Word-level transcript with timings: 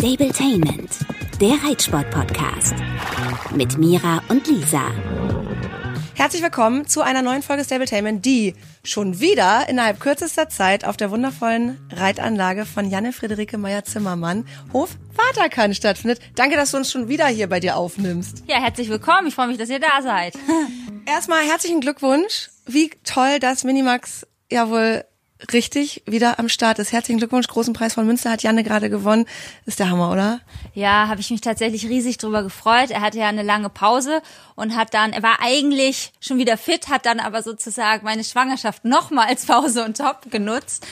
Stabletainment, 0.00 0.90
der 1.42 1.62
Reitsport-Podcast. 1.62 2.74
Mit 3.54 3.76
Mira 3.76 4.22
und 4.28 4.46
Lisa. 4.46 4.80
Herzlich 6.14 6.42
willkommen 6.42 6.86
zu 6.86 7.02
einer 7.02 7.20
neuen 7.20 7.42
Folge 7.42 7.64
Stabletainment, 7.64 8.24
die 8.24 8.54
schon 8.82 9.20
wieder 9.20 9.68
innerhalb 9.68 10.00
kürzester 10.00 10.48
Zeit 10.48 10.86
auf 10.86 10.96
der 10.96 11.10
wundervollen 11.10 11.78
Reitanlage 11.92 12.64
von 12.64 12.88
Janne 12.88 13.12
Friederike 13.12 13.58
Meyer-Zimmermann, 13.58 14.46
Hof 14.72 14.96
Vaterkann 15.12 15.74
stattfindet. 15.74 16.20
Danke, 16.34 16.56
dass 16.56 16.70
du 16.70 16.78
uns 16.78 16.90
schon 16.90 17.08
wieder 17.08 17.26
hier 17.26 17.50
bei 17.50 17.60
dir 17.60 17.76
aufnimmst. 17.76 18.44
Ja, 18.46 18.58
herzlich 18.58 18.88
willkommen. 18.88 19.26
Ich 19.26 19.34
freue 19.34 19.48
mich, 19.48 19.58
dass 19.58 19.68
ihr 19.68 19.80
da 19.80 20.00
seid. 20.00 20.32
Erstmal 21.04 21.44
herzlichen 21.44 21.82
Glückwunsch. 21.82 22.48
Wie 22.64 22.88
toll, 23.04 23.38
dass 23.38 23.64
Minimax 23.64 24.26
ja 24.50 24.70
wohl 24.70 25.04
richtig 25.52 26.02
wieder 26.06 26.38
am 26.38 26.48
Start 26.48 26.78
ist. 26.78 26.92
Herzlichen 26.92 27.18
Glückwunsch, 27.18 27.46
großen 27.48 27.72
Preis 27.72 27.94
von 27.94 28.06
Münster 28.06 28.30
hat 28.30 28.42
Janne 28.42 28.62
gerade 28.62 28.90
gewonnen. 28.90 29.26
Ist 29.66 29.78
der 29.78 29.90
Hammer, 29.90 30.10
oder? 30.10 30.40
Ja, 30.74 31.08
habe 31.08 31.20
ich 31.20 31.30
mich 31.30 31.40
tatsächlich 31.40 31.86
riesig 31.86 32.18
drüber 32.18 32.42
gefreut. 32.42 32.90
Er 32.90 33.00
hatte 33.00 33.18
ja 33.18 33.28
eine 33.28 33.42
lange 33.42 33.68
Pause 33.68 34.22
und 34.54 34.76
hat 34.76 34.94
dann, 34.94 35.12
er 35.12 35.22
war 35.22 35.38
eigentlich 35.40 36.12
schon 36.20 36.38
wieder 36.38 36.56
fit, 36.56 36.88
hat 36.88 37.06
dann 37.06 37.20
aber 37.20 37.42
sozusagen 37.42 38.04
meine 38.04 38.24
Schwangerschaft 38.24 38.84
nochmal 38.84 39.28
als 39.28 39.46
Pause 39.50 39.84
und 39.84 39.96
Top 39.96 40.30
genutzt. 40.30 40.86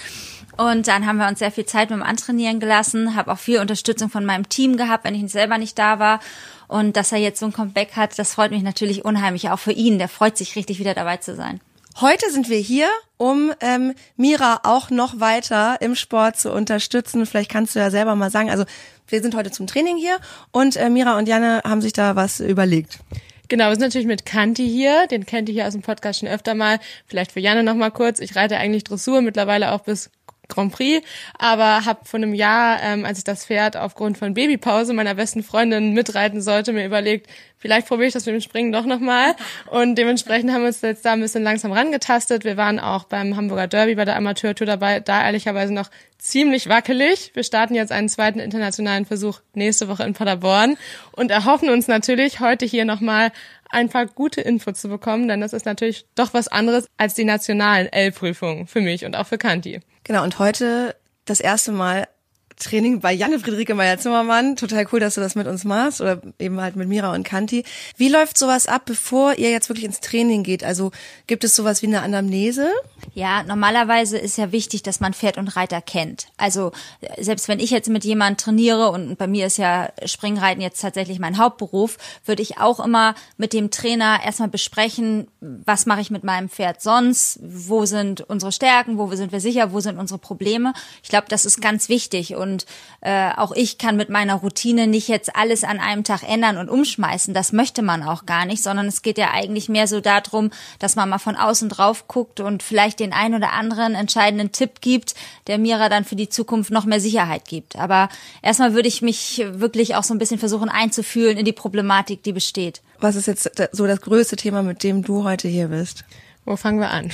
Und 0.56 0.88
dann 0.88 1.06
haben 1.06 1.18
wir 1.18 1.28
uns 1.28 1.38
sehr 1.38 1.52
viel 1.52 1.66
Zeit 1.66 1.90
mit 1.90 1.98
dem 1.98 2.02
Antrainieren 2.02 2.58
gelassen, 2.58 3.14
habe 3.14 3.30
auch 3.32 3.38
viel 3.38 3.60
Unterstützung 3.60 4.10
von 4.10 4.24
meinem 4.24 4.48
Team 4.48 4.76
gehabt, 4.76 5.04
wenn 5.04 5.14
ich 5.14 5.30
selber 5.30 5.56
nicht 5.56 5.78
da 5.78 6.00
war. 6.00 6.18
Und 6.66 6.96
dass 6.96 7.12
er 7.12 7.18
jetzt 7.18 7.38
so 7.38 7.46
ein 7.46 7.52
Comeback 7.52 7.94
hat, 7.94 8.18
das 8.18 8.34
freut 8.34 8.50
mich 8.50 8.62
natürlich 8.62 9.04
unheimlich, 9.04 9.50
auch 9.50 9.58
für 9.58 9.72
ihn. 9.72 9.98
Der 9.98 10.08
freut 10.08 10.36
sich 10.36 10.56
richtig, 10.56 10.80
wieder 10.80 10.94
dabei 10.94 11.18
zu 11.18 11.36
sein. 11.36 11.60
Heute 12.00 12.30
sind 12.30 12.48
wir 12.48 12.58
hier, 12.58 12.88
um 13.16 13.52
ähm, 13.60 13.92
Mira 14.16 14.60
auch 14.62 14.90
noch 14.90 15.18
weiter 15.18 15.78
im 15.80 15.96
Sport 15.96 16.38
zu 16.38 16.52
unterstützen. 16.52 17.26
Vielleicht 17.26 17.50
kannst 17.50 17.74
du 17.74 17.80
ja 17.80 17.90
selber 17.90 18.14
mal 18.14 18.30
sagen. 18.30 18.50
Also 18.50 18.66
wir 19.08 19.20
sind 19.20 19.34
heute 19.34 19.50
zum 19.50 19.66
Training 19.66 19.96
hier 19.96 20.16
und 20.52 20.76
äh, 20.76 20.90
Mira 20.90 21.18
und 21.18 21.26
Janne 21.26 21.60
haben 21.64 21.80
sich 21.80 21.92
da 21.92 22.14
was 22.14 22.38
überlegt. 22.38 23.00
Genau, 23.48 23.64
wir 23.64 23.72
sind 23.72 23.80
natürlich 23.80 24.06
mit 24.06 24.24
Kanti 24.24 24.64
hier. 24.68 25.08
Den 25.08 25.26
kennt 25.26 25.48
ihr 25.48 25.54
hier 25.54 25.66
aus 25.66 25.72
dem 25.72 25.82
Podcast 25.82 26.20
schon 26.20 26.28
öfter 26.28 26.54
mal. 26.54 26.78
Vielleicht 27.06 27.32
für 27.32 27.40
Janne 27.40 27.64
noch 27.64 27.74
mal 27.74 27.90
kurz. 27.90 28.20
Ich 28.20 28.36
reite 28.36 28.58
eigentlich 28.58 28.84
Dressur, 28.84 29.20
mittlerweile 29.20 29.72
auch 29.72 29.80
bis 29.80 30.10
Grand 30.48 30.72
Prix, 30.72 31.06
aber 31.38 31.84
habe 31.84 32.00
vor 32.04 32.18
einem 32.18 32.34
Jahr, 32.34 32.82
ähm, 32.82 33.04
als 33.04 33.18
ich 33.18 33.24
das 33.24 33.44
Pferd 33.44 33.76
aufgrund 33.76 34.18
von 34.18 34.34
Babypause 34.34 34.94
meiner 34.94 35.14
besten 35.14 35.42
Freundin 35.42 35.92
mitreiten 35.92 36.40
sollte, 36.40 36.72
mir 36.72 36.86
überlegt, 36.86 37.28
vielleicht 37.58 37.86
probiere 37.86 38.08
ich 38.08 38.14
das 38.14 38.24
mit 38.24 38.34
dem 38.34 38.40
Springen 38.40 38.72
doch 38.72 38.86
nochmal. 38.86 39.34
Und 39.66 39.96
dementsprechend 39.96 40.50
haben 40.50 40.62
wir 40.62 40.68
uns 40.68 40.80
jetzt 40.80 41.04
da 41.04 41.12
ein 41.12 41.20
bisschen 41.20 41.42
langsam 41.42 41.72
rangetastet. 41.72 42.44
Wir 42.44 42.56
waren 42.56 42.80
auch 42.80 43.04
beim 43.04 43.36
Hamburger 43.36 43.66
Derby 43.66 43.94
bei 43.94 44.04
der 44.04 44.16
Amateurtour 44.16 44.66
dabei, 44.66 45.00
da 45.00 45.22
ehrlicherweise 45.24 45.74
noch 45.74 45.90
ziemlich 46.16 46.68
wackelig. 46.68 47.30
Wir 47.34 47.44
starten 47.44 47.74
jetzt 47.74 47.92
einen 47.92 48.08
zweiten 48.08 48.40
internationalen 48.40 49.04
Versuch 49.04 49.40
nächste 49.54 49.88
Woche 49.88 50.04
in 50.04 50.14
Paderborn 50.14 50.76
und 51.12 51.30
erhoffen 51.30 51.68
uns 51.68 51.88
natürlich 51.88 52.40
heute 52.40 52.66
hier 52.66 52.84
nochmal 52.84 53.32
ein 53.70 53.88
paar 53.88 54.06
gute 54.06 54.40
Infos 54.40 54.80
zu 54.80 54.88
bekommen, 54.88 55.28
denn 55.28 55.40
das 55.40 55.52
ist 55.52 55.66
natürlich 55.66 56.06
doch 56.14 56.32
was 56.34 56.48
anderes 56.48 56.86
als 56.96 57.14
die 57.14 57.24
nationalen 57.24 57.86
L-Prüfungen 57.92 58.66
für 58.66 58.80
mich 58.80 59.04
und 59.04 59.14
auch 59.14 59.26
für 59.26 59.38
Kanti. 59.38 59.80
Genau, 60.08 60.24
und 60.24 60.38
heute 60.38 60.96
das 61.26 61.38
erste 61.38 61.70
Mal 61.70 62.08
Training 62.56 63.00
bei 63.00 63.12
Janne 63.12 63.38
Friederike 63.38 63.74
Meyer-Zimmermann. 63.74 64.56
Total 64.56 64.86
cool, 64.90 65.00
dass 65.00 65.16
du 65.16 65.20
das 65.20 65.34
mit 65.34 65.46
uns 65.46 65.64
machst 65.64 66.00
oder 66.00 66.22
eben 66.38 66.58
halt 66.62 66.76
mit 66.76 66.88
Mira 66.88 67.12
und 67.12 67.24
Kanti. 67.24 67.62
Wie 67.98 68.08
läuft 68.08 68.38
sowas 68.38 68.68
ab, 68.68 68.86
bevor 68.86 69.34
ihr 69.34 69.50
jetzt 69.50 69.68
wirklich 69.68 69.84
ins 69.84 70.00
Training 70.00 70.44
geht? 70.44 70.64
Also 70.64 70.92
gibt 71.26 71.44
es 71.44 71.54
sowas 71.54 71.82
wie 71.82 71.88
eine 71.88 72.00
Anamnese? 72.00 72.70
Ja, 73.14 73.42
normalerweise 73.42 74.18
ist 74.18 74.38
ja 74.38 74.52
wichtig, 74.52 74.82
dass 74.82 75.00
man 75.00 75.14
Pferd 75.14 75.38
und 75.38 75.56
Reiter 75.56 75.80
kennt. 75.80 76.28
Also 76.36 76.72
selbst 77.18 77.48
wenn 77.48 77.60
ich 77.60 77.70
jetzt 77.70 77.88
mit 77.88 78.04
jemand 78.04 78.40
trainiere 78.40 78.90
und 78.90 79.16
bei 79.16 79.26
mir 79.26 79.46
ist 79.46 79.56
ja 79.56 79.90
Springreiten 80.04 80.60
jetzt 80.60 80.80
tatsächlich 80.80 81.18
mein 81.18 81.38
Hauptberuf, 81.38 81.98
würde 82.24 82.42
ich 82.42 82.58
auch 82.58 82.80
immer 82.80 83.14
mit 83.36 83.52
dem 83.52 83.70
Trainer 83.70 84.20
erstmal 84.24 84.48
besprechen, 84.48 85.28
was 85.40 85.86
mache 85.86 86.00
ich 86.00 86.10
mit 86.10 86.24
meinem 86.24 86.48
Pferd 86.48 86.82
sonst, 86.82 87.38
wo 87.42 87.86
sind 87.86 88.20
unsere 88.22 88.52
Stärken, 88.52 88.98
wo 88.98 89.14
sind 89.14 89.32
wir 89.32 89.40
sicher, 89.40 89.72
wo 89.72 89.80
sind 89.80 89.98
unsere 89.98 90.18
Probleme. 90.18 90.72
Ich 91.02 91.08
glaube, 91.08 91.26
das 91.28 91.44
ist 91.44 91.60
ganz 91.60 91.88
wichtig 91.88 92.34
und 92.36 92.66
äh, 93.00 93.30
auch 93.36 93.52
ich 93.52 93.78
kann 93.78 93.96
mit 93.96 94.10
meiner 94.10 94.34
Routine 94.34 94.86
nicht 94.86 95.08
jetzt 95.08 95.34
alles 95.34 95.64
an 95.64 95.80
einem 95.80 96.04
Tag 96.04 96.22
ändern 96.22 96.58
und 96.58 96.68
umschmeißen. 96.68 97.34
Das 97.34 97.52
möchte 97.52 97.82
man 97.82 98.02
auch 98.02 98.26
gar 98.26 98.44
nicht, 98.44 98.62
sondern 98.62 98.86
es 98.86 99.02
geht 99.02 99.18
ja 99.18 99.30
eigentlich 99.30 99.68
mehr 99.68 99.86
so 99.86 100.00
darum, 100.00 100.50
dass 100.78 100.96
man 100.96 101.08
mal 101.08 101.18
von 101.18 101.36
außen 101.36 101.68
drauf 101.68 102.08
guckt 102.08 102.40
und 102.40 102.62
vielleicht 102.62 102.97
den 103.00 103.12
ein 103.12 103.34
oder 103.34 103.52
anderen 103.52 103.94
entscheidenden 103.94 104.52
Tipp 104.52 104.80
gibt, 104.80 105.14
der 105.46 105.58
Mira 105.58 105.88
dann 105.88 106.04
für 106.04 106.16
die 106.16 106.28
Zukunft 106.28 106.70
noch 106.70 106.84
mehr 106.84 107.00
Sicherheit 107.00 107.46
gibt. 107.46 107.76
Aber 107.76 108.08
erstmal 108.42 108.74
würde 108.74 108.88
ich 108.88 109.02
mich 109.02 109.44
wirklich 109.50 109.94
auch 109.94 110.04
so 110.04 110.14
ein 110.14 110.18
bisschen 110.18 110.38
versuchen 110.38 110.68
einzufühlen 110.68 111.38
in 111.38 111.44
die 111.44 111.52
Problematik, 111.52 112.22
die 112.22 112.32
besteht. 112.32 112.82
Was 113.00 113.16
ist 113.16 113.26
jetzt 113.26 113.50
so 113.72 113.86
das 113.86 114.00
größte 114.00 114.36
Thema, 114.36 114.62
mit 114.62 114.82
dem 114.82 115.02
du 115.02 115.24
heute 115.24 115.48
hier 115.48 115.68
bist? 115.68 116.04
Wo 116.48 116.56
fangen 116.56 116.80
wir 116.80 116.88
an? 116.88 117.10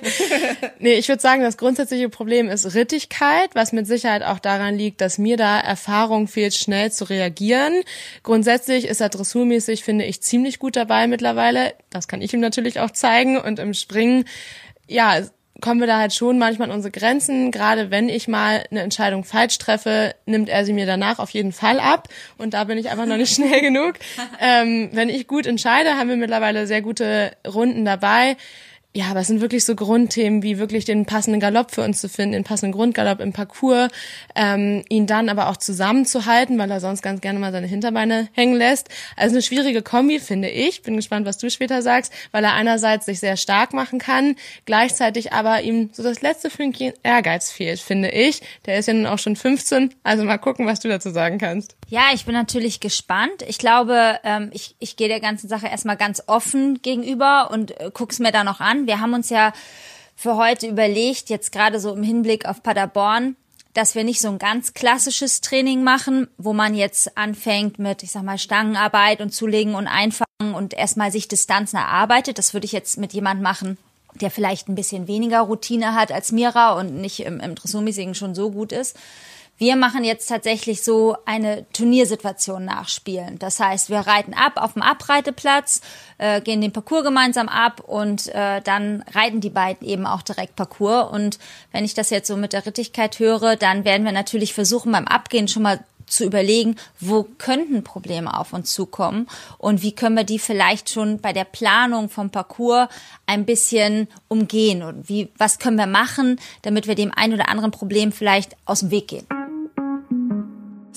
nee, 0.78 0.92
ich 0.92 1.08
würde 1.08 1.22
sagen, 1.22 1.40
das 1.40 1.56
grundsätzliche 1.56 2.10
Problem 2.10 2.50
ist 2.50 2.74
Rittigkeit, 2.74 3.48
was 3.54 3.72
mit 3.72 3.86
Sicherheit 3.86 4.22
auch 4.22 4.38
daran 4.38 4.74
liegt, 4.74 5.00
dass 5.00 5.16
mir 5.16 5.38
da 5.38 5.58
Erfahrung 5.58 6.28
fehlt, 6.28 6.52
schnell 6.52 6.92
zu 6.92 7.08
reagieren. 7.08 7.72
Grundsätzlich 8.22 8.86
ist 8.86 9.00
er 9.00 9.08
dressurmäßig, 9.08 9.84
finde 9.84 10.04
ich, 10.04 10.20
ziemlich 10.20 10.58
gut 10.58 10.76
dabei 10.76 11.06
mittlerweile. 11.06 11.72
Das 11.88 12.08
kann 12.08 12.20
ich 12.20 12.34
ihm 12.34 12.40
natürlich 12.40 12.78
auch 12.78 12.90
zeigen. 12.90 13.38
Und 13.38 13.58
im 13.58 13.72
Springen, 13.72 14.26
ja, 14.88 15.20
kommen 15.60 15.80
wir 15.80 15.86
da 15.86 15.98
halt 15.98 16.14
schon 16.14 16.38
manchmal 16.38 16.70
an 16.70 16.76
unsere 16.76 16.92
Grenzen. 16.92 17.50
Gerade 17.50 17.90
wenn 17.90 18.08
ich 18.08 18.28
mal 18.28 18.64
eine 18.70 18.80
Entscheidung 18.80 19.24
falsch 19.24 19.58
treffe, 19.58 20.14
nimmt 20.26 20.48
er 20.48 20.64
sie 20.64 20.72
mir 20.72 20.86
danach 20.86 21.18
auf 21.18 21.30
jeden 21.30 21.52
Fall 21.52 21.80
ab. 21.80 22.08
Und 22.36 22.54
da 22.54 22.64
bin 22.64 22.78
ich 22.78 22.90
einfach 22.90 23.06
noch 23.06 23.16
nicht 23.16 23.34
schnell 23.36 23.60
genug. 23.60 23.94
Ähm, 24.40 24.90
wenn 24.92 25.08
ich 25.08 25.26
gut 25.26 25.46
entscheide, 25.46 25.96
haben 25.96 26.08
wir 26.08 26.16
mittlerweile 26.16 26.66
sehr 26.66 26.82
gute 26.82 27.32
Runden 27.46 27.84
dabei. 27.84 28.36
Ja, 28.94 29.10
aber 29.10 29.20
es 29.20 29.26
sind 29.26 29.42
wirklich 29.42 29.66
so 29.66 29.74
Grundthemen 29.74 30.42
wie 30.42 30.58
wirklich 30.58 30.86
den 30.86 31.04
passenden 31.04 31.40
Galopp 31.40 31.72
für 31.72 31.82
uns 31.82 32.00
zu 32.00 32.08
finden, 32.08 32.32
den 32.32 32.44
passenden 32.44 32.72
Grundgalopp 32.72 33.20
im 33.20 33.34
Parcours, 33.34 33.90
ähm, 34.34 34.82
ihn 34.88 35.06
dann 35.06 35.28
aber 35.28 35.50
auch 35.50 35.58
zusammenzuhalten, 35.58 36.58
weil 36.58 36.70
er 36.70 36.80
sonst 36.80 37.02
ganz 37.02 37.20
gerne 37.20 37.38
mal 37.38 37.52
seine 37.52 37.66
Hinterbeine 37.66 38.28
hängen 38.32 38.56
lässt. 38.56 38.88
Also 39.14 39.34
eine 39.34 39.42
schwierige 39.42 39.82
Kombi, 39.82 40.18
finde 40.20 40.48
ich. 40.48 40.82
Bin 40.82 40.96
gespannt, 40.96 41.26
was 41.26 41.36
du 41.36 41.50
später 41.50 41.82
sagst, 41.82 42.12
weil 42.32 42.42
er 42.42 42.54
einerseits 42.54 43.04
sich 43.04 43.20
sehr 43.20 43.36
stark 43.36 43.74
machen 43.74 43.98
kann, 43.98 44.36
gleichzeitig 44.64 45.34
aber 45.34 45.62
ihm 45.62 45.90
so 45.92 46.02
das 46.02 46.22
letzte 46.22 46.48
Fünkchen 46.48 46.94
Ehrgeiz 47.02 47.52
fehlt, 47.52 47.80
finde 47.80 48.08
ich. 48.08 48.40
Der 48.64 48.78
ist 48.78 48.88
ja 48.88 48.94
nun 48.94 49.06
auch 49.06 49.18
schon 49.18 49.36
15, 49.36 49.94
also 50.02 50.24
mal 50.24 50.38
gucken, 50.38 50.66
was 50.66 50.80
du 50.80 50.88
dazu 50.88 51.10
sagen 51.10 51.36
kannst. 51.36 51.76
Ja, 51.90 52.10
ich 52.12 52.24
bin 52.24 52.34
natürlich 52.34 52.80
gespannt. 52.80 53.42
Ich 53.46 53.58
glaube, 53.58 54.18
ähm, 54.24 54.50
ich, 54.52 54.74
ich 54.78 54.96
gehe 54.96 55.08
der 55.08 55.20
ganzen 55.20 55.48
Sache 55.48 55.68
erstmal 55.68 55.96
ganz 55.96 56.22
offen 56.26 56.82
gegenüber 56.82 57.50
und 57.50 57.80
äh, 57.80 57.90
guck's 57.94 58.18
mir 58.18 58.32
da 58.32 58.44
noch 58.44 58.60
an. 58.60 58.87
Wir 58.88 59.00
haben 59.00 59.12
uns 59.12 59.28
ja 59.28 59.52
für 60.16 60.36
heute 60.36 60.66
überlegt, 60.66 61.28
jetzt 61.28 61.52
gerade 61.52 61.78
so 61.78 61.94
im 61.94 62.02
Hinblick 62.02 62.46
auf 62.46 62.62
Paderborn, 62.62 63.36
dass 63.74 63.94
wir 63.94 64.02
nicht 64.02 64.22
so 64.22 64.28
ein 64.28 64.38
ganz 64.38 64.72
klassisches 64.72 65.42
Training 65.42 65.84
machen, 65.84 66.26
wo 66.38 66.54
man 66.54 66.74
jetzt 66.74 67.18
anfängt 67.18 67.78
mit, 67.78 68.02
ich 68.02 68.12
sag 68.12 68.22
mal, 68.22 68.38
Stangenarbeit 68.38 69.20
und 69.20 69.34
Zulegen 69.34 69.74
und 69.74 69.88
Einfangen 69.88 70.54
und 70.54 70.72
erstmal 70.72 71.12
sich 71.12 71.28
Distanzen 71.28 71.76
erarbeitet. 71.76 72.38
Das 72.38 72.54
würde 72.54 72.64
ich 72.64 72.72
jetzt 72.72 72.96
mit 72.96 73.12
jemand 73.12 73.42
machen, 73.42 73.76
der 74.22 74.30
vielleicht 74.30 74.68
ein 74.68 74.74
bisschen 74.74 75.06
weniger 75.06 75.40
Routine 75.40 75.94
hat 75.94 76.10
als 76.10 76.32
Mira 76.32 76.72
und 76.72 76.94
nicht 76.94 77.20
im, 77.20 77.40
im 77.40 77.54
Dressurmäßigen 77.54 78.14
schon 78.14 78.34
so 78.34 78.50
gut 78.50 78.72
ist, 78.72 78.96
wir 79.58 79.74
machen 79.74 80.04
jetzt 80.04 80.28
tatsächlich 80.28 80.82
so 80.82 81.16
eine 81.26 81.66
Turniersituation 81.72 82.64
nachspielen. 82.64 83.38
Das 83.40 83.58
heißt, 83.58 83.90
wir 83.90 83.98
reiten 83.98 84.32
ab 84.32 84.52
auf 84.56 84.74
dem 84.74 84.82
Abreiteplatz, 84.82 85.80
äh, 86.18 86.40
gehen 86.40 86.60
den 86.60 86.72
Parcours 86.72 87.02
gemeinsam 87.02 87.48
ab 87.48 87.80
und 87.80 88.28
äh, 88.28 88.60
dann 88.62 89.04
reiten 89.12 89.40
die 89.40 89.50
beiden 89.50 89.86
eben 89.86 90.06
auch 90.06 90.22
direkt 90.22 90.54
Parcours. 90.54 91.10
Und 91.12 91.38
wenn 91.72 91.84
ich 91.84 91.94
das 91.94 92.10
jetzt 92.10 92.28
so 92.28 92.36
mit 92.36 92.52
der 92.52 92.66
Rittigkeit 92.66 93.18
höre, 93.18 93.56
dann 93.56 93.84
werden 93.84 94.04
wir 94.04 94.12
natürlich 94.12 94.54
versuchen, 94.54 94.92
beim 94.92 95.08
Abgehen 95.08 95.48
schon 95.48 95.64
mal 95.64 95.80
zu 96.06 96.24
überlegen, 96.24 96.76
wo 97.00 97.24
könnten 97.36 97.84
Probleme 97.84 98.38
auf 98.38 98.52
uns 98.52 98.72
zukommen 98.72 99.26
und 99.58 99.82
wie 99.82 99.92
können 99.92 100.16
wir 100.16 100.24
die 100.24 100.38
vielleicht 100.38 100.88
schon 100.88 101.20
bei 101.20 101.32
der 101.32 101.44
Planung 101.44 102.08
vom 102.08 102.30
Parcours 102.30 102.88
ein 103.26 103.44
bisschen 103.44 104.08
umgehen 104.28 104.82
und 104.82 105.08
wie, 105.08 105.28
was 105.36 105.58
können 105.58 105.76
wir 105.76 105.86
machen, 105.86 106.40
damit 106.62 106.86
wir 106.86 106.94
dem 106.94 107.12
ein 107.14 107.34
oder 107.34 107.50
anderen 107.50 107.72
Problem 107.72 108.12
vielleicht 108.12 108.56
aus 108.64 108.80
dem 108.80 108.90
Weg 108.90 109.08
gehen. 109.08 109.26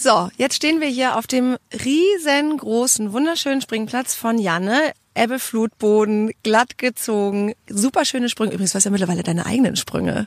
So, 0.01 0.31
jetzt 0.35 0.55
stehen 0.55 0.81
wir 0.81 0.87
hier 0.87 1.15
auf 1.15 1.27
dem 1.27 1.57
riesengroßen, 1.71 3.13
wunderschönen 3.13 3.61
Springplatz 3.61 4.15
von 4.15 4.39
Janne. 4.39 4.93
Ebbe, 5.13 5.37
Flutboden, 5.37 6.31
glatt 6.41 6.79
gezogen, 6.79 7.53
super 7.69 8.03
schöne 8.03 8.27
Sprünge. 8.27 8.53
Übrigens, 8.53 8.73
was 8.73 8.83
ja 8.83 8.89
mittlerweile 8.89 9.21
deine 9.21 9.45
eigenen 9.45 9.75
Sprünge. 9.75 10.25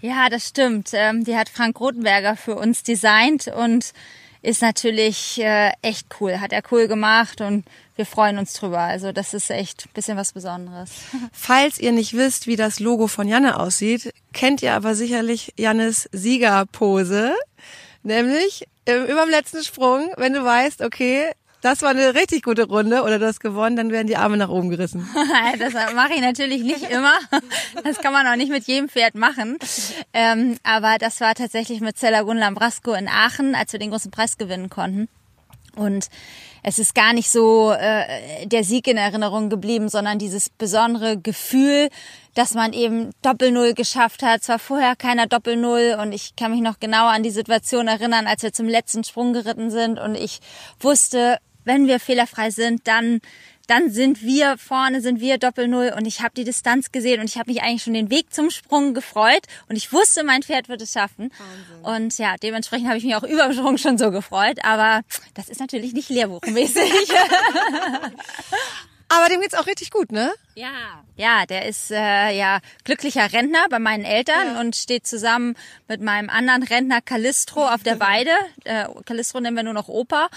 Ja, 0.00 0.28
das 0.28 0.48
stimmt. 0.48 0.88
Ähm, 0.92 1.22
die 1.22 1.36
hat 1.36 1.48
Frank 1.48 1.78
Rotenberger 1.78 2.34
für 2.34 2.56
uns 2.56 2.82
designt 2.82 3.46
und 3.46 3.92
ist 4.42 4.60
natürlich 4.60 5.40
äh, 5.40 5.70
echt 5.82 6.08
cool. 6.20 6.40
Hat 6.40 6.52
er 6.52 6.62
cool 6.72 6.88
gemacht 6.88 7.40
und 7.40 7.64
wir 7.94 8.06
freuen 8.06 8.38
uns 8.38 8.54
drüber. 8.54 8.80
Also 8.80 9.12
das 9.12 9.34
ist 9.34 9.50
echt 9.50 9.86
ein 9.86 9.94
bisschen 9.94 10.16
was 10.16 10.32
Besonderes. 10.32 10.90
Falls 11.32 11.78
ihr 11.78 11.92
nicht 11.92 12.14
wisst, 12.14 12.48
wie 12.48 12.56
das 12.56 12.80
Logo 12.80 13.06
von 13.06 13.28
Janne 13.28 13.60
aussieht, 13.60 14.12
kennt 14.32 14.62
ihr 14.62 14.74
aber 14.74 14.96
sicherlich 14.96 15.52
Jannes 15.56 16.08
Siegerpose 16.10 17.36
Nämlich 18.06 18.68
äh, 18.84 18.98
über 19.10 19.22
dem 19.22 19.30
letzten 19.30 19.64
Sprung, 19.64 20.12
wenn 20.16 20.32
du 20.32 20.44
weißt, 20.44 20.80
okay, 20.82 21.32
das 21.60 21.82
war 21.82 21.90
eine 21.90 22.14
richtig 22.14 22.44
gute 22.44 22.68
Runde 22.68 23.02
oder 23.02 23.18
du 23.18 23.26
hast 23.26 23.40
gewonnen, 23.40 23.74
dann 23.74 23.90
werden 23.90 24.06
die 24.06 24.16
Arme 24.16 24.36
nach 24.36 24.48
oben 24.48 24.70
gerissen. 24.70 25.08
das 25.58 25.72
mache 25.92 26.14
ich 26.14 26.20
natürlich 26.20 26.62
nicht 26.62 26.88
immer. 26.88 27.14
Das 27.82 27.98
kann 27.98 28.12
man 28.12 28.24
auch 28.28 28.36
nicht 28.36 28.52
mit 28.52 28.68
jedem 28.68 28.88
Pferd 28.88 29.16
machen. 29.16 29.58
Ähm, 30.12 30.56
aber 30.62 30.98
das 31.00 31.20
war 31.20 31.34
tatsächlich 31.34 31.80
mit 31.80 31.98
Zelagun 31.98 32.36
Lambrasco 32.36 32.92
in 32.92 33.08
Aachen, 33.08 33.56
als 33.56 33.72
wir 33.72 33.80
den 33.80 33.90
großen 33.90 34.12
Preis 34.12 34.38
gewinnen 34.38 34.70
konnten. 34.70 35.08
Und 35.76 36.08
es 36.62 36.80
ist 36.80 36.94
gar 36.94 37.12
nicht 37.12 37.30
so 37.30 37.70
äh, 37.70 38.46
der 38.46 38.64
Sieg 38.64 38.88
in 38.88 38.96
Erinnerung 38.96 39.50
geblieben, 39.50 39.88
sondern 39.88 40.18
dieses 40.18 40.48
besondere 40.48 41.16
Gefühl, 41.16 41.88
dass 42.34 42.54
man 42.54 42.72
eben 42.72 43.10
Doppel-Null 43.22 43.74
geschafft 43.74 44.22
hat. 44.22 44.42
Zwar 44.42 44.58
vorher 44.58 44.96
keiner 44.96 45.26
Doppel-Null 45.26 45.96
und 46.00 46.12
ich 46.12 46.34
kann 46.34 46.50
mich 46.50 46.60
noch 46.60 46.80
genau 46.80 47.06
an 47.06 47.22
die 47.22 47.30
Situation 47.30 47.86
erinnern, 47.86 48.26
als 48.26 48.42
wir 48.42 48.52
zum 48.52 48.68
letzten 48.68 49.04
Sprung 49.04 49.32
geritten 49.32 49.70
sind 49.70 50.00
und 50.00 50.16
ich 50.16 50.40
wusste, 50.80 51.38
wenn 51.64 51.86
wir 51.86 52.00
fehlerfrei 52.00 52.50
sind, 52.50 52.86
dann 52.88 53.20
dann 53.66 53.90
sind 53.90 54.22
wir 54.22 54.58
vorne, 54.58 55.00
sind 55.00 55.20
wir 55.20 55.38
Doppel-Null 55.38 55.94
und 55.96 56.06
ich 56.06 56.20
habe 56.20 56.34
die 56.36 56.44
Distanz 56.44 56.92
gesehen 56.92 57.20
und 57.20 57.26
ich 57.26 57.38
habe 57.38 57.50
mich 57.50 57.62
eigentlich 57.62 57.82
schon 57.82 57.94
den 57.94 58.10
Weg 58.10 58.32
zum 58.32 58.50
Sprung 58.50 58.94
gefreut 58.94 59.42
und 59.68 59.76
ich 59.76 59.92
wusste, 59.92 60.24
mein 60.24 60.42
Pferd 60.42 60.68
wird 60.68 60.82
es 60.82 60.92
schaffen. 60.92 61.30
Wahnsinn. 61.82 62.02
Und 62.04 62.18
ja, 62.18 62.36
dementsprechend 62.42 62.88
habe 62.88 62.98
ich 62.98 63.04
mich 63.04 63.16
auch 63.16 63.22
über 63.22 63.52
Sprung 63.52 63.78
schon 63.78 63.98
so 63.98 64.10
gefreut, 64.10 64.58
aber 64.62 65.02
das 65.34 65.48
ist 65.48 65.60
natürlich 65.60 65.92
nicht 65.92 66.08
lehrbuchmäßig. 66.08 66.92
Aber 69.08 69.28
dem 69.28 69.40
geht's 69.40 69.54
auch 69.54 69.66
richtig 69.66 69.90
gut, 69.90 70.10
ne? 70.10 70.32
Ja, 70.56 71.04
ja, 71.16 71.46
der 71.46 71.66
ist 71.66 71.90
äh, 71.90 72.36
ja 72.36 72.58
glücklicher 72.84 73.32
Rentner 73.32 73.66
bei 73.70 73.78
meinen 73.78 74.04
Eltern 74.04 74.54
ja. 74.54 74.60
und 74.60 74.74
steht 74.74 75.06
zusammen 75.06 75.54
mit 75.86 76.00
meinem 76.00 76.28
anderen 76.28 76.62
Rentner 76.64 77.00
Calistro 77.00 77.66
auf 77.68 77.82
der 77.82 78.00
Weide. 78.00 78.30
Äh, 78.64 78.88
nennen 79.40 79.54
wir 79.54 79.62
nur 79.62 79.74
noch 79.74 79.88
Opa. 79.88 80.28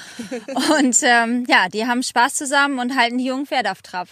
Und 0.78 0.98
ähm, 1.02 1.46
ja, 1.48 1.68
die 1.68 1.88
haben 1.88 2.04
Spaß 2.04 2.36
zusammen 2.36 2.78
und 2.78 2.96
halten 2.96 3.18
die 3.18 3.26
jungen 3.26 3.48
Pferde 3.48 3.72
auf 3.72 3.82
Trab. 3.82 4.08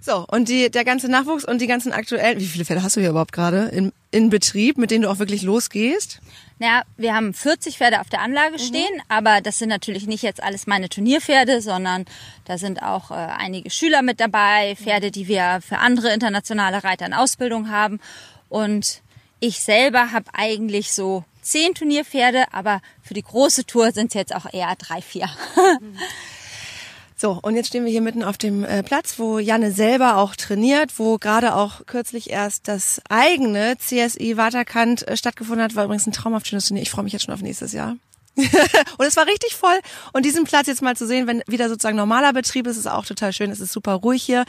So, 0.00 0.24
und 0.26 0.48
die, 0.48 0.70
der 0.70 0.84
ganze 0.84 1.08
Nachwuchs 1.08 1.44
und 1.44 1.60
die 1.60 1.68
ganzen 1.68 1.92
aktuellen, 1.92 2.40
wie 2.40 2.46
viele 2.46 2.64
Pferde 2.64 2.82
hast 2.82 2.96
du 2.96 3.00
hier 3.00 3.10
überhaupt 3.10 3.32
gerade 3.32 3.66
in, 3.66 3.92
in 4.10 4.30
Betrieb, 4.30 4.78
mit 4.78 4.90
denen 4.90 5.02
du 5.02 5.10
auch 5.10 5.20
wirklich 5.20 5.42
losgehst? 5.42 6.20
Naja, 6.60 6.82
wir 6.98 7.14
haben 7.14 7.32
40 7.32 7.78
Pferde 7.78 8.02
auf 8.02 8.10
der 8.10 8.20
Anlage 8.20 8.52
mhm. 8.52 8.58
stehen, 8.58 8.94
mhm. 8.94 9.02
aber 9.08 9.40
das 9.40 9.58
sind 9.58 9.70
natürlich 9.70 10.06
nicht 10.06 10.22
jetzt 10.22 10.42
alles 10.42 10.66
meine 10.66 10.90
Turnierpferde, 10.90 11.62
sondern 11.62 12.04
da 12.44 12.58
sind 12.58 12.82
auch 12.82 13.10
äh, 13.10 13.14
einige 13.14 13.70
Schüler 13.70 14.02
mit 14.02 14.20
dabei, 14.20 14.76
Pferde, 14.76 15.10
die 15.10 15.26
wir 15.26 15.60
für 15.66 15.78
andere 15.78 16.12
internationale 16.12 16.84
Reiter 16.84 17.06
in 17.06 17.14
Ausbildung 17.14 17.70
haben. 17.70 17.98
Und 18.50 19.00
ich 19.40 19.60
selber 19.60 20.12
habe 20.12 20.26
eigentlich 20.34 20.92
so 20.92 21.24
zehn 21.40 21.74
Turnierpferde, 21.74 22.52
aber 22.52 22.82
für 23.02 23.14
die 23.14 23.22
große 23.22 23.64
Tour 23.64 23.92
sind 23.92 24.08
es 24.08 24.14
jetzt 24.14 24.34
auch 24.34 24.52
eher 24.52 24.74
drei, 24.76 25.00
vier. 25.00 25.30
Mhm. 25.80 25.96
So, 27.20 27.38
und 27.42 27.54
jetzt 27.54 27.66
stehen 27.66 27.84
wir 27.84 27.92
hier 27.92 28.00
mitten 28.00 28.24
auf 28.24 28.38
dem 28.38 28.64
äh, 28.64 28.82
Platz, 28.82 29.18
wo 29.18 29.38
Janne 29.38 29.72
selber 29.72 30.16
auch 30.16 30.34
trainiert, 30.34 30.98
wo 30.98 31.18
gerade 31.18 31.54
auch 31.54 31.84
kürzlich 31.84 32.30
erst 32.30 32.66
das 32.66 33.02
eigene 33.10 33.76
CSI 33.76 34.38
Waterkant 34.38 35.06
äh, 35.06 35.18
stattgefunden 35.18 35.62
hat. 35.62 35.76
War 35.76 35.84
übrigens 35.84 36.06
ein 36.06 36.12
traumhaft 36.12 36.46
schönes 36.46 36.66
Turnier. 36.66 36.80
Ich 36.80 36.90
freue 36.90 37.04
mich 37.04 37.12
jetzt 37.12 37.26
schon 37.26 37.34
auf 37.34 37.42
nächstes 37.42 37.74
Jahr. 37.74 37.96
und 38.36 39.06
es 39.06 39.18
war 39.18 39.26
richtig 39.26 39.54
voll. 39.54 39.78
Und 40.14 40.24
diesen 40.24 40.44
Platz 40.44 40.66
jetzt 40.66 40.80
mal 40.80 40.96
zu 40.96 41.06
sehen, 41.06 41.26
wenn 41.26 41.42
wieder 41.46 41.68
sozusagen 41.68 41.98
normaler 41.98 42.32
Betrieb 42.32 42.66
ist, 42.66 42.78
ist 42.78 42.86
auch 42.86 43.04
total 43.04 43.34
schön. 43.34 43.50
Es 43.50 43.60
ist 43.60 43.72
super 43.72 43.96
ruhig 43.96 44.22
hier. 44.22 44.46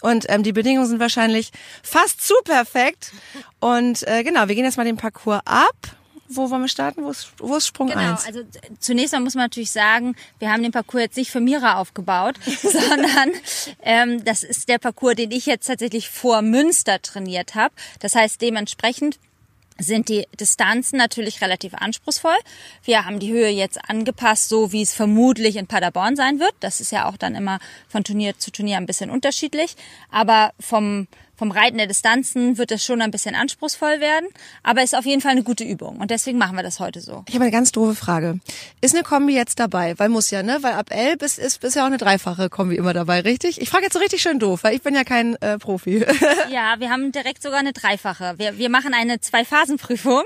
Und 0.00 0.26
ähm, 0.28 0.42
die 0.42 0.52
Bedingungen 0.52 0.88
sind 0.88 0.98
wahrscheinlich 0.98 1.52
fast 1.84 2.26
zu 2.26 2.34
perfekt. 2.42 3.12
Und 3.60 4.04
äh, 4.08 4.24
genau, 4.24 4.48
wir 4.48 4.56
gehen 4.56 4.64
jetzt 4.64 4.76
mal 4.76 4.82
den 4.82 4.96
Parcours 4.96 5.42
ab 5.44 5.76
wo 6.28 6.50
wollen 6.50 6.62
wir 6.62 6.68
starten? 6.68 7.04
Wo 7.04 7.10
ist, 7.10 7.28
wo 7.38 7.56
ist 7.56 7.66
Sprung 7.66 7.88
genau, 7.88 8.12
1? 8.12 8.26
also 8.26 8.42
zunächst 8.78 9.12
mal 9.12 9.20
muss 9.20 9.34
man 9.34 9.44
natürlich 9.44 9.70
sagen, 9.70 10.14
wir 10.38 10.52
haben 10.52 10.62
den 10.62 10.72
Parcours 10.72 11.02
jetzt 11.02 11.16
nicht 11.16 11.30
für 11.30 11.40
Mira 11.40 11.78
aufgebaut, 11.78 12.36
sondern 12.62 13.32
ähm, 13.82 14.24
das 14.24 14.42
ist 14.42 14.68
der 14.68 14.78
Parcours, 14.78 15.16
den 15.16 15.30
ich 15.30 15.46
jetzt 15.46 15.66
tatsächlich 15.66 16.10
vor 16.10 16.42
Münster 16.42 17.00
trainiert 17.00 17.54
habe. 17.54 17.74
Das 18.00 18.14
heißt, 18.14 18.40
dementsprechend 18.42 19.18
sind 19.78 20.08
die 20.08 20.26
Distanzen 20.38 20.98
natürlich 20.98 21.40
relativ 21.40 21.72
anspruchsvoll. 21.74 22.36
Wir 22.82 23.04
haben 23.04 23.20
die 23.20 23.32
Höhe 23.32 23.48
jetzt 23.48 23.78
angepasst, 23.88 24.48
so 24.48 24.72
wie 24.72 24.82
es 24.82 24.92
vermutlich 24.92 25.56
in 25.56 25.68
Paderborn 25.68 26.16
sein 26.16 26.40
wird. 26.40 26.54
Das 26.60 26.80
ist 26.80 26.90
ja 26.90 27.08
auch 27.08 27.16
dann 27.16 27.36
immer 27.36 27.60
von 27.88 28.02
Turnier 28.02 28.36
zu 28.38 28.50
Turnier 28.50 28.76
ein 28.76 28.86
bisschen 28.86 29.08
unterschiedlich. 29.08 29.76
Aber 30.10 30.52
vom 30.58 31.06
vom 31.38 31.52
Reiten 31.52 31.78
der 31.78 31.86
Distanzen 31.86 32.58
wird 32.58 32.72
das 32.72 32.84
schon 32.84 33.00
ein 33.00 33.12
bisschen 33.12 33.36
anspruchsvoll 33.36 34.00
werden, 34.00 34.28
aber 34.64 34.82
ist 34.82 34.96
auf 34.96 35.06
jeden 35.06 35.22
Fall 35.22 35.30
eine 35.30 35.44
gute 35.44 35.62
Übung 35.62 35.98
und 35.98 36.10
deswegen 36.10 36.36
machen 36.36 36.56
wir 36.56 36.64
das 36.64 36.80
heute 36.80 37.00
so. 37.00 37.24
Ich 37.28 37.34
habe 37.34 37.44
eine 37.44 37.52
ganz 37.52 37.70
doofe 37.70 37.94
Frage. 37.94 38.40
Ist 38.80 38.94
eine 38.94 39.04
Kombi 39.04 39.34
jetzt 39.34 39.60
dabei? 39.60 39.96
Weil 39.98 40.08
muss 40.08 40.30
ja, 40.30 40.42
ne? 40.42 40.58
Weil 40.62 40.72
ab 40.72 40.88
elf 40.90 41.22
ist, 41.22 41.38
ist, 41.38 41.62
ist 41.62 41.76
ja 41.76 41.82
auch 41.82 41.86
eine 41.86 41.96
dreifache 41.96 42.50
Kombi 42.50 42.74
immer 42.74 42.92
dabei, 42.92 43.20
richtig? 43.20 43.60
Ich 43.60 43.70
frage 43.70 43.84
jetzt 43.84 43.92
so 43.92 44.00
richtig 44.00 44.20
schön 44.20 44.40
doof, 44.40 44.64
weil 44.64 44.74
ich 44.74 44.82
bin 44.82 44.94
ja 44.94 45.04
kein 45.04 45.36
äh, 45.36 45.58
Profi. 45.58 46.04
ja, 46.50 46.74
wir 46.78 46.90
haben 46.90 47.12
direkt 47.12 47.42
sogar 47.42 47.60
eine 47.60 47.72
dreifache. 47.72 48.34
Wir, 48.38 48.58
wir 48.58 48.68
machen 48.68 48.92
eine 48.92 49.20
Zwei-Phasen-Prüfung 49.20 50.24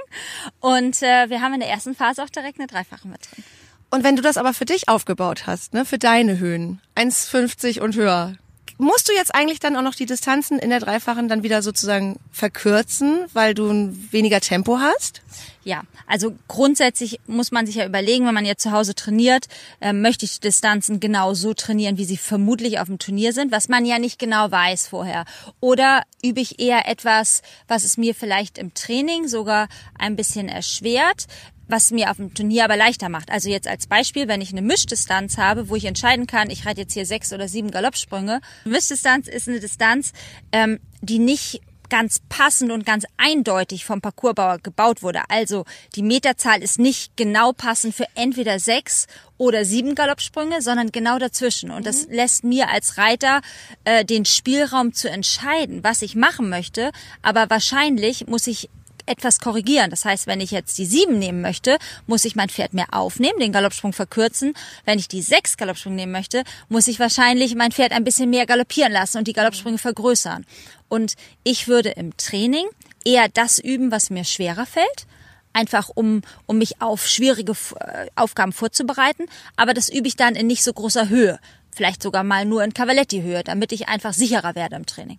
und 0.60 1.02
äh, 1.02 1.28
wir 1.28 1.42
haben 1.42 1.52
in 1.52 1.60
der 1.60 1.68
ersten 1.68 1.94
Phase 1.94 2.22
auch 2.22 2.30
direkt 2.30 2.58
eine 2.58 2.66
dreifache 2.66 3.06
mit 3.06 3.20
drin. 3.30 3.44
Und 3.90 4.04
wenn 4.04 4.16
du 4.16 4.22
das 4.22 4.38
aber 4.38 4.54
für 4.54 4.64
dich 4.64 4.88
aufgebaut 4.88 5.46
hast, 5.46 5.74
ne, 5.74 5.84
für 5.84 5.98
deine 5.98 6.38
Höhen, 6.38 6.80
1,50 6.96 7.80
und 7.80 7.94
höher, 7.94 8.36
musst 8.78 9.08
du 9.08 9.12
jetzt 9.12 9.34
eigentlich 9.34 9.60
dann 9.60 9.76
auch 9.76 9.82
noch 9.82 9.94
die 9.94 10.06
Distanzen 10.06 10.58
in 10.58 10.70
der 10.70 10.80
Dreifachen 10.80 11.28
dann 11.28 11.42
wieder 11.42 11.62
sozusagen 11.62 12.18
verkürzen, 12.30 13.26
weil 13.32 13.54
du 13.54 13.92
weniger 14.10 14.40
Tempo 14.40 14.78
hast? 14.78 15.22
Ja, 15.64 15.82
also 16.08 16.34
grundsätzlich 16.48 17.20
muss 17.26 17.52
man 17.52 17.66
sich 17.66 17.76
ja 17.76 17.86
überlegen, 17.86 18.26
wenn 18.26 18.34
man 18.34 18.44
jetzt 18.44 18.62
zu 18.62 18.72
Hause 18.72 18.96
trainiert, 18.96 19.46
äh, 19.80 19.92
möchte 19.92 20.24
ich 20.24 20.34
die 20.34 20.40
Distanzen 20.40 20.98
genau 20.98 21.34
so 21.34 21.54
trainieren, 21.54 21.98
wie 21.98 22.04
sie 22.04 22.16
vermutlich 22.16 22.80
auf 22.80 22.88
dem 22.88 22.98
Turnier 22.98 23.32
sind, 23.32 23.52
was 23.52 23.68
man 23.68 23.84
ja 23.84 24.00
nicht 24.00 24.18
genau 24.18 24.50
weiß 24.50 24.88
vorher. 24.88 25.24
Oder 25.60 26.02
übe 26.24 26.40
ich 26.40 26.58
eher 26.58 26.88
etwas, 26.88 27.42
was 27.68 27.84
es 27.84 27.96
mir 27.96 28.14
vielleicht 28.14 28.58
im 28.58 28.74
Training 28.74 29.28
sogar 29.28 29.68
ein 29.96 30.16
bisschen 30.16 30.48
erschwert, 30.48 31.26
was 31.72 31.90
mir 31.90 32.10
auf 32.10 32.18
dem 32.18 32.32
Turnier 32.34 32.64
aber 32.64 32.76
leichter 32.76 33.08
macht. 33.08 33.30
Also 33.30 33.48
jetzt 33.48 33.66
als 33.66 33.88
Beispiel, 33.88 34.28
wenn 34.28 34.40
ich 34.40 34.52
eine 34.52 34.62
Mischdistanz 34.62 35.38
habe, 35.38 35.68
wo 35.68 35.74
ich 35.74 35.86
entscheiden 35.86 36.28
kann, 36.28 36.50
ich 36.50 36.66
reite 36.66 36.82
jetzt 36.82 36.92
hier 36.92 37.06
sechs 37.06 37.32
oder 37.32 37.48
sieben 37.48 37.72
Galoppsprünge. 37.72 38.40
Mischdistanz 38.64 39.26
ist 39.26 39.48
eine 39.48 39.58
Distanz, 39.58 40.12
ähm, 40.52 40.78
die 41.00 41.18
nicht 41.18 41.62
ganz 41.92 42.20
passend 42.30 42.72
und 42.72 42.86
ganz 42.86 43.04
eindeutig 43.18 43.84
vom 43.84 44.00
Parcoursbauer 44.00 44.58
gebaut 44.62 45.02
wurde. 45.02 45.20
Also 45.28 45.66
die 45.94 46.02
Meterzahl 46.02 46.62
ist 46.62 46.78
nicht 46.78 47.18
genau 47.18 47.52
passend 47.52 47.94
für 47.94 48.06
entweder 48.14 48.58
sechs 48.58 49.06
oder 49.36 49.66
sieben 49.66 49.94
Galoppsprünge, 49.94 50.62
sondern 50.62 50.90
genau 50.90 51.18
dazwischen. 51.18 51.70
Und 51.70 51.86
das 51.86 52.06
mhm. 52.06 52.14
lässt 52.14 52.44
mir 52.44 52.70
als 52.70 52.96
Reiter 52.96 53.42
äh, 53.84 54.06
den 54.06 54.24
Spielraum 54.24 54.94
zu 54.94 55.10
entscheiden, 55.10 55.84
was 55.84 56.00
ich 56.00 56.14
machen 56.14 56.48
möchte. 56.48 56.92
Aber 57.20 57.50
wahrscheinlich 57.50 58.26
muss 58.26 58.46
ich 58.46 58.70
etwas 59.12 59.38
korrigieren. 59.38 59.90
Das 59.90 60.04
heißt, 60.04 60.26
wenn 60.26 60.40
ich 60.40 60.50
jetzt 60.50 60.78
die 60.78 60.86
sieben 60.86 61.18
nehmen 61.18 61.40
möchte, 61.40 61.78
muss 62.06 62.24
ich 62.24 62.34
mein 62.34 62.48
Pferd 62.48 62.74
mehr 62.74 62.88
aufnehmen, 62.90 63.38
den 63.38 63.52
Galoppsprung 63.52 63.92
verkürzen. 63.92 64.54
Wenn 64.84 64.98
ich 64.98 65.08
die 65.08 65.22
sechs 65.22 65.56
Galoppsprung 65.56 65.94
nehmen 65.94 66.12
möchte, 66.12 66.42
muss 66.68 66.88
ich 66.88 66.98
wahrscheinlich 66.98 67.54
mein 67.54 67.72
Pferd 67.72 67.92
ein 67.92 68.04
bisschen 68.04 68.30
mehr 68.30 68.46
galoppieren 68.46 68.92
lassen 68.92 69.18
und 69.18 69.28
die 69.28 69.32
Galoppsprünge 69.32 69.78
vergrößern. 69.78 70.44
Und 70.88 71.14
ich 71.44 71.68
würde 71.68 71.90
im 71.90 72.16
Training 72.16 72.66
eher 73.04 73.28
das 73.28 73.58
üben, 73.58 73.90
was 73.90 74.10
mir 74.10 74.24
schwerer 74.24 74.66
fällt 74.66 75.06
einfach 75.52 75.90
um, 75.94 76.22
um 76.46 76.58
mich 76.58 76.80
auf 76.80 77.06
schwierige 77.06 77.52
äh, 77.78 78.06
Aufgaben 78.16 78.52
vorzubereiten. 78.52 79.26
Aber 79.56 79.74
das 79.74 79.90
übe 79.90 80.08
ich 80.08 80.16
dann 80.16 80.34
in 80.34 80.46
nicht 80.46 80.64
so 80.64 80.72
großer 80.72 81.10
Höhe. 81.10 81.38
Vielleicht 81.74 82.02
sogar 82.02 82.24
mal 82.24 82.44
nur 82.44 82.64
in 82.64 82.74
Cavaletti-Höhe, 82.74 83.44
damit 83.44 83.72
ich 83.72 83.88
einfach 83.88 84.12
sicherer 84.12 84.54
werde 84.54 84.76
im 84.76 84.86
Training. 84.86 85.18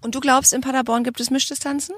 Und 0.00 0.14
du 0.14 0.20
glaubst, 0.20 0.52
in 0.52 0.62
Paderborn 0.62 1.04
gibt 1.04 1.20
es 1.20 1.30
Mischdistanzen? 1.30 1.94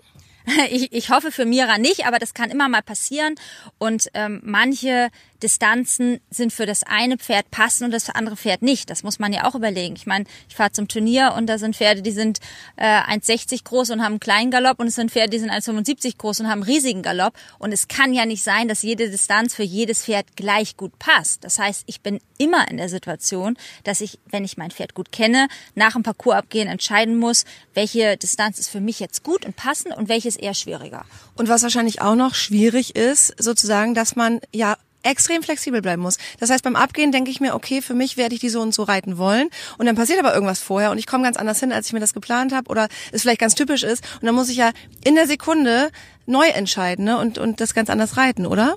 Ich, 0.71 0.93
ich 0.93 1.11
hoffe 1.11 1.33
für 1.33 1.45
Mira 1.45 1.79
nicht, 1.79 2.07
aber 2.07 2.19
das 2.19 2.35
kann 2.35 2.51
immer 2.51 2.69
mal 2.69 2.83
passieren. 2.83 3.35
Und 3.79 4.09
ähm, 4.15 4.41
manche 4.45 5.11
Distanzen 5.43 6.21
sind 6.31 6.53
für 6.53 6.67
das 6.67 6.83
eine 6.85 7.19
Pferd 7.19 7.51
passen 7.51 7.85
und 7.85 7.91
das 7.91 8.11
andere 8.11 8.37
Pferd 8.37 8.63
nicht. 8.63 8.91
Das 8.91 9.03
muss 9.03 9.19
man 9.19 9.33
ja 9.33 9.45
auch 9.45 9.55
überlegen. 9.55 9.97
Ich 9.97 10.07
meine, 10.07 10.25
ich 10.49 10.57
fahre 10.57 10.73
zum 10.73 10.89
Turnier 10.89 11.35
und 11.37 11.47
da 11.47 11.59
sind 11.59 11.77
Pferde, 11.77 12.03
die 12.03 12.13
sind 12.13 12.39
äh, 12.77 12.85
1,60 12.85 13.65
groß 13.65 13.91
und 13.91 14.03
haben 14.03 14.13
einen 14.13 14.21
kleinen 14.21 14.51
Galopp 14.51 14.79
und 14.79 14.87
es 14.87 14.95
sind 14.95 15.11
Pferde, 15.11 15.31
die 15.31 15.39
sind 15.39 15.51
1,75 15.51 16.17
groß 16.19 16.41
und 16.41 16.47
haben 16.47 16.63
einen 16.63 16.71
riesigen 16.71 17.03
Galopp. 17.03 17.35
Und 17.59 17.73
es 17.73 17.89
kann 17.89 18.13
ja 18.13 18.25
nicht 18.27 18.43
sein, 18.43 18.69
dass 18.69 18.83
jede 18.83 19.11
Distanz 19.11 19.55
für 19.55 19.63
jedes 19.63 20.05
Pferd 20.05 20.37
gleich 20.37 20.77
gut 20.77 20.99
passt. 20.99 21.45
Das 21.45 21.59
heißt, 21.59 21.85
ich 21.87 22.01
bin 22.01 22.21
immer 22.39 22.69
in 22.71 22.77
der 22.77 22.89
Situation, 22.89 23.57
dass 23.85 24.01
ich, 24.01 24.19
wenn 24.31 24.45
ich 24.45 24.57
mein 24.57 24.71
Pferd 24.71 24.95
gut 24.95 25.13
kenne, 25.13 25.49
nach 25.75 25.95
dem 25.95 26.03
Parcours 26.03 26.37
abgehen 26.37 26.69
entscheiden 26.69 27.17
muss, 27.17 27.45
welche 27.75 28.17
Distanz 28.17 28.59
ist 28.59 28.69
für 28.69 28.81
mich 28.81 29.01
jetzt 29.01 29.23
gut 29.23 29.45
und 29.45 29.57
passend 29.57 29.97
und 29.97 30.09
welche 30.09 30.29
ist 30.29 30.41
eher 30.41 30.55
schwieriger. 30.55 31.05
Und 31.37 31.49
was 31.49 31.63
wahrscheinlich 31.63 32.01
auch 32.01 32.15
noch 32.15 32.35
schwierig 32.35 32.95
ist, 32.97 33.35
sozusagen, 33.43 33.95
dass 33.95 34.17
man 34.17 34.41
ja 34.53 34.77
extrem 35.03 35.43
flexibel 35.43 35.83
bleiben 35.83 36.03
muss. 36.03 36.19
Das 36.39 36.51
heißt, 36.51 36.65
beim 36.65 36.77
Abgehen 36.77 37.13
denke 37.13 37.31
ich 37.31 37.41
mir, 37.41 37.55
okay, 37.55 37.83
für 37.83 37.95
mich 37.95 38.17
werde 38.17 38.35
ich 38.35 38.41
die 38.41 38.49
so 38.49 38.61
und 38.61 38.75
so 38.75 38.83
reiten 38.83 39.19
wollen. 39.19 39.49
Und 39.79 39.87
dann 39.87 39.97
passiert 39.97 40.19
aber 40.19 40.35
irgendwas 40.35 40.61
vorher 40.61 40.91
und 40.91 40.99
ich 40.99 41.07
komme 41.07 41.25
ganz 41.25 41.37
anders 41.37 41.61
hin, 41.61 41.73
als 41.73 41.87
ich 41.87 41.93
mir 41.93 42.01
das 42.01 42.15
geplant 42.15 42.53
habe 42.53 42.71
oder 42.71 42.89
es 43.13 43.23
vielleicht 43.23 43.41
ganz 43.41 43.55
typisch 43.55 43.83
ist. 43.83 44.05
Und 44.21 44.27
dann 44.27 44.35
muss 44.35 44.49
ich 44.49 44.57
ja 44.57 44.71
in 45.05 45.15
der 45.15 45.27
Sekunde 45.27 45.91
neu 46.27 46.47
entscheiden 46.47 47.05
ne? 47.05 47.19
und, 47.19 47.39
und 47.39 47.61
das 47.61 47.75
ganz 47.75 47.91
anders 47.91 48.17
reiten, 48.17 48.47
oder? 48.47 48.77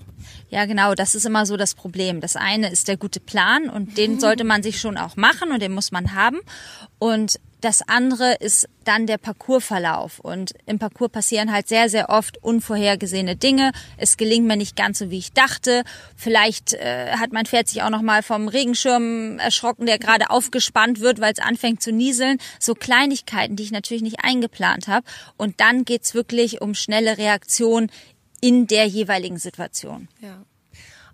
Ja, 0.50 0.66
genau, 0.66 0.94
das 0.96 1.16
ist 1.16 1.26
immer 1.26 1.46
so 1.46 1.58
das 1.58 1.74
Problem. 1.76 2.22
Das 2.22 2.36
eine 2.36 2.72
ist 2.72 2.88
der 2.88 2.98
gute 2.98 3.20
Plan 3.20 3.70
und 3.70 3.98
den 3.98 4.20
sollte 4.20 4.44
man 4.44 4.64
sich 4.64 4.80
schon 4.80 4.98
auch 4.98 5.16
machen 5.16 5.52
und 5.52 5.62
den 5.62 5.74
muss 5.74 5.92
man 5.92 6.14
haben. 6.14 6.40
Und 7.00 7.40
das 7.66 7.82
andere 7.88 8.36
ist 8.36 8.70
dann 8.84 9.08
der 9.08 9.18
Parcoursverlauf. 9.18 10.20
Und 10.20 10.52
im 10.68 10.78
Parcours 10.78 11.12
passieren 11.12 11.52
halt 11.52 11.68
sehr, 11.68 11.90
sehr 11.90 12.10
oft 12.10 12.38
unvorhergesehene 12.44 13.36
Dinge. 13.36 13.72
Es 13.98 14.18
gelingt 14.18 14.46
mir 14.46 14.56
nicht 14.56 14.76
ganz 14.76 15.00
so, 15.00 15.10
wie 15.10 15.18
ich 15.18 15.34
dachte. 15.34 15.84
Vielleicht 16.16 16.74
äh, 16.74 17.14
hat 17.14 17.34
mein 17.34 17.48
Pferd 17.48 17.68
sich 17.68 17.82
auch 17.82 17.90
noch 17.90 18.04
mal 18.04 18.22
vom 18.22 18.48
Regenschirm 18.48 19.40
erschrocken, 19.40 19.88
der 19.88 19.98
gerade 19.98 20.30
aufgespannt 20.30 21.00
wird, 21.00 21.20
weil 21.20 21.34
es 21.34 21.40
anfängt 21.40 21.82
zu 21.82 21.92
nieseln. 21.92 22.38
So 22.60 22.76
Kleinigkeiten, 22.76 23.56
die 23.56 23.64
ich 23.64 23.72
natürlich 23.72 24.04
nicht 24.04 24.24
eingeplant 24.24 24.88
habe. 24.88 25.08
Und 25.36 25.60
dann 25.60 25.86
geht's 25.86 26.14
wirklich 26.14 26.62
um 26.62 26.76
schnelle 26.76 27.18
Reaktion 27.36 27.92
in 28.42 28.68
der 28.68 28.86
jeweiligen 28.86 29.38
Situation. 29.38 30.08
Ja. 30.22 30.44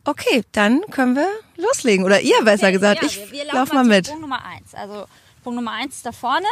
Okay, 0.03 0.43
dann 0.51 0.81
können 0.91 1.15
wir 1.15 1.27
loslegen. 1.57 2.05
Oder 2.05 2.21
ihr 2.21 2.41
besser 2.43 2.67
Okay, 2.67 2.73
gesagt. 2.73 3.01
ja, 3.01 3.07
ich 3.07 3.17
wir, 3.17 3.31
wir 3.31 3.45
lauf 3.45 3.53
laufen 3.53 3.75
mal 3.75 3.83
zu 3.83 3.89
mit. 3.89 4.07
Sprung 4.07 4.21
Nummer 4.21 4.45
eins. 4.45 4.73
Also 4.73 5.05
Sprung 5.39 5.55
Nummer 5.55 5.71
eins 5.71 5.95
ist 5.97 6.05
da 6.05 6.11
vorne, 6.11 6.47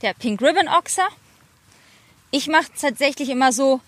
der 0.00 0.14
Pink 0.14 0.40
Ribbon 0.42 0.68
Ochser. 0.68 1.08
Ich 2.30 2.48
mache 2.48 2.66
tatsächlich 2.80 3.28
immer 3.28 3.52
so, 3.52 3.80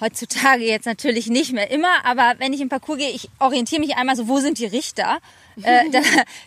heutzutage 0.00 0.64
jetzt 0.64 0.86
natürlich 0.86 1.28
nicht 1.28 1.52
mehr 1.52 1.70
immer, 1.70 2.04
aber 2.04 2.34
wenn 2.38 2.52
ich 2.52 2.60
im 2.60 2.68
Parcours 2.68 2.98
gehe, 2.98 3.10
ich 3.10 3.30
orientiere 3.38 3.80
mich 3.80 3.96
einmal 3.96 4.16
so, 4.16 4.26
wo 4.26 4.40
sind 4.40 4.58
die 4.58 4.66
Richter? 4.66 5.18
äh, 5.62 5.88
da, 5.92 6.00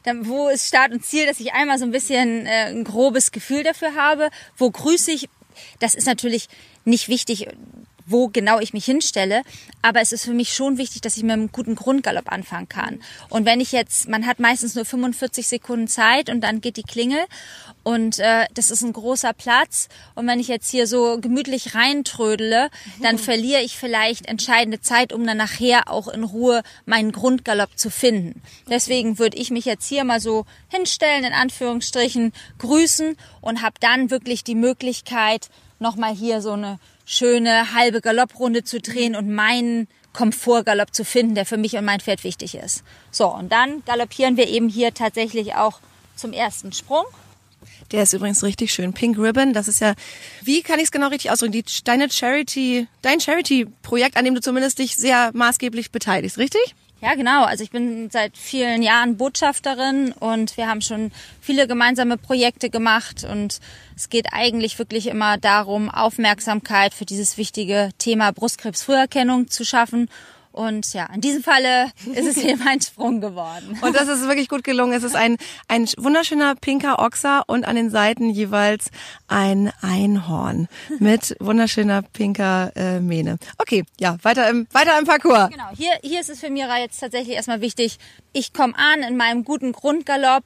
dann, 0.04 0.28
wo 0.28 0.50
ist 0.50 0.68
Start 0.68 0.92
und 0.92 1.06
Ziel, 1.06 1.26
dass 1.26 1.40
ich 1.40 1.54
einmal 1.54 1.80
so 1.80 1.86
ein 1.86 1.92
bisschen 1.92 2.46
äh, 2.46 2.68
ein 2.68 2.84
grobes 2.84 3.32
Gefühl 3.32 3.64
dafür 3.64 3.96
habe. 3.96 4.30
Wo 4.58 4.70
grüße 4.70 5.12
ich? 5.12 5.30
Das 5.80 5.96
ist 5.96 6.06
natürlich 6.06 6.50
nicht 6.84 7.08
wichtig, 7.08 7.48
wo 8.08 8.30
genau 8.30 8.60
ich 8.60 8.74
mich 8.74 8.86
hinstelle. 8.86 9.44
Aber 9.82 10.02
es 10.02 10.12
ist 10.12 10.26
für 10.26 10.34
mich 10.34 10.54
schon 10.54 10.78
wichtig, 10.78 11.02
dass 11.02 11.18
ich 11.18 11.24
mit 11.24 11.34
einem 11.34 11.52
guten 11.52 11.76
Grundgalopp 11.76 12.32
anfangen 12.32 12.70
kann. 12.70 13.00
Und 13.30 13.46
wenn 13.46 13.60
ich 13.60 13.72
jetzt, 13.72 14.10
man 14.10 14.26
hat 14.26 14.40
meistens 14.40 14.76
nur 14.76 14.86
45 14.86 15.48
Sekunden 15.48 15.88
Zeit 15.88 16.30
und 16.30 16.42
dann 16.42 16.62
geht 16.62 16.78
die 16.78 16.84
Klingel 16.84 17.20
und 17.84 18.20
äh, 18.20 18.46
das 18.54 18.72
ist 18.72 18.82
ein 18.82 18.94
großer 18.94 19.34
Platz. 19.34 19.90
Und 20.16 20.28
wenn 20.28 20.40
ich 20.40 20.48
jetzt 20.48 20.70
hier 20.70 20.88
so 20.88 21.20
gemütlich 21.22 21.76
reintrödele, 21.76 22.70
dann 23.02 23.18
verliere 23.18 23.62
ich 23.62 23.78
vielleicht 23.78 24.26
entscheidende 24.26 24.82
Zeit, 24.82 25.14
um 25.14 25.26
dann 25.26 25.38
nachher 25.38 25.90
auch 25.90 26.08
in 26.08 26.24
Ruhe 26.24 26.64
meinen 26.86 27.12
Grundgalopp 27.12 27.78
zu 27.78 27.90
finden. 27.90 28.42
Deswegen 28.70 29.20
würde 29.20 29.38
ich 29.38 29.52
mich 29.52 29.66
jetzt 29.66 29.88
hier 29.88 30.04
mal 30.04 30.20
so 30.20 30.46
hinstellen, 30.70 31.24
in 31.24 31.34
Anführungsstrichen, 31.34 32.34
grüßen 32.58 33.18
und 33.42 33.62
habe 33.62 33.76
dann 33.80 34.10
wirklich 34.10 34.44
die 34.44 34.56
Möglichkeit, 34.56 35.50
nochmal 35.80 36.14
hier 36.14 36.42
so 36.42 36.52
eine 36.52 36.80
schöne 37.08 37.74
halbe 37.74 38.02
Galopprunde 38.02 38.64
zu 38.64 38.80
drehen 38.80 39.16
und 39.16 39.34
meinen 39.34 39.88
Komfortgalopp 40.12 40.94
zu 40.94 41.06
finden, 41.06 41.36
der 41.36 41.46
für 41.46 41.58
mich 41.58 41.76
und 41.78 41.86
mein 41.86 42.02
Pferd 42.02 42.24
wichtig 42.24 42.56
ist. 42.56 42.84
So, 43.12 43.34
und 43.34 43.52
dann 43.52 43.84
galoppieren 43.86 44.36
wir 44.36 44.48
eben 44.48 44.68
hier 44.68 44.94
tatsächlich 44.94 45.56
auch 45.56 45.80
zum 46.16 46.34
ersten 46.34 46.74
Sprung. 46.74 47.06
Der 47.92 48.04
ist 48.04 48.14
übrigens 48.14 48.44
richtig 48.44 48.74
schön. 48.74 48.92
Pink 48.92 49.18
Ribbon, 49.18 49.54
das 49.54 49.70
ist 49.70 49.80
ja, 49.80 49.94
wie 50.42 50.62
kann 50.62 50.80
ich 50.80 50.86
es 50.86 50.92
genau 50.92 51.08
richtig 51.08 51.32
ausdrücken? 51.32 51.54
Die, 51.54 51.64
deine 51.86 52.10
Charity, 52.10 52.88
dein 53.02 53.22
Charity-Projekt, 53.22 54.18
an 54.18 54.26
dem 54.26 54.36
du 54.36 54.42
zumindest 54.42 54.80
dich 54.80 54.98
sehr 54.98 55.32
maßgeblich 55.34 55.92
beteiligst, 55.92 56.38
richtig? 56.38 56.76
Ja, 57.00 57.14
genau. 57.14 57.44
Also 57.44 57.64
ich 57.64 57.70
bin 57.70 58.10
seit 58.10 58.36
vielen 58.36 58.82
Jahren 58.82 59.18
Botschafterin 59.18 60.14
und 60.14 60.58
wir 60.58 60.68
haben 60.68 60.82
schon 60.82 61.12
viele 61.40 61.68
gemeinsame 61.68 62.18
Projekte 62.18 62.72
gemacht 62.72 63.24
und 63.24 63.60
es 63.96 64.10
geht 64.10 64.34
eigentlich 64.34 64.80
wirklich 64.80 65.06
immer 65.06 65.38
darum, 65.38 65.90
Aufmerksamkeit 65.92 66.96
für 66.96 67.06
dieses 67.06 67.38
wichtige 67.38 67.92
Thema 68.00 68.32
Brustkrebsfrüherkennung 68.32 69.48
zu 69.48 69.64
schaffen. 69.64 70.10
Und 70.58 70.92
ja, 70.94 71.06
in 71.14 71.22
diesem 71.22 71.44
Falle 71.44 71.92
ist 72.16 72.26
es 72.26 72.40
hier 72.40 72.58
mein 72.66 72.82
Sprung 72.82 73.22
geworden. 73.22 73.78
Und 73.80 73.96
das 73.96 74.08
ist 74.08 74.28
wirklich 74.28 74.50
gut 74.50 74.64
gelungen. 74.64 74.92
Es 74.94 75.04
ist 75.04 75.16
ein, 75.16 75.38
ein 75.68 75.86
wunderschöner 75.98 76.56
pinker 76.56 76.98
Ochser 76.98 77.44
und 77.46 77.68
an 77.68 77.76
den 77.76 77.92
Seiten 77.92 78.32
jeweils 78.32 78.90
ein 79.28 79.72
Einhorn 79.82 80.68
mit 80.98 81.36
wunderschöner 81.40 82.02
pinker 82.02 82.72
äh, 82.76 83.00
Mähne. 83.00 83.38
Okay, 83.60 83.86
ja, 84.00 84.18
weiter 84.24 84.50
im, 84.50 84.68
weiter 84.72 84.98
im 84.98 85.06
Parcours. 85.06 85.52
Genau, 85.52 85.70
hier, 85.78 85.92
hier 86.02 86.22
ist 86.22 86.32
es 86.32 86.40
für 86.40 86.50
Mira 86.50 86.80
jetzt 86.80 87.00
tatsächlich 87.00 87.36
erstmal 87.36 87.62
wichtig, 87.62 88.00
ich 88.34 88.52
komme 88.52 88.74
an 88.76 89.04
in 89.04 89.16
meinem 89.16 89.44
guten 89.44 89.74
Grundgalopp, 89.74 90.44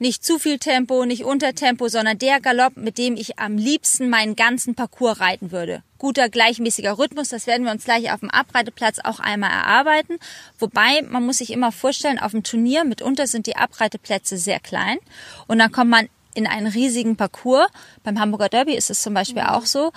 nicht 0.00 0.24
zu 0.24 0.38
viel 0.38 0.58
Tempo, 0.58 1.04
nicht 1.04 1.24
unter 1.24 1.54
Tempo, 1.54 1.88
sondern 1.88 2.18
der 2.18 2.40
Galopp, 2.40 2.76
mit 2.76 2.98
dem 2.98 3.16
ich 3.16 3.38
am 3.38 3.58
liebsten 3.58 4.08
meinen 4.08 4.34
ganzen 4.34 4.74
Parcours 4.74 5.20
reiten 5.20 5.52
würde. 5.52 5.82
Guter, 5.98 6.30
gleichmäßiger 6.30 6.98
Rhythmus, 6.98 7.28
das 7.28 7.46
werden 7.46 7.66
wir 7.66 7.72
uns 7.72 7.84
gleich 7.84 8.10
auf 8.10 8.20
dem 8.20 8.30
Abreiteplatz 8.30 8.98
auch 9.04 9.20
einmal 9.20 9.50
erarbeiten. 9.50 10.18
Wobei, 10.58 11.02
man 11.02 11.26
muss 11.26 11.38
sich 11.38 11.50
immer 11.52 11.70
vorstellen, 11.70 12.18
auf 12.18 12.32
dem 12.32 12.42
Turnier 12.42 12.84
mitunter 12.84 13.26
sind 13.26 13.46
die 13.46 13.56
Abreiteplätze 13.56 14.38
sehr 14.38 14.58
klein 14.58 14.98
und 15.46 15.58
dann 15.58 15.70
kommt 15.70 15.90
man 15.90 16.08
in 16.34 16.46
einen 16.46 16.68
riesigen 16.68 17.16
Parcours. 17.16 17.68
Beim 18.02 18.18
Hamburger 18.18 18.48
Derby 18.48 18.74
ist 18.74 18.88
es 18.88 19.02
zum 19.02 19.12
Beispiel 19.12 19.42
auch 19.42 19.66
so. 19.66 19.92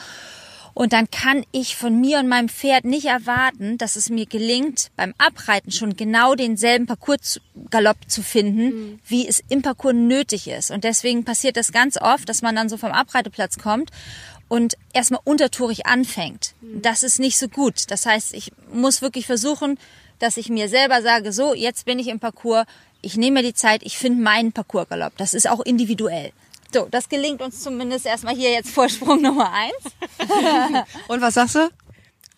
Und 0.74 0.92
dann 0.92 1.10
kann 1.12 1.44
ich 1.52 1.76
von 1.76 2.00
mir 2.02 2.20
und 2.20 2.28
meinem 2.28 2.50
Pferd 2.50 2.84
nicht 2.84 3.06
erwarten, 3.06 3.78
dass 3.78 3.96
es 3.96 4.10
mir 4.10 4.26
gelingt, 4.26 4.90
beim 4.96 5.14
Abreiten 5.20 5.72
schon 5.72 5.96
genau 5.96 6.34
denselben 6.34 6.88
Parcoursgalopp 6.88 7.98
zu 8.08 8.24
finden, 8.24 9.00
wie 9.06 9.28
es 9.28 9.44
im 9.50 9.62
Parcours 9.62 9.94
nötig 9.94 10.48
ist. 10.48 10.72
Und 10.72 10.84
deswegen 10.84 11.26
passiert 11.26 11.58
das 11.58 11.72
ganz 11.72 11.98
oft, 11.98 12.28
dass 12.28 12.42
man 12.42 12.56
dann 12.56 12.70
so 12.70 12.78
vom 12.78 12.92
Abreiteplatz 12.92 13.60
kommt 13.60 13.92
und 14.48 14.76
erstmal 14.94 15.22
untertourig 15.24 15.86
anfängt. 15.86 16.56
Das 16.62 17.04
ist 17.04 17.20
nicht 17.20 17.38
so 17.38 17.48
gut. 17.48 17.92
Das 17.92 18.06
heißt, 18.06 18.34
ich 18.34 18.52
muss 18.72 19.02
wirklich 19.02 19.26
versuchen, 19.28 19.78
dass 20.20 20.38
ich 20.38 20.50
mir 20.50 20.70
selber 20.70 21.02
sage, 21.02 21.34
so, 21.34 21.54
jetzt 21.54 21.86
bin 21.86 22.00
ich 22.00 22.08
im 22.08 22.20
Parcours, 22.20 22.66
ich 23.02 23.18
nehme 23.18 23.42
mir 23.42 23.48
die 23.48 23.54
Zeit, 23.54 23.84
ich 23.84 23.98
finde 23.98 24.24
meinen 24.24 24.54
Parcoursgalopp. 24.54 25.18
Das 25.18 25.34
ist 25.34 25.50
auch 25.50 25.60
individuell. 25.60 26.32
So, 26.74 26.88
das 26.90 27.08
gelingt 27.08 27.42
uns 27.42 27.62
zumindest 27.62 28.06
erstmal 28.06 28.36
hier 28.36 28.52
jetzt 28.52 28.72
Vorsprung 28.72 29.22
Nummer 29.22 29.52
eins. 29.52 30.86
Und 31.08 31.22
was 31.22 31.36
sagst 31.36 31.56
du? 31.56 31.70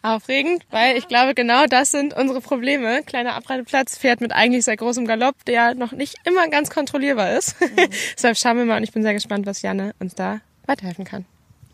Aufregend, 0.01 0.63
weil 0.69 0.97
ich 0.97 1.07
glaube, 1.07 1.33
genau 1.33 1.65
das 1.65 1.89
sind 1.89 2.13
unsere 2.13 2.41
Probleme. 2.41 3.01
Kleiner 3.03 3.33
Abreiteplatz, 3.33 3.97
Pferd 3.97 4.21
mit 4.21 4.33
eigentlich 4.33 4.65
sehr 4.65 4.77
großem 4.77 5.07
Galopp, 5.07 5.43
der 5.45 5.73
noch 5.73 5.93
nicht 5.93 6.15
immer 6.25 6.47
ganz 6.49 6.69
kontrollierbar 6.69 7.31
ist. 7.31 7.55
Deshalb 8.15 8.37
schauen 8.37 8.57
wir 8.57 8.65
mal 8.65 8.77
und 8.77 8.83
ich 8.83 8.91
bin 8.91 9.01
sehr 9.01 9.13
gespannt, 9.13 9.47
was 9.47 9.63
Janne 9.63 9.95
uns 9.99 10.13
da 10.13 10.41
weiterhelfen 10.67 11.05
kann. 11.05 11.25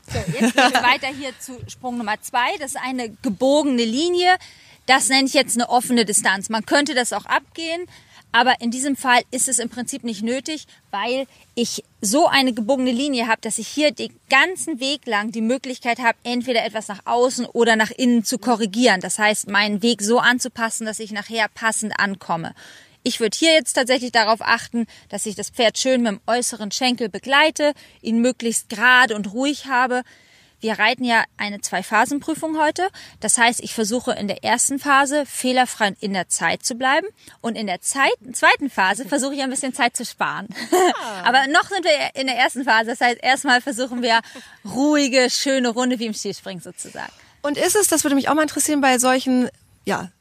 So, 0.07 0.19
jetzt 0.19 0.55
gehen 0.55 0.71
wir 0.71 0.83
weiter 0.83 1.07
hier 1.07 1.37
zu 1.39 1.59
Sprung 1.67 1.97
Nummer 1.97 2.21
zwei. 2.21 2.55
Das 2.59 2.75
ist 2.75 2.81
eine 2.81 3.09
gebogene 3.21 3.83
Linie. 3.83 4.37
Das 4.85 5.09
nenne 5.09 5.25
ich 5.25 5.33
jetzt 5.33 5.57
eine 5.57 5.69
offene 5.69 6.05
Distanz. 6.05 6.49
Man 6.49 6.65
könnte 6.65 6.93
das 6.93 7.11
auch 7.11 7.25
abgehen, 7.25 7.85
aber 8.31 8.61
in 8.61 8.71
diesem 8.71 8.95
Fall 8.95 9.21
ist 9.31 9.47
es 9.47 9.59
im 9.59 9.69
Prinzip 9.69 10.03
nicht 10.03 10.23
nötig, 10.23 10.65
weil 10.89 11.27
ich 11.55 11.83
so 12.01 12.27
eine 12.27 12.53
gebogene 12.53 12.91
Linie 12.91 13.27
habe, 13.27 13.41
dass 13.41 13.57
ich 13.57 13.67
hier 13.67 13.91
den 13.91 14.17
ganzen 14.29 14.79
Weg 14.79 15.05
lang 15.05 15.31
die 15.31 15.41
Möglichkeit 15.41 15.99
habe, 15.99 16.17
entweder 16.23 16.65
etwas 16.65 16.87
nach 16.87 17.05
außen 17.05 17.45
oder 17.45 17.75
nach 17.75 17.91
innen 17.91 18.23
zu 18.23 18.37
korrigieren. 18.37 19.01
Das 19.01 19.19
heißt, 19.19 19.49
meinen 19.49 19.81
Weg 19.81 20.01
so 20.01 20.19
anzupassen, 20.19 20.85
dass 20.85 20.99
ich 20.99 21.11
nachher 21.11 21.47
passend 21.53 21.93
ankomme. 21.99 22.53
Ich 23.03 23.19
würde 23.19 23.35
hier 23.37 23.53
jetzt 23.53 23.73
tatsächlich 23.73 24.11
darauf 24.11 24.41
achten, 24.41 24.85
dass 25.09 25.25
ich 25.25 25.35
das 25.35 25.49
Pferd 25.49 25.77
schön 25.77 26.03
mit 26.03 26.11
dem 26.11 26.21
äußeren 26.27 26.71
Schenkel 26.71 27.09
begleite, 27.09 27.73
ihn 28.01 28.21
möglichst 28.21 28.69
gerade 28.69 29.15
und 29.15 29.33
ruhig 29.33 29.65
habe. 29.65 30.03
Wir 30.61 30.77
reiten 30.77 31.03
ja 31.03 31.23
eine 31.37 31.59
Zwei-Phasen-Prüfung 31.59 32.57
heute. 32.59 32.87
Das 33.19 33.37
heißt, 33.37 33.61
ich 33.61 33.73
versuche 33.73 34.13
in 34.13 34.27
der 34.27 34.43
ersten 34.43 34.79
Phase 34.79 35.25
fehlerfrei 35.25 35.95
in 35.99 36.13
der 36.13 36.29
Zeit 36.29 36.63
zu 36.63 36.75
bleiben 36.75 37.07
und 37.41 37.57
in 37.57 37.65
der 37.67 37.81
Zeit, 37.81 38.13
zweiten 38.33 38.69
Phase 38.69 39.05
versuche 39.05 39.33
ich 39.33 39.41
ein 39.41 39.49
bisschen 39.49 39.73
Zeit 39.73 39.97
zu 39.97 40.05
sparen. 40.05 40.47
Aber 41.23 41.47
noch 41.47 41.67
sind 41.67 41.83
wir 41.83 42.21
in 42.21 42.27
der 42.27 42.37
ersten 42.37 42.63
Phase. 42.63 42.91
Das 42.91 43.01
heißt, 43.01 43.17
erstmal 43.21 43.59
versuchen 43.59 44.03
wir 44.03 44.21
ruhige, 44.63 45.29
schöne 45.31 45.69
Runde 45.69 45.97
wie 45.97 46.05
im 46.05 46.13
Skispringen 46.13 46.61
sozusagen. 46.61 47.11
Und 47.41 47.57
ist 47.57 47.75
es, 47.75 47.87
das 47.87 48.03
würde 48.03 48.15
mich 48.15 48.29
auch 48.29 48.35
mal 48.35 48.43
interessieren, 48.43 48.81
bei 48.81 48.99
solchen, 48.99 49.49
ja, 49.85 50.11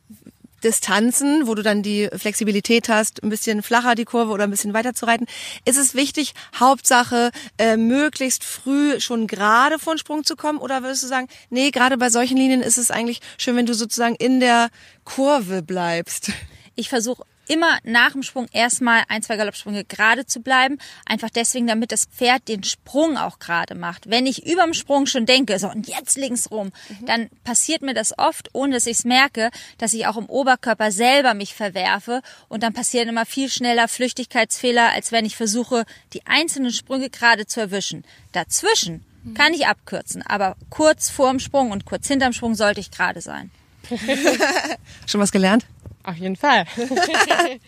Distanzen, 0.64 1.46
wo 1.46 1.54
du 1.54 1.62
dann 1.62 1.82
die 1.82 2.08
Flexibilität 2.14 2.88
hast, 2.88 3.22
ein 3.22 3.30
bisschen 3.30 3.62
flacher 3.62 3.94
die 3.94 4.04
Kurve 4.04 4.32
oder 4.32 4.44
ein 4.44 4.50
bisschen 4.50 4.74
weiter 4.74 4.94
zu 4.94 5.06
reiten, 5.06 5.26
ist 5.64 5.78
es 5.78 5.94
wichtig, 5.94 6.34
Hauptsache 6.58 7.30
äh, 7.58 7.76
möglichst 7.76 8.44
früh 8.44 9.00
schon 9.00 9.26
gerade 9.26 9.78
von 9.78 9.98
Sprung 9.98 10.24
zu 10.24 10.36
kommen? 10.36 10.58
Oder 10.58 10.82
würdest 10.82 11.02
du 11.02 11.06
sagen, 11.06 11.28
nee, 11.50 11.70
gerade 11.70 11.96
bei 11.98 12.10
solchen 12.10 12.36
Linien 12.36 12.62
ist 12.62 12.78
es 12.78 12.90
eigentlich 12.90 13.20
schön, 13.38 13.56
wenn 13.56 13.66
du 13.66 13.74
sozusagen 13.74 14.14
in 14.16 14.40
der 14.40 14.70
Kurve 15.04 15.62
bleibst? 15.62 16.32
Ich 16.76 16.88
versuche 16.88 17.24
immer 17.50 17.78
nach 17.82 18.12
dem 18.12 18.22
Sprung 18.22 18.46
erstmal 18.52 19.02
ein, 19.08 19.22
zwei 19.22 19.36
Galoppsprünge 19.36 19.84
gerade 19.84 20.24
zu 20.24 20.40
bleiben. 20.40 20.78
Einfach 21.04 21.30
deswegen, 21.30 21.66
damit 21.66 21.90
das 21.90 22.06
Pferd 22.06 22.46
den 22.46 22.62
Sprung 22.62 23.16
auch 23.16 23.40
gerade 23.40 23.74
macht. 23.74 24.08
Wenn 24.08 24.24
ich 24.24 24.46
überm 24.46 24.72
Sprung 24.72 25.06
schon 25.06 25.26
denke, 25.26 25.58
so 25.58 25.68
und 25.68 25.88
jetzt 25.88 26.16
links 26.16 26.50
rum, 26.52 26.70
dann 27.06 27.28
passiert 27.42 27.82
mir 27.82 27.92
das 27.92 28.16
oft, 28.16 28.50
ohne 28.52 28.74
dass 28.74 28.86
ich 28.86 28.98
es 28.98 29.04
merke, 29.04 29.50
dass 29.78 29.94
ich 29.94 30.06
auch 30.06 30.16
im 30.16 30.26
Oberkörper 30.26 30.92
selber 30.92 31.34
mich 31.34 31.54
verwerfe 31.54 32.22
und 32.48 32.62
dann 32.62 32.72
passieren 32.72 33.08
immer 33.08 33.26
viel 33.26 33.50
schneller 33.50 33.88
Flüchtigkeitsfehler, 33.88 34.92
als 34.92 35.10
wenn 35.10 35.24
ich 35.24 35.36
versuche, 35.36 35.84
die 36.12 36.24
einzelnen 36.26 36.70
Sprünge 36.70 37.10
gerade 37.10 37.46
zu 37.46 37.58
erwischen. 37.60 38.04
Dazwischen 38.32 39.04
Kann 39.34 39.52
ich 39.52 39.66
abkürzen, 39.66 40.22
aber 40.22 40.56
kurz 40.70 41.10
vorm 41.10 41.40
Sprung 41.40 41.72
und 41.72 41.84
kurz 41.84 42.06
hinterm 42.06 42.32
Sprung 42.32 42.54
sollte 42.54 42.80
ich 42.80 42.90
gerade 42.90 43.20
sein. 43.20 43.50
Schon 45.06 45.20
was 45.20 45.32
gelernt? 45.32 45.66
Auf 46.02 46.16
jeden 46.16 46.36
Fall. 46.36 46.66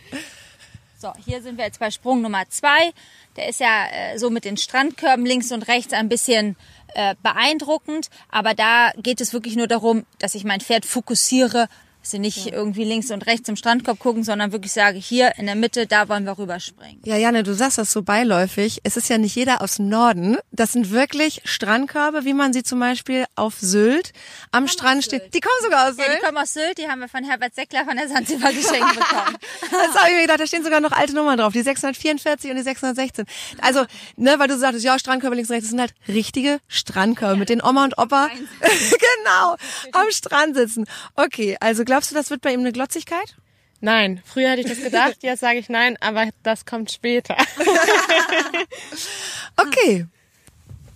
So, 1.03 1.12
hier 1.27 1.43
sind 1.43 1.59
wir 1.59 1.65
jetzt 1.65 1.81
bei 1.81 1.91
Sprung 1.91 2.23
Nummer 2.23 2.49
zwei. 2.49 2.93
Der 3.35 3.49
ist 3.49 3.59
ja 3.59 3.87
äh, 3.91 4.19
so 4.21 4.31
mit 4.31 4.45
den 4.45 4.57
Strandkörben 4.57 5.27
links 5.27 5.51
und 5.51 5.67
rechts 5.67 5.93
ein 5.93 6.09
bisschen 6.09 6.55
äh, 6.95 7.17
beeindruckend, 7.25 8.09
aber 8.31 8.55
da 8.55 8.93
geht 8.99 9.21
es 9.21 9.33
wirklich 9.33 9.57
nur 9.57 9.67
darum, 9.67 10.07
dass 10.21 10.37
ich 10.37 10.45
mein 10.45 10.61
Pferd 10.61 10.87
fokussiere 10.87 11.67
dass 12.03 12.11
sie 12.11 12.19
nicht 12.19 12.49
irgendwie 12.49 12.83
links 12.83 13.13
und 13.13 13.27
rechts 13.27 13.49
im 13.49 13.55
Strandkorb 13.55 14.01
gucken, 14.01 14.25
sondern 14.25 14.51
wirklich 14.51 14.73
sage, 14.73 14.99
hier 14.99 15.33
in 15.39 15.47
der 15.47 15.55
Mitte, 15.55 15.87
da 15.87 16.09
wollen 16.09 16.25
wir 16.25 16.37
rüberspringen. 16.37 17.01
Ja, 17.05 17.17
Janne, 17.17 17.45
du 17.45 17.55
sagst 17.55 17.79
das 17.79 17.93
so 17.93 18.03
beiläufig. 18.03 18.81
Es 18.83 18.97
ist 18.97 19.09
ja 19.09 19.19
nicht 19.19 19.37
jeder 19.37 19.63
aus 19.63 19.77
dem 19.77 19.89
Norden. 19.89 20.37
Das 20.51 20.73
sind 20.73 20.91
wirklich 20.91 21.43
Strandkörbe, 21.45 22.25
wie 22.25 22.35
man 22.35 22.53
sie 22.53 22.65
zum 22.65 22.81
Beispiel 22.81 23.25
auf 23.37 23.61
Sylt 23.61 24.13
am 24.51 24.67
Strand 24.67 25.05
steht. 25.05 25.33
Die 25.33 25.41
kommen 25.41 25.55
sogar 25.63 25.89
aus 25.89 25.95
Sylt. 25.95 26.09
Ja, 26.09 26.15
die 26.17 26.25
kommen 26.25 26.39
aus 26.39 26.53
Sylt, 26.53 26.79
die 26.79 26.89
haben 26.89 26.99
wir 27.01 27.09
von 27.09 27.23
Herbert 27.23 27.55
Seckler 27.55 27.85
von 27.85 27.97
der 27.97 28.09
Sansibar 28.09 28.53
geschenkt 28.53 28.95
bekommen. 28.95 29.37
das 29.71 29.95
habe 29.95 30.11
ich 30.11 30.17
mir 30.17 30.23
gedacht, 30.23 30.41
da 30.41 30.47
stehen 30.49 30.65
sogar 30.65 30.81
noch 30.81 30.93
alte 30.93 31.15
Nummern 31.15 31.39
drauf, 31.39 31.53
die 31.53 31.63
644 31.63 32.51
und 32.51 32.57
die 32.57 32.63
616. 32.63 33.27
Also, 33.61 33.85
ne, 34.17 34.35
weil 34.39 34.49
du 34.49 34.59
sagtest, 34.59 34.85
ja, 34.85 34.99
Strandkörbe 34.99 35.37
links 35.37 35.51
und 35.51 35.55
rechts, 35.55 35.69
das 35.69 35.71
sind 35.71 35.81
halt 35.81 35.95
richtige 36.09 36.59
Strandkörbe, 36.67 37.37
mit 37.37 37.49
denen 37.49 37.63
Oma 37.63 37.85
und 37.85 37.97
Opa 37.97 38.29
genau 38.61 39.57
am 39.93 40.11
Strand 40.11 40.57
sitzen. 40.57 40.85
Okay, 41.15 41.57
also 41.61 41.85
Glaubst 41.93 42.11
du, 42.11 42.15
das 42.15 42.31
wird 42.31 42.41
bei 42.41 42.55
ihm 42.55 42.61
eine 42.61 42.73
Glotzigkeit? 42.73 43.37
Nein, 43.83 44.23
früher 44.25 44.49
hätte 44.49 44.63
ich 44.63 44.67
das 44.67 44.83
gedacht, 44.83 45.19
jetzt 45.21 45.41
sage 45.41 45.59
ich 45.59 45.69
nein, 45.69 45.99
aber 46.01 46.31
das 46.43 46.65
kommt 46.65 46.91
später. 46.91 47.37
okay. 49.59 50.07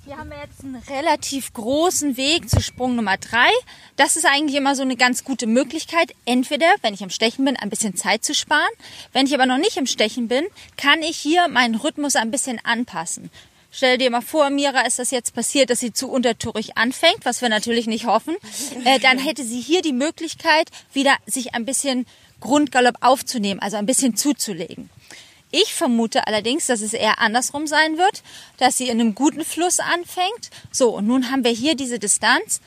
Hier 0.06 0.16
haben 0.16 0.30
wir 0.30 0.38
jetzt 0.38 0.64
einen 0.64 0.82
relativ 0.88 1.52
großen 1.52 2.16
Weg 2.16 2.48
zu 2.48 2.62
Sprung 2.62 2.96
Nummer 2.96 3.18
drei. 3.18 3.50
Das 3.96 4.16
ist 4.16 4.24
eigentlich 4.24 4.56
immer 4.56 4.74
so 4.74 4.80
eine 4.80 4.96
ganz 4.96 5.22
gute 5.22 5.46
Möglichkeit. 5.46 6.14
Entweder, 6.24 6.74
wenn 6.80 6.94
ich 6.94 7.02
am 7.02 7.10
Stechen 7.10 7.44
bin, 7.44 7.58
ein 7.58 7.68
bisschen 7.68 7.94
Zeit 7.94 8.24
zu 8.24 8.34
sparen. 8.34 8.62
Wenn 9.12 9.26
ich 9.26 9.34
aber 9.34 9.44
noch 9.44 9.58
nicht 9.58 9.76
im 9.76 9.84
Stechen 9.84 10.28
bin, 10.28 10.46
kann 10.78 11.02
ich 11.02 11.18
hier 11.18 11.46
meinen 11.48 11.74
Rhythmus 11.74 12.16
ein 12.16 12.30
bisschen 12.30 12.58
anpassen. 12.64 13.30
Stell 13.76 13.98
dir 13.98 14.10
mal 14.10 14.22
vor, 14.22 14.48
Mira 14.48 14.86
ist 14.86 14.98
das 14.98 15.10
jetzt 15.10 15.34
passiert, 15.34 15.68
dass 15.68 15.80
sie 15.80 15.92
zu 15.92 16.08
untertourig 16.08 16.78
anfängt, 16.78 17.26
was 17.26 17.42
wir 17.42 17.50
natürlich 17.50 17.86
nicht 17.86 18.06
hoffen. 18.06 18.34
Äh, 18.86 18.98
dann 19.00 19.18
hätte 19.18 19.44
sie 19.44 19.60
hier 19.60 19.82
die 19.82 19.92
Möglichkeit, 19.92 20.70
wieder 20.94 21.14
sich 21.26 21.54
ein 21.54 21.66
bisschen 21.66 22.06
Grundgalopp 22.40 22.94
aufzunehmen, 23.02 23.60
also 23.60 23.76
ein 23.76 23.84
bisschen 23.84 24.16
zuzulegen. 24.16 24.88
Ich 25.50 25.74
vermute 25.74 26.26
allerdings, 26.26 26.64
dass 26.64 26.80
es 26.80 26.94
eher 26.94 27.18
andersrum 27.18 27.66
sein 27.66 27.98
wird, 27.98 28.22
dass 28.56 28.78
sie 28.78 28.88
in 28.88 28.98
einem 28.98 29.14
guten 29.14 29.44
Fluss 29.44 29.78
anfängt. 29.78 30.48
So, 30.72 30.96
und 30.96 31.06
nun 31.06 31.30
haben 31.30 31.44
wir 31.44 31.50
hier 31.50 31.74
diese 31.74 31.98
Distanz. 31.98 32.62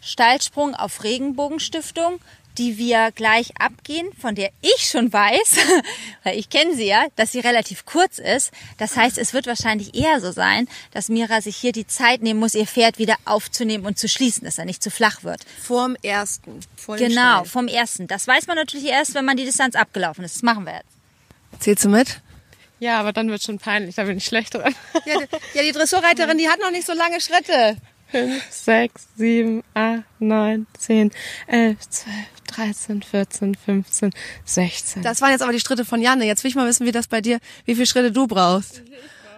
Steilsprung 0.00 0.74
auf 0.74 1.04
Regenbogenstiftung, 1.04 2.18
die 2.58 2.76
wir 2.76 3.12
gleich 3.12 3.52
abgehen, 3.58 4.08
von 4.20 4.34
der 4.34 4.50
ich 4.60 4.88
schon 4.88 5.12
weiß, 5.12 5.56
weil 6.24 6.38
ich 6.38 6.50
kenne 6.50 6.74
sie 6.74 6.86
ja, 6.86 7.06
dass 7.16 7.32
sie 7.32 7.40
relativ 7.40 7.86
kurz 7.86 8.18
ist. 8.18 8.50
Das 8.76 8.96
heißt, 8.96 9.18
es 9.18 9.32
wird 9.32 9.46
wahrscheinlich 9.46 9.94
eher 9.94 10.20
so 10.20 10.32
sein, 10.32 10.68
dass 10.92 11.08
Mira 11.08 11.40
sich 11.40 11.56
hier 11.56 11.72
die 11.72 11.86
Zeit 11.86 12.22
nehmen 12.22 12.40
muss, 12.40 12.54
ihr 12.54 12.66
Pferd 12.66 12.98
wieder 12.98 13.16
aufzunehmen 13.24 13.86
und 13.86 13.98
zu 13.98 14.08
schließen, 14.08 14.44
dass 14.44 14.58
er 14.58 14.64
nicht 14.64 14.82
zu 14.82 14.90
flach 14.90 15.22
wird. 15.22 15.40
Vorm 15.62 15.96
ersten. 16.02 16.60
Vor 16.76 16.96
genau, 16.96 17.44
vom 17.44 17.68
ersten. 17.68 18.06
Das 18.06 18.26
weiß 18.26 18.46
man 18.46 18.56
natürlich 18.56 18.86
erst, 18.86 19.14
wenn 19.14 19.24
man 19.24 19.36
die 19.36 19.44
Distanz 19.44 19.74
abgelaufen 19.74 20.24
ist. 20.24 20.36
Das 20.36 20.42
machen 20.42 20.66
wir 20.66 20.74
jetzt. 20.74 21.62
Zählst 21.62 21.84
du 21.84 21.88
mit? 21.88 22.20
Ja, 22.80 23.00
aber 23.00 23.12
dann 23.12 23.28
wird 23.28 23.42
schon 23.42 23.58
peinlich, 23.58 23.96
da 23.96 24.04
bin 24.04 24.18
ich 24.18 24.24
schlecht 24.24 24.54
dran. 24.54 24.74
Ja, 25.04 25.18
die, 25.18 25.58
ja, 25.58 25.62
die 25.62 25.72
Dressurreiterin, 25.72 26.38
die 26.38 26.48
hat 26.48 26.60
noch 26.60 26.70
nicht 26.70 26.86
so 26.86 26.92
lange 26.92 27.20
Schritte. 27.20 27.76
5, 28.10 28.42
6, 28.50 29.08
7, 29.16 29.62
8, 29.74 30.02
9, 30.18 30.66
10, 30.78 31.10
11, 31.46 31.90
12, 31.90 32.14
13, 32.46 33.02
14, 33.02 33.54
15, 33.54 34.10
16. 34.44 35.02
Das 35.02 35.20
waren 35.20 35.30
jetzt 35.30 35.42
aber 35.42 35.52
die 35.52 35.60
Schritte 35.60 35.84
von 35.84 36.00
Janne. 36.00 36.24
Jetzt 36.24 36.44
will 36.44 36.48
ich 36.48 36.54
mal 36.54 36.66
wissen, 36.66 36.86
wie 36.86 36.92
das 36.92 37.08
bei 37.08 37.20
dir, 37.20 37.38
wie 37.64 37.74
viele 37.74 37.86
Schritte 37.86 38.12
du 38.12 38.26
brauchst. 38.26 38.82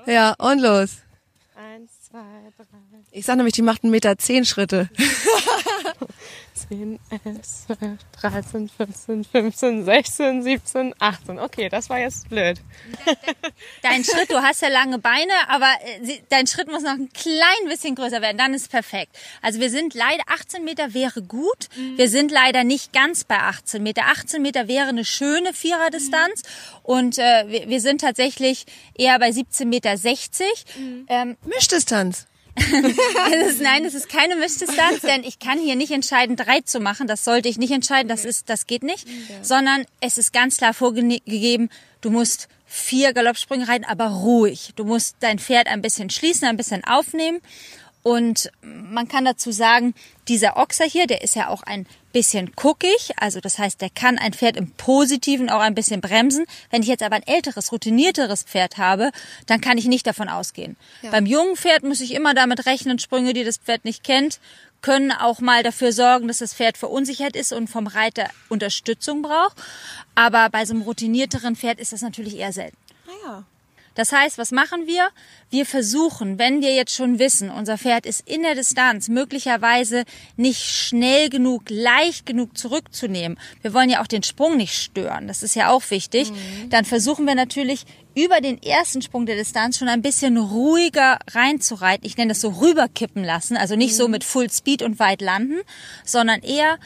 Ja, 0.06 0.34
und 0.38 0.60
los. 0.60 0.90
Eins, 1.56 1.90
zwei, 2.08 2.18
drei. 2.56 2.66
Ich 3.12 3.26
sag 3.26 3.36
nämlich, 3.36 3.54
die 3.54 3.62
macht 3.62 3.82
einen 3.82 3.90
Meter 3.90 4.16
zehn 4.18 4.44
Schritte. 4.44 4.88
10, 6.68 6.98
11, 7.24 7.66
12, 7.66 7.98
13, 8.20 8.68
14, 8.68 9.24
15, 9.24 9.84
16, 9.84 10.42
17, 10.42 10.94
18. 10.98 11.38
Okay, 11.38 11.68
das 11.68 11.88
war 11.88 11.98
jetzt 11.98 12.28
blöd. 12.28 12.60
Dein 13.82 14.04
Schritt, 14.04 14.30
du 14.30 14.42
hast 14.42 14.62
ja 14.62 14.68
lange 14.68 14.98
Beine, 14.98 15.32
aber 15.48 15.68
äh, 15.84 16.20
dein 16.28 16.46
Schritt 16.46 16.68
muss 16.68 16.82
noch 16.82 16.92
ein 16.92 17.10
klein 17.12 17.68
bisschen 17.68 17.94
größer 17.94 18.20
werden, 18.20 18.38
dann 18.38 18.54
ist 18.54 18.70
perfekt. 18.70 19.16
Also 19.42 19.60
wir 19.60 19.70
sind 19.70 19.94
leider, 19.94 20.22
18 20.26 20.64
Meter 20.64 20.94
wäre 20.94 21.22
gut, 21.22 21.68
mhm. 21.76 21.98
wir 21.98 22.08
sind 22.08 22.30
leider 22.30 22.64
nicht 22.64 22.92
ganz 22.92 23.24
bei 23.24 23.38
18 23.38 23.82
Meter. 23.82 24.02
18 24.06 24.42
Meter 24.42 24.68
wäre 24.68 24.88
eine 24.88 25.04
schöne 25.04 25.52
Viererdistanz 25.52 26.42
mhm. 26.42 26.78
und 26.82 27.18
äh, 27.18 27.44
wir, 27.48 27.68
wir, 27.68 27.80
sind 27.80 28.00
tatsächlich 28.00 28.66
eher 28.94 29.18
bei 29.18 29.32
17 29.32 29.68
Meter 29.68 29.96
60. 29.96 30.46
Mhm. 30.78 31.06
Ähm, 31.08 31.36
Mischdistanz. 31.44 32.26
es 32.56 33.52
ist, 33.52 33.60
nein, 33.60 33.84
es 33.84 33.94
ist 33.94 34.08
keine 34.08 34.36
Mischdistanz, 34.36 35.00
denn 35.02 35.24
ich 35.24 35.38
kann 35.38 35.58
hier 35.58 35.76
nicht 35.76 35.92
entscheiden, 35.92 36.36
drei 36.36 36.60
zu 36.60 36.80
machen. 36.80 37.06
Das 37.06 37.24
sollte 37.24 37.48
ich 37.48 37.58
nicht 37.58 37.72
entscheiden. 37.72 38.08
Das 38.08 38.24
ist, 38.24 38.48
das 38.48 38.66
geht 38.66 38.82
nicht. 38.82 39.08
Ja. 39.08 39.14
Sondern 39.42 39.84
es 40.00 40.18
ist 40.18 40.32
ganz 40.32 40.56
klar 40.56 40.74
vorgegeben, 40.74 41.70
du 42.00 42.10
musst 42.10 42.48
vier 42.66 43.12
Galoppsprünge 43.12 43.66
reiten, 43.66 43.84
aber 43.84 44.06
ruhig. 44.06 44.72
Du 44.76 44.84
musst 44.84 45.16
dein 45.20 45.38
Pferd 45.38 45.66
ein 45.66 45.82
bisschen 45.82 46.10
schließen, 46.10 46.46
ein 46.46 46.56
bisschen 46.56 46.84
aufnehmen 46.84 47.40
und 48.02 48.50
man 48.62 49.08
kann 49.08 49.24
dazu 49.24 49.52
sagen, 49.52 49.94
dieser 50.28 50.56
Ochser 50.56 50.84
hier, 50.86 51.06
der 51.06 51.22
ist 51.22 51.34
ja 51.34 51.48
auch 51.48 51.62
ein 51.62 51.86
bisschen 52.12 52.52
guckig. 52.56 53.12
Also 53.16 53.40
das 53.40 53.58
heißt, 53.58 53.80
der 53.80 53.90
kann 53.90 54.18
ein 54.18 54.32
Pferd 54.32 54.56
im 54.56 54.70
Positiven 54.72 55.50
auch 55.50 55.60
ein 55.60 55.74
bisschen 55.74 56.00
bremsen. 56.00 56.46
Wenn 56.70 56.82
ich 56.82 56.88
jetzt 56.88 57.02
aber 57.02 57.16
ein 57.16 57.26
älteres, 57.26 57.72
routinierteres 57.72 58.44
Pferd 58.44 58.78
habe, 58.78 59.10
dann 59.46 59.60
kann 59.60 59.76
ich 59.76 59.84
nicht 59.84 60.06
davon 60.06 60.28
ausgehen. 60.28 60.76
Ja. 61.02 61.10
Beim 61.10 61.26
jungen 61.26 61.56
Pferd 61.56 61.82
muss 61.82 62.00
ich 62.00 62.14
immer 62.14 62.32
damit 62.32 62.66
rechnen, 62.66 62.98
Sprünge, 62.98 63.34
die 63.34 63.44
das 63.44 63.58
Pferd 63.58 63.84
nicht 63.84 64.02
kennt, 64.02 64.40
können 64.82 65.12
auch 65.12 65.40
mal 65.40 65.62
dafür 65.62 65.92
sorgen, 65.92 66.26
dass 66.26 66.38
das 66.38 66.54
Pferd 66.54 66.78
verunsichert 66.78 67.36
ist 67.36 67.52
und 67.52 67.68
vom 67.68 67.86
Reiter 67.86 68.30
Unterstützung 68.48 69.20
braucht. 69.20 69.56
Aber 70.14 70.48
bei 70.48 70.64
so 70.64 70.72
einem 70.72 70.82
routinierteren 70.82 71.54
Pferd 71.54 71.78
ist 71.78 71.92
das 71.92 72.00
natürlich 72.00 72.38
eher 72.38 72.52
selten. 72.52 72.78
Ah 73.06 73.26
ja. 73.26 73.44
Das 73.94 74.12
heißt, 74.12 74.38
was 74.38 74.52
machen 74.52 74.86
wir? 74.86 75.08
Wir 75.50 75.66
versuchen, 75.66 76.38
wenn 76.38 76.62
wir 76.62 76.74
jetzt 76.74 76.94
schon 76.94 77.18
wissen, 77.18 77.50
unser 77.50 77.76
Pferd 77.76 78.06
ist 78.06 78.26
in 78.28 78.42
der 78.42 78.54
Distanz 78.54 79.08
möglicherweise 79.08 80.04
nicht 80.36 80.62
schnell 80.62 81.28
genug, 81.28 81.64
leicht 81.68 82.24
genug 82.24 82.56
zurückzunehmen. 82.56 83.38
Wir 83.62 83.74
wollen 83.74 83.90
ja 83.90 84.02
auch 84.02 84.06
den 84.06 84.22
Sprung 84.22 84.56
nicht 84.56 84.74
stören. 84.74 85.26
Das 85.26 85.42
ist 85.42 85.54
ja 85.54 85.70
auch 85.70 85.82
wichtig. 85.90 86.30
Mhm. 86.30 86.70
Dann 86.70 86.84
versuchen 86.84 87.26
wir 87.26 87.34
natürlich 87.34 87.84
über 88.14 88.40
den 88.40 88.62
ersten 88.62 89.02
Sprung 89.02 89.26
der 89.26 89.36
Distanz 89.36 89.78
schon 89.78 89.88
ein 89.88 90.02
bisschen 90.02 90.36
ruhiger 90.36 91.18
reinzureiten. 91.30 92.06
Ich 92.06 92.16
nenne 92.16 92.30
das 92.30 92.40
so 92.40 92.48
rüberkippen 92.48 93.24
lassen. 93.24 93.56
Also 93.56 93.76
nicht 93.76 93.92
mhm. 93.92 93.96
so 93.96 94.08
mit 94.08 94.24
Full 94.24 94.50
Speed 94.50 94.82
und 94.82 94.98
weit 94.98 95.20
landen, 95.20 95.60
sondern 96.04 96.40
eher 96.42 96.78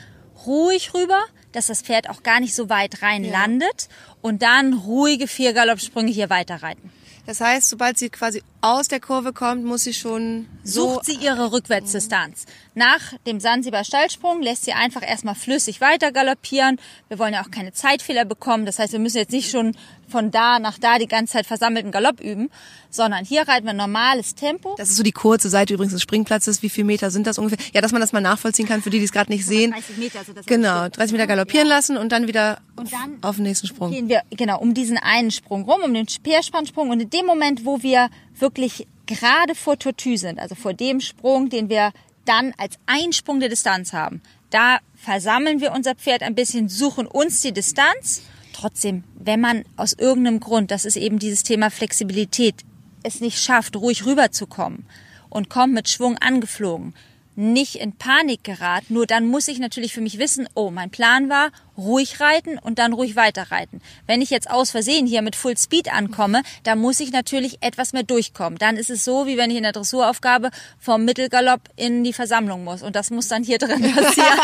ruhig 0.47 0.95
rüber, 0.95 1.23
dass 1.53 1.67
das 1.67 1.83
Pferd 1.83 2.11
auch 2.11 2.23
gar 2.23 2.41
nicht 2.41 2.55
so 2.55 2.69
weit 2.69 3.03
rein 3.03 3.25
ja. 3.25 3.33
landet 3.33 3.89
und 4.25 4.41
dann 4.41 4.73
ruhige 4.73 5.29
vier 5.29 5.53
Galoppsprünge 5.53 6.11
hier 6.11 6.31
weiter 6.31 6.63
reiten. 6.63 6.91
Das 7.27 7.43
heißt, 7.43 7.69
sobald 7.69 7.99
sie 7.99 8.09
quasi 8.09 8.43
aus 8.63 8.89
der 8.89 8.99
Kurve 8.99 9.35
kommt, 9.35 9.65
muss 9.65 9.85
sie 9.85 9.93
schon 9.93 10.47
so 10.63 10.95
Sucht 10.95 11.05
sie 11.05 11.17
ihre 11.17 11.53
Rückwärtsdistanz. 11.53 12.47
Nach 12.75 13.01
dem 13.27 13.39
Sansibar 13.39 13.85
Stallsprung 13.85 14.41
lässt 14.41 14.65
sie 14.65 14.73
einfach 14.73 15.03
erstmal 15.07 15.35
flüssig 15.35 15.83
weiter 15.83 16.11
galoppieren. 16.11 16.81
Wir 17.09 17.19
wollen 17.19 17.35
ja 17.35 17.43
auch 17.43 17.51
keine 17.51 17.73
Zeitfehler 17.73 18.25
bekommen. 18.25 18.65
Das 18.65 18.79
heißt, 18.79 18.95
wir 18.95 18.99
müssen 18.99 19.19
jetzt 19.19 19.33
nicht 19.33 19.51
schon 19.51 19.77
von 20.15 20.31
da 20.31 20.61
nach 20.61 20.79
da 20.79 20.99
die 20.99 21.09
ganze 21.09 21.33
Zeit 21.33 21.45
versammelten 21.45 21.91
Galopp 21.91 22.21
üben, 22.21 22.49
sondern 22.89 23.25
hier 23.25 23.49
reiten 23.49 23.67
wir 23.67 23.73
normales 23.73 24.37
Tempo. 24.37 24.77
Das 24.79 24.89
ist 24.89 24.97
so 24.97 25.03
die 25.03 25.11
kurze 25.11 25.51
Seite 25.51 25.75
übrigens 25.75 25.93
des 25.93 26.03
Springplatzes. 26.03 26.63
Wie 26.63 26.69
viele 26.69 26.85
Meter 26.85 27.11
sind 27.11 27.27
das 27.27 27.37
ungefähr? 27.37 27.59
Ja, 27.73 27.81
dass 27.81 27.91
man 27.91 28.01
das 28.01 28.13
mal 28.13 28.21
nachvollziehen 28.21 28.69
kann 28.69 28.81
für 28.81 28.91
die, 28.91 29.01
die 29.01 29.07
es 29.07 29.11
gerade 29.11 29.33
nicht 29.33 29.45
sehen. 29.45 29.73
30 29.73 29.97
Meter. 29.97 30.21
Also 30.21 30.33
das 30.33 30.47
genau, 30.47 30.89
30 30.89 31.11
Meter 31.11 31.27
galoppieren 31.27 31.67
ja. 31.67 31.75
lassen 31.75 31.97
und 31.97 32.13
dann 32.13 32.29
wieder 32.29 32.59
und 32.77 32.93
dann 32.93 33.19
auf 33.23 33.35
den 33.35 33.43
nächsten 33.47 33.67
Sprung. 33.67 33.91
Gehen 33.91 34.09
wir 34.09 34.23
genau 34.31 34.61
um 34.61 34.73
diesen 34.73 34.99
einen 34.99 35.33
Sprung 35.33 35.65
rum, 35.65 35.81
um 35.83 35.93
den 35.93 36.09
Speerspannsprung 36.09 36.91
und 36.91 37.01
in 37.01 37.11
dem 37.11 37.27
Moment, 37.27 37.65
wo 37.65 37.83
wir 37.83 38.09
wirklich 38.39 38.87
gerade 39.07 39.57
vor 39.57 39.81
Tortue 39.81 40.17
sind, 40.17 40.39
also 40.39 40.55
vor 40.55 40.75
dem 40.75 41.01
Sprung, 41.01 41.49
den 41.49 41.69
wir 41.69 41.91
dann 42.25 42.55
als 42.57 42.77
Einsprung 42.87 43.41
der 43.41 43.49
Distanz 43.49 43.93
haben, 43.93 44.23
da 44.51 44.79
versammeln 44.95 45.61
wir 45.61 45.73
unser 45.73 45.97
Pferd 45.97 46.23
ein 46.23 46.37
bisschen, 46.37 46.69
suchen 46.69 47.09
uns 47.09 47.41
die 47.41 47.53
Distanz. 47.53 48.23
Trotzdem, 48.55 49.05
wenn 49.17 49.41
man 49.41 49.65
aus 49.77 49.93
irgendeinem 49.93 50.41
Grund, 50.41 50.71
das 50.71 50.85
ist 50.85 50.97
eben 50.97 51.19
dieses 51.19 51.43
Thema 51.43 51.71
Flexibilität, 51.71 52.55
es 53.03 53.21
nicht 53.21 53.39
schafft, 53.39 53.77
ruhig 53.77 54.07
rüberzukommen 54.07 54.87
und 55.29 55.51
kommt 55.51 55.75
mit 55.75 55.89
Schwung 55.89 56.17
angeflogen, 56.19 56.95
nicht 57.37 57.75
in 57.75 57.97
Panik 57.97 58.45
gerate. 58.45 58.87
Nur 58.93 59.07
dann 59.07 59.27
muss 59.27 59.49
ich 59.49 59.59
natürlich 59.59 59.93
für 59.93 60.01
mich 60.01 60.19
wissen, 60.19 60.49
oh, 60.55 60.71
mein 60.71 60.91
Plan 60.91 61.29
war, 61.29 61.51
ruhig 61.77 62.21
reiten 62.21 62.59
und 62.59 62.79
dann 62.79 62.93
ruhig 62.93 63.17
weiter 63.17 63.51
reiten. 63.51 63.83
Wenn 64.07 64.23
ich 64.23 64.31
jetzt 64.31 64.49
aus 64.49 64.71
Versehen 64.71 65.05
hier 65.05 65.21
mit 65.21 65.35
Full 65.35 65.59
Speed 65.59 65.93
ankomme, 65.93 66.43
dann 66.63 66.79
muss 66.79 67.01
ich 67.01 67.11
natürlich 67.11 67.59
etwas 67.61 67.93
mehr 67.93 68.05
durchkommen. 68.05 68.57
Dann 68.61 68.77
ist 68.77 68.89
es 68.89 69.05
so, 69.05 69.27
wie 69.27 69.37
wenn 69.37 69.51
ich 69.51 69.57
in 69.57 69.65
der 69.65 69.73
Dressuraufgabe 69.73 70.51
vom 70.79 71.05
Mittelgalopp 71.05 71.63
in 71.75 72.05
die 72.05 72.13
Versammlung 72.13 72.63
muss. 72.63 72.83
Und 72.83 72.95
das 72.95 73.11
muss 73.11 73.27
dann 73.27 73.43
hier 73.43 73.59
drin 73.59 73.83
passieren. 73.95 74.39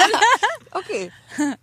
Okay. 0.73 1.13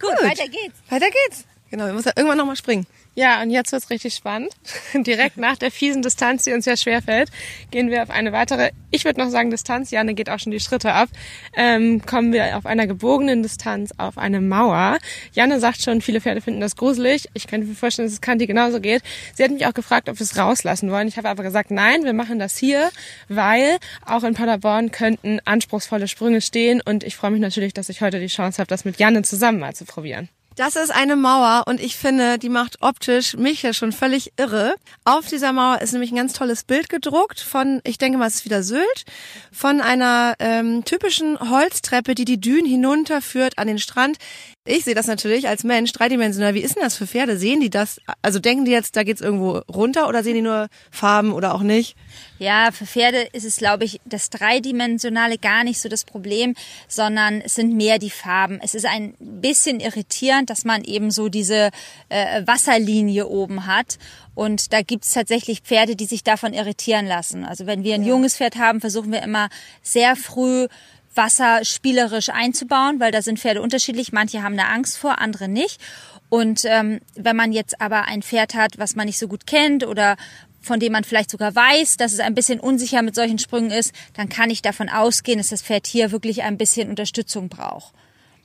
Gut, 0.00 0.10
Gut. 0.18 0.22
weiter 0.22 0.48
geht's. 0.48 0.80
Weiter 0.88 1.06
geht's. 1.10 1.44
Genau, 1.72 1.86
wir 1.86 1.94
müssen 1.94 2.08
ja 2.08 2.12
irgendwann 2.16 2.36
nochmal 2.36 2.56
springen. 2.56 2.86
Ja, 3.14 3.40
und 3.40 3.48
jetzt 3.48 3.72
wird's 3.72 3.88
richtig 3.88 4.12
spannend. 4.12 4.52
Direkt 4.94 5.38
nach 5.38 5.56
der 5.56 5.70
fiesen 5.70 6.02
Distanz, 6.02 6.44
die 6.44 6.52
uns 6.52 6.66
ja 6.66 6.76
schwerfällt, 6.76 7.30
gehen 7.70 7.88
wir 7.88 8.02
auf 8.02 8.10
eine 8.10 8.30
weitere, 8.32 8.72
ich 8.90 9.06
würde 9.06 9.18
noch 9.18 9.30
sagen 9.30 9.50
Distanz, 9.50 9.90
Janne 9.90 10.12
geht 10.12 10.28
auch 10.28 10.38
schon 10.38 10.52
die 10.52 10.60
Schritte 10.60 10.92
ab, 10.92 11.08
ähm, 11.56 12.04
kommen 12.04 12.34
wir 12.34 12.58
auf 12.58 12.66
einer 12.66 12.86
gebogenen 12.86 13.42
Distanz 13.42 13.94
auf 13.96 14.18
eine 14.18 14.42
Mauer. 14.42 14.98
Janne 15.32 15.60
sagt 15.60 15.80
schon, 15.80 16.02
viele 16.02 16.20
Pferde 16.20 16.42
finden 16.42 16.60
das 16.60 16.76
gruselig. 16.76 17.30
Ich 17.32 17.46
könnte 17.46 17.66
mir 17.66 17.74
vorstellen, 17.74 18.06
dass 18.06 18.12
es 18.12 18.20
Kanti 18.20 18.46
genauso 18.46 18.78
geht. 18.78 19.02
Sie 19.32 19.42
hat 19.42 19.50
mich 19.50 19.64
auch 19.64 19.72
gefragt, 19.72 20.10
ob 20.10 20.18
wir 20.18 20.24
es 20.24 20.36
rauslassen 20.36 20.90
wollen. 20.90 21.08
Ich 21.08 21.16
habe 21.16 21.30
aber 21.30 21.42
gesagt, 21.42 21.70
nein, 21.70 22.04
wir 22.04 22.12
machen 22.12 22.38
das 22.38 22.58
hier, 22.58 22.90
weil 23.28 23.78
auch 24.04 24.24
in 24.24 24.34
Paderborn 24.34 24.90
könnten 24.90 25.40
anspruchsvolle 25.46 26.06
Sprünge 26.06 26.42
stehen 26.42 26.82
und 26.82 27.02
ich 27.02 27.16
freue 27.16 27.30
mich 27.30 27.40
natürlich, 27.40 27.72
dass 27.72 27.88
ich 27.88 28.02
heute 28.02 28.20
die 28.20 28.26
Chance 28.26 28.58
habe, 28.58 28.68
das 28.68 28.84
mit 28.84 28.98
Janne 28.98 29.22
zusammen 29.22 29.58
mal 29.58 29.74
zu 29.74 29.86
probieren. 29.86 30.28
Das 30.56 30.76
ist 30.76 30.90
eine 30.90 31.16
Mauer 31.16 31.64
und 31.66 31.80
ich 31.80 31.96
finde, 31.96 32.38
die 32.38 32.50
macht 32.50 32.82
optisch 32.82 33.36
mich 33.36 33.62
ja 33.62 33.72
schon 33.72 33.90
völlig 33.90 34.32
irre. 34.36 34.74
Auf 35.04 35.26
dieser 35.26 35.52
Mauer 35.52 35.80
ist 35.80 35.92
nämlich 35.92 36.12
ein 36.12 36.16
ganz 36.16 36.34
tolles 36.34 36.64
Bild 36.64 36.90
gedruckt 36.90 37.40
von, 37.40 37.80
ich 37.84 37.96
denke 37.96 38.18
mal, 38.18 38.26
es 38.26 38.36
ist 38.36 38.44
wieder 38.44 38.62
Sylt, 38.62 39.04
von 39.50 39.80
einer 39.80 40.34
ähm, 40.40 40.84
typischen 40.84 41.38
Holztreppe, 41.40 42.14
die 42.14 42.26
die 42.26 42.38
Dünen 42.38 42.66
hinunterführt 42.66 43.56
an 43.56 43.66
den 43.66 43.78
Strand. 43.78 44.18
Ich 44.64 44.84
sehe 44.84 44.94
das 44.94 45.08
natürlich 45.08 45.48
als 45.48 45.64
Mensch 45.64 45.90
dreidimensional. 45.90 46.54
Wie 46.54 46.60
ist 46.60 46.76
denn 46.76 46.84
das 46.84 46.96
für 46.96 47.08
Pferde? 47.08 47.36
Sehen 47.36 47.58
die 47.58 47.68
das? 47.68 48.00
Also 48.22 48.38
denken 48.38 48.64
die 48.64 48.70
jetzt, 48.70 48.94
da 48.94 49.02
geht's 49.02 49.20
irgendwo 49.20 49.58
runter 49.68 50.08
oder 50.08 50.22
sehen 50.22 50.36
die 50.36 50.40
nur 50.40 50.68
Farben 50.92 51.32
oder 51.32 51.54
auch 51.54 51.62
nicht? 51.62 51.96
Ja, 52.38 52.70
für 52.70 52.86
Pferde 52.86 53.26
ist 53.32 53.44
es, 53.44 53.56
glaube 53.56 53.82
ich, 53.82 54.00
das 54.04 54.30
Dreidimensionale 54.30 55.38
gar 55.38 55.64
nicht 55.64 55.80
so 55.80 55.88
das 55.88 56.04
Problem, 56.04 56.54
sondern 56.86 57.40
es 57.40 57.56
sind 57.56 57.74
mehr 57.74 57.98
die 57.98 58.10
Farben. 58.10 58.60
Es 58.62 58.76
ist 58.76 58.86
ein 58.86 59.16
bisschen 59.18 59.80
irritierend, 59.80 60.48
dass 60.48 60.64
man 60.64 60.84
eben 60.84 61.10
so 61.10 61.28
diese 61.28 61.70
äh, 62.08 62.46
Wasserlinie 62.46 63.26
oben 63.26 63.66
hat. 63.66 63.98
Und 64.36 64.72
da 64.72 64.82
gibt's 64.82 65.12
tatsächlich 65.12 65.62
Pferde, 65.62 65.96
die 65.96 66.06
sich 66.06 66.22
davon 66.22 66.52
irritieren 66.52 67.06
lassen. 67.06 67.44
Also 67.44 67.66
wenn 67.66 67.82
wir 67.82 67.96
ein 67.96 68.04
junges 68.04 68.36
Pferd 68.36 68.54
haben, 68.54 68.80
versuchen 68.80 69.10
wir 69.10 69.24
immer 69.24 69.48
sehr 69.82 70.14
früh 70.14 70.68
Wasser 71.14 71.64
spielerisch 71.64 72.30
einzubauen, 72.30 73.00
weil 73.00 73.12
da 73.12 73.22
sind 73.22 73.38
Pferde 73.38 73.62
unterschiedlich. 73.62 74.12
Manche 74.12 74.42
haben 74.42 74.56
da 74.56 74.64
Angst 74.64 74.98
vor, 74.98 75.18
andere 75.20 75.48
nicht. 75.48 75.80
Und 76.28 76.64
ähm, 76.64 77.00
wenn 77.14 77.36
man 77.36 77.52
jetzt 77.52 77.80
aber 77.80 78.04
ein 78.04 78.22
Pferd 78.22 78.54
hat, 78.54 78.78
was 78.78 78.96
man 78.96 79.06
nicht 79.06 79.18
so 79.18 79.28
gut 79.28 79.46
kennt 79.46 79.84
oder 79.86 80.16
von 80.62 80.80
dem 80.80 80.92
man 80.92 81.04
vielleicht 81.04 81.30
sogar 81.30 81.54
weiß, 81.54 81.96
dass 81.96 82.12
es 82.12 82.20
ein 82.20 82.34
bisschen 82.34 82.60
unsicher 82.60 83.02
mit 83.02 83.14
solchen 83.14 83.38
Sprüngen 83.38 83.70
ist, 83.72 83.92
dann 84.14 84.28
kann 84.28 84.48
ich 84.48 84.62
davon 84.62 84.88
ausgehen, 84.88 85.38
dass 85.38 85.48
das 85.48 85.60
Pferd 85.62 85.86
hier 85.86 86.12
wirklich 86.12 86.42
ein 86.44 86.56
bisschen 86.56 86.88
Unterstützung 86.88 87.48
braucht. 87.48 87.92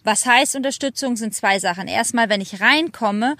Was 0.03 0.25
heißt 0.25 0.55
Unterstützung 0.55 1.15
sind 1.15 1.35
zwei 1.35 1.59
Sachen. 1.59 1.87
Erstmal, 1.87 2.27
wenn 2.29 2.41
ich 2.41 2.59
reinkomme, 2.59 3.37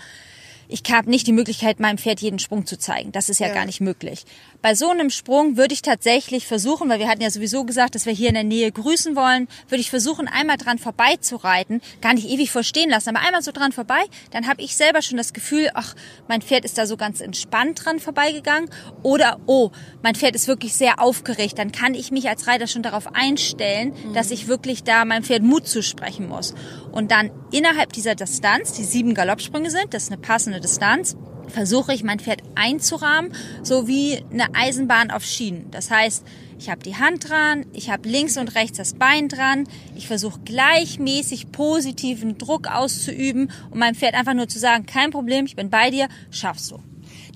ich 0.69 0.83
habe 0.91 1.09
nicht 1.09 1.25
die 1.25 1.31
Möglichkeit, 1.31 1.79
meinem 1.79 1.97
Pferd 1.97 2.19
jeden 2.19 2.39
Sprung 2.39 2.65
zu 2.65 2.77
zeigen. 2.77 3.11
Das 3.11 3.29
ist 3.29 3.39
ja, 3.39 3.47
Ja. 3.47 3.53
gar 3.53 3.65
nicht 3.65 3.79
möglich. 3.81 4.25
Bei 4.61 4.73
so 4.73 4.89
einem 4.89 5.11
Sprung 5.11 5.55
würde 5.55 5.73
ich 5.73 5.83
tatsächlich 5.83 6.47
versuchen, 6.47 6.89
weil 6.89 6.99
wir 6.99 7.07
hatten 7.07 7.21
ja 7.21 7.29
sowieso 7.29 7.63
gesagt, 7.63 7.93
dass 7.93 8.07
wir 8.07 8.13
hier 8.13 8.29
in 8.29 8.33
der 8.33 8.43
Nähe 8.43 8.71
grüßen 8.71 9.15
wollen, 9.15 9.47
würde 9.69 9.81
ich 9.81 9.91
versuchen, 9.91 10.27
einmal 10.27 10.57
dran 10.57 10.79
vorbeizureiten, 10.79 11.81
gar 12.01 12.15
nicht 12.15 12.27
ewig 12.27 12.51
vorstehen 12.51 12.89
lassen, 12.89 13.09
aber 13.09 13.23
einmal 13.23 13.43
so 13.43 13.51
dran 13.51 13.71
vorbei, 13.71 14.01
dann 14.31 14.47
habe 14.47 14.63
ich 14.63 14.75
selber 14.75 15.03
schon 15.03 15.17
das 15.17 15.33
Gefühl, 15.33 15.69
ach, 15.75 15.93
mein 16.27 16.41
Pferd 16.41 16.65
ist 16.65 16.77
da 16.77 16.87
so 16.87 16.97
ganz 16.97 17.21
entspannt 17.21 17.85
dran 17.85 17.99
vorbeigegangen. 17.99 18.69
Oder 19.03 19.39
oh, 19.45 19.71
mein 20.01 20.15
Pferd 20.15 20.35
ist 20.35 20.47
wirklich 20.47 20.73
sehr 20.73 20.99
aufgeregt, 20.99 21.59
dann 21.59 21.71
kann 21.71 21.93
ich 21.93 22.11
mich 22.11 22.27
als 22.27 22.47
Reiter 22.47 22.65
schon 22.65 22.81
darauf 22.83 23.15
einstellen, 23.15 23.93
dass 24.13 24.31
ich 24.31 24.47
wirklich 24.47 24.83
da 24.83 25.05
meinem 25.05 25.23
Pferd 25.23 25.43
Mut 25.43 25.67
zusprechen 25.67 26.27
muss. 26.27 26.55
Und 26.91 27.11
dann 27.11 27.29
innerhalb 27.51 27.93
dieser 27.93 28.15
Distanz, 28.15 28.73
die 28.73 28.83
sieben 28.83 29.13
Galoppsprünge 29.13 29.69
sind, 29.69 29.93
das 29.93 30.03
ist 30.03 30.11
eine 30.11 30.21
passende 30.21 30.59
Distanz, 30.59 31.15
versuche 31.47 31.93
ich 31.93 32.03
mein 32.03 32.19
Pferd 32.19 32.41
einzurahmen, 32.55 33.31
so 33.63 33.87
wie 33.87 34.23
eine 34.31 34.53
Eisenbahn 34.53 35.11
auf 35.11 35.23
Schienen. 35.23 35.69
Das 35.71 35.91
heißt, 35.91 36.23
ich 36.59 36.69
habe 36.69 36.81
die 36.81 36.95
Hand 36.95 37.29
dran, 37.29 37.65
ich 37.73 37.89
habe 37.89 38.09
links 38.09 38.37
und 38.37 38.55
rechts 38.55 38.77
das 38.77 38.93
Bein 38.95 39.29
dran, 39.29 39.65
ich 39.95 40.07
versuche 40.07 40.39
gleichmäßig 40.43 41.51
positiven 41.51 42.37
Druck 42.37 42.67
auszuüben, 42.67 43.51
um 43.69 43.79
meinem 43.79 43.95
Pferd 43.95 44.15
einfach 44.15 44.33
nur 44.33 44.47
zu 44.47 44.59
sagen, 44.59 44.85
kein 44.85 45.11
Problem, 45.11 45.45
ich 45.45 45.55
bin 45.55 45.69
bei 45.69 45.91
dir, 45.91 46.07
schaffst 46.31 46.71
du. 46.71 46.79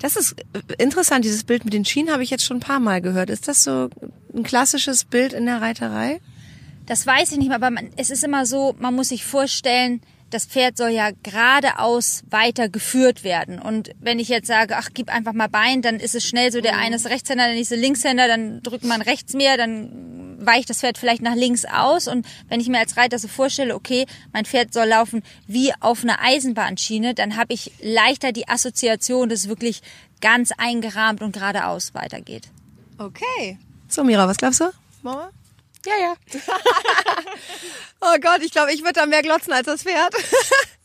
Das 0.00 0.16
ist 0.16 0.34
äh, 0.52 0.82
interessant, 0.82 1.24
dieses 1.24 1.44
Bild 1.44 1.64
mit 1.64 1.72
den 1.72 1.84
Schienen 1.84 2.10
habe 2.10 2.24
ich 2.24 2.30
jetzt 2.30 2.44
schon 2.44 2.56
ein 2.56 2.60
paar 2.60 2.80
Mal 2.80 3.00
gehört. 3.00 3.30
Ist 3.30 3.46
das 3.46 3.62
so 3.62 3.88
ein 4.34 4.42
klassisches 4.42 5.04
Bild 5.04 5.32
in 5.32 5.46
der 5.46 5.60
Reiterei? 5.60 6.20
Das 6.86 7.06
weiß 7.06 7.30
ich 7.30 7.38
nicht 7.38 7.48
mehr, 7.48 7.56
aber 7.56 7.70
man, 7.70 7.90
es 7.96 8.10
ist 8.10 8.24
immer 8.24 8.44
so, 8.44 8.74
man 8.80 8.94
muss 8.94 9.10
sich 9.10 9.24
vorstellen, 9.24 10.00
das 10.32 10.46
Pferd 10.46 10.76
soll 10.76 10.90
ja 10.90 11.10
geradeaus 11.22 12.22
weiter 12.30 12.68
geführt 12.68 13.22
werden. 13.22 13.58
Und 13.58 13.90
wenn 14.00 14.18
ich 14.18 14.28
jetzt 14.28 14.46
sage, 14.46 14.76
ach, 14.76 14.88
gib 14.94 15.10
einfach 15.10 15.32
mal 15.32 15.48
Bein, 15.48 15.82
dann 15.82 15.96
ist 15.96 16.14
es 16.14 16.26
schnell 16.26 16.50
so, 16.50 16.60
der 16.60 16.78
eine 16.78 16.96
ist 16.96 17.06
Rechtshänder, 17.06 17.46
der 17.46 17.54
nächste 17.54 17.76
Linkshänder, 17.76 18.28
dann 18.28 18.62
drückt 18.62 18.84
man 18.84 19.02
rechts 19.02 19.34
mehr, 19.34 19.56
dann 19.56 20.38
weicht 20.40 20.70
das 20.70 20.80
Pferd 20.80 20.98
vielleicht 20.98 21.22
nach 21.22 21.34
links 21.34 21.64
aus. 21.64 22.08
Und 22.08 22.26
wenn 22.48 22.60
ich 22.60 22.68
mir 22.68 22.78
als 22.78 22.96
Reiter 22.96 23.18
so 23.18 23.28
vorstelle, 23.28 23.74
okay, 23.74 24.06
mein 24.32 24.44
Pferd 24.44 24.72
soll 24.72 24.88
laufen 24.88 25.22
wie 25.46 25.72
auf 25.80 26.02
einer 26.02 26.20
Eisenbahnschiene, 26.22 27.14
dann 27.14 27.36
habe 27.36 27.52
ich 27.52 27.72
leichter 27.82 28.32
die 28.32 28.48
Assoziation, 28.48 29.28
dass 29.28 29.40
es 29.40 29.48
wirklich 29.48 29.82
ganz 30.20 30.52
eingerahmt 30.56 31.20
und 31.20 31.32
geradeaus 31.32 31.94
weitergeht. 31.94 32.48
Okay. 32.98 33.58
So, 33.88 34.04
Mira, 34.04 34.26
was 34.26 34.38
glaubst 34.38 34.60
du? 34.60 34.70
Mama? 35.02 35.30
Ja, 35.86 35.94
ja. 36.00 36.14
Oh 38.04 38.18
Gott, 38.20 38.42
ich 38.42 38.50
glaube, 38.50 38.72
ich 38.72 38.80
würde 38.80 38.94
da 38.94 39.06
mehr 39.06 39.22
glotzen 39.22 39.52
als 39.52 39.66
das 39.66 39.84
Pferd. 39.84 40.12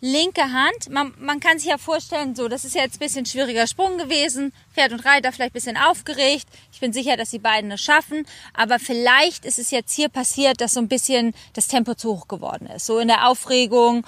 linke 0.00 0.52
Hand. 0.52 0.90
Man, 0.90 1.12
man 1.18 1.40
kann 1.40 1.58
sich 1.58 1.68
ja 1.68 1.78
vorstellen, 1.78 2.34
so, 2.34 2.48
das 2.48 2.64
ist 2.64 2.74
jetzt 2.74 2.96
ein 2.96 2.98
bisschen 3.00 3.26
schwieriger 3.26 3.66
Sprung 3.66 3.98
gewesen. 3.98 4.52
Pferd 4.74 4.92
und 4.92 5.04
Reiter 5.04 5.32
vielleicht 5.32 5.52
ein 5.52 5.54
bisschen 5.54 5.76
aufgeregt. 5.76 6.46
Ich 6.72 6.80
bin 6.80 6.92
sicher, 6.92 7.16
dass 7.16 7.30
die 7.30 7.38
beiden 7.38 7.70
es 7.70 7.80
schaffen. 7.80 8.26
Aber 8.54 8.78
vielleicht 8.78 9.44
ist 9.44 9.58
es 9.58 9.70
jetzt 9.70 9.92
hier 9.94 10.08
passiert, 10.08 10.60
dass 10.60 10.72
so 10.74 10.80
ein 10.80 10.88
bisschen 10.88 11.34
das 11.54 11.68
Tempo 11.68 11.94
zu 11.94 12.14
hoch 12.14 12.28
geworden 12.28 12.66
ist. 12.66 12.86
So 12.86 12.98
in 12.98 13.08
der 13.08 13.28
Aufregung 13.28 14.06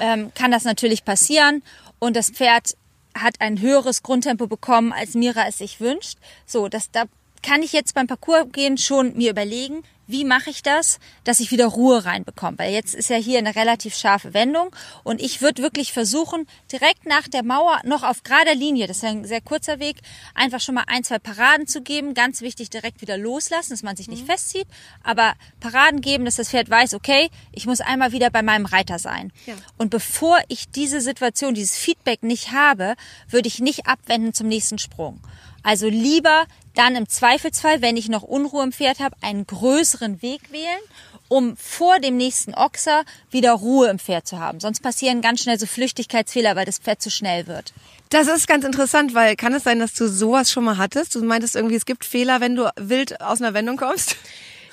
ähm, 0.00 0.32
kann 0.34 0.50
das 0.50 0.64
natürlich 0.64 1.04
passieren. 1.04 1.62
Und 1.98 2.16
das 2.16 2.30
Pferd 2.30 2.76
hat 3.16 3.40
ein 3.40 3.60
höheres 3.60 4.02
Grundtempo 4.02 4.46
bekommen, 4.46 4.92
als 4.92 5.14
Mira 5.14 5.46
es 5.48 5.58
sich 5.58 5.80
wünscht. 5.80 6.18
So, 6.46 6.68
das, 6.68 6.90
da 6.90 7.04
kann 7.42 7.62
ich 7.62 7.72
jetzt 7.72 7.94
beim 7.94 8.06
Parcours 8.06 8.46
gehen 8.52 8.78
schon 8.78 9.16
mir 9.16 9.30
überlegen, 9.30 9.82
wie 10.08 10.24
mache 10.24 10.48
ich 10.48 10.62
das, 10.62 10.98
dass 11.24 11.38
ich 11.38 11.50
wieder 11.50 11.66
Ruhe 11.66 12.04
reinbekomme? 12.04 12.58
Weil 12.58 12.72
jetzt 12.72 12.94
ist 12.94 13.10
ja 13.10 13.16
hier 13.16 13.38
eine 13.38 13.54
relativ 13.54 13.94
scharfe 13.94 14.32
Wendung 14.32 14.74
und 15.04 15.20
ich 15.20 15.42
würde 15.42 15.62
wirklich 15.62 15.92
versuchen, 15.92 16.46
direkt 16.72 17.04
nach 17.06 17.28
der 17.28 17.44
Mauer 17.44 17.78
noch 17.84 18.02
auf 18.02 18.22
gerader 18.22 18.54
Linie, 18.54 18.86
das 18.86 18.96
ist 18.96 19.02
ja 19.02 19.10
ein 19.10 19.26
sehr 19.26 19.42
kurzer 19.42 19.78
Weg, 19.78 19.98
einfach 20.34 20.60
schon 20.60 20.74
mal 20.74 20.84
ein, 20.86 21.04
zwei 21.04 21.18
Paraden 21.18 21.66
zu 21.66 21.82
geben. 21.82 22.14
Ganz 22.14 22.40
wichtig, 22.40 22.70
direkt 22.70 23.02
wieder 23.02 23.18
loslassen, 23.18 23.70
dass 23.70 23.82
man 23.82 23.96
sich 23.96 24.08
nicht 24.08 24.24
festzieht, 24.24 24.66
aber 25.04 25.34
Paraden 25.60 26.00
geben, 26.00 26.24
dass 26.24 26.36
das 26.36 26.48
Pferd 26.48 26.70
weiß, 26.70 26.94
okay, 26.94 27.28
ich 27.52 27.66
muss 27.66 27.82
einmal 27.82 28.12
wieder 28.12 28.30
bei 28.30 28.42
meinem 28.42 28.64
Reiter 28.64 28.98
sein. 28.98 29.30
Ja. 29.44 29.54
Und 29.76 29.90
bevor 29.90 30.38
ich 30.48 30.70
diese 30.70 31.02
Situation, 31.02 31.52
dieses 31.52 31.76
Feedback 31.76 32.22
nicht 32.22 32.52
habe, 32.52 32.94
würde 33.28 33.48
ich 33.48 33.60
nicht 33.60 33.86
abwenden 33.86 34.32
zum 34.32 34.48
nächsten 34.48 34.78
Sprung. 34.78 35.20
Also 35.62 35.86
lieber 35.88 36.46
dann 36.78 36.94
im 36.94 37.08
Zweifelsfall, 37.08 37.82
wenn 37.82 37.96
ich 37.96 38.08
noch 38.08 38.22
Unruhe 38.22 38.62
im 38.62 38.72
Pferd 38.72 39.00
habe, 39.00 39.16
einen 39.20 39.46
größeren 39.46 40.22
Weg 40.22 40.52
wählen, 40.52 40.80
um 41.26 41.56
vor 41.56 41.98
dem 41.98 42.16
nächsten 42.16 42.54
Ochser 42.54 43.02
wieder 43.30 43.52
Ruhe 43.52 43.88
im 43.88 43.98
Pferd 43.98 44.26
zu 44.28 44.38
haben. 44.38 44.60
Sonst 44.60 44.80
passieren 44.80 45.20
ganz 45.20 45.42
schnell 45.42 45.58
so 45.58 45.66
Flüchtigkeitsfehler, 45.66 46.54
weil 46.56 46.66
das 46.66 46.78
Pferd 46.78 47.02
zu 47.02 47.10
schnell 47.10 47.46
wird. 47.48 47.72
Das 48.10 48.28
ist 48.28 48.46
ganz 48.46 48.64
interessant, 48.64 49.12
weil 49.14 49.36
kann 49.36 49.52
es 49.52 49.64
sein, 49.64 49.80
dass 49.80 49.92
du 49.92 50.08
sowas 50.08 50.50
schon 50.50 50.64
mal 50.64 50.78
hattest? 50.78 51.14
Du 51.14 51.22
meintest 51.22 51.56
irgendwie, 51.56 51.74
es 51.74 51.84
gibt 51.84 52.04
Fehler, 52.04 52.40
wenn 52.40 52.54
du 52.54 52.70
wild 52.76 53.20
aus 53.20 53.42
einer 53.42 53.54
Wendung 53.54 53.76
kommst? 53.76 54.16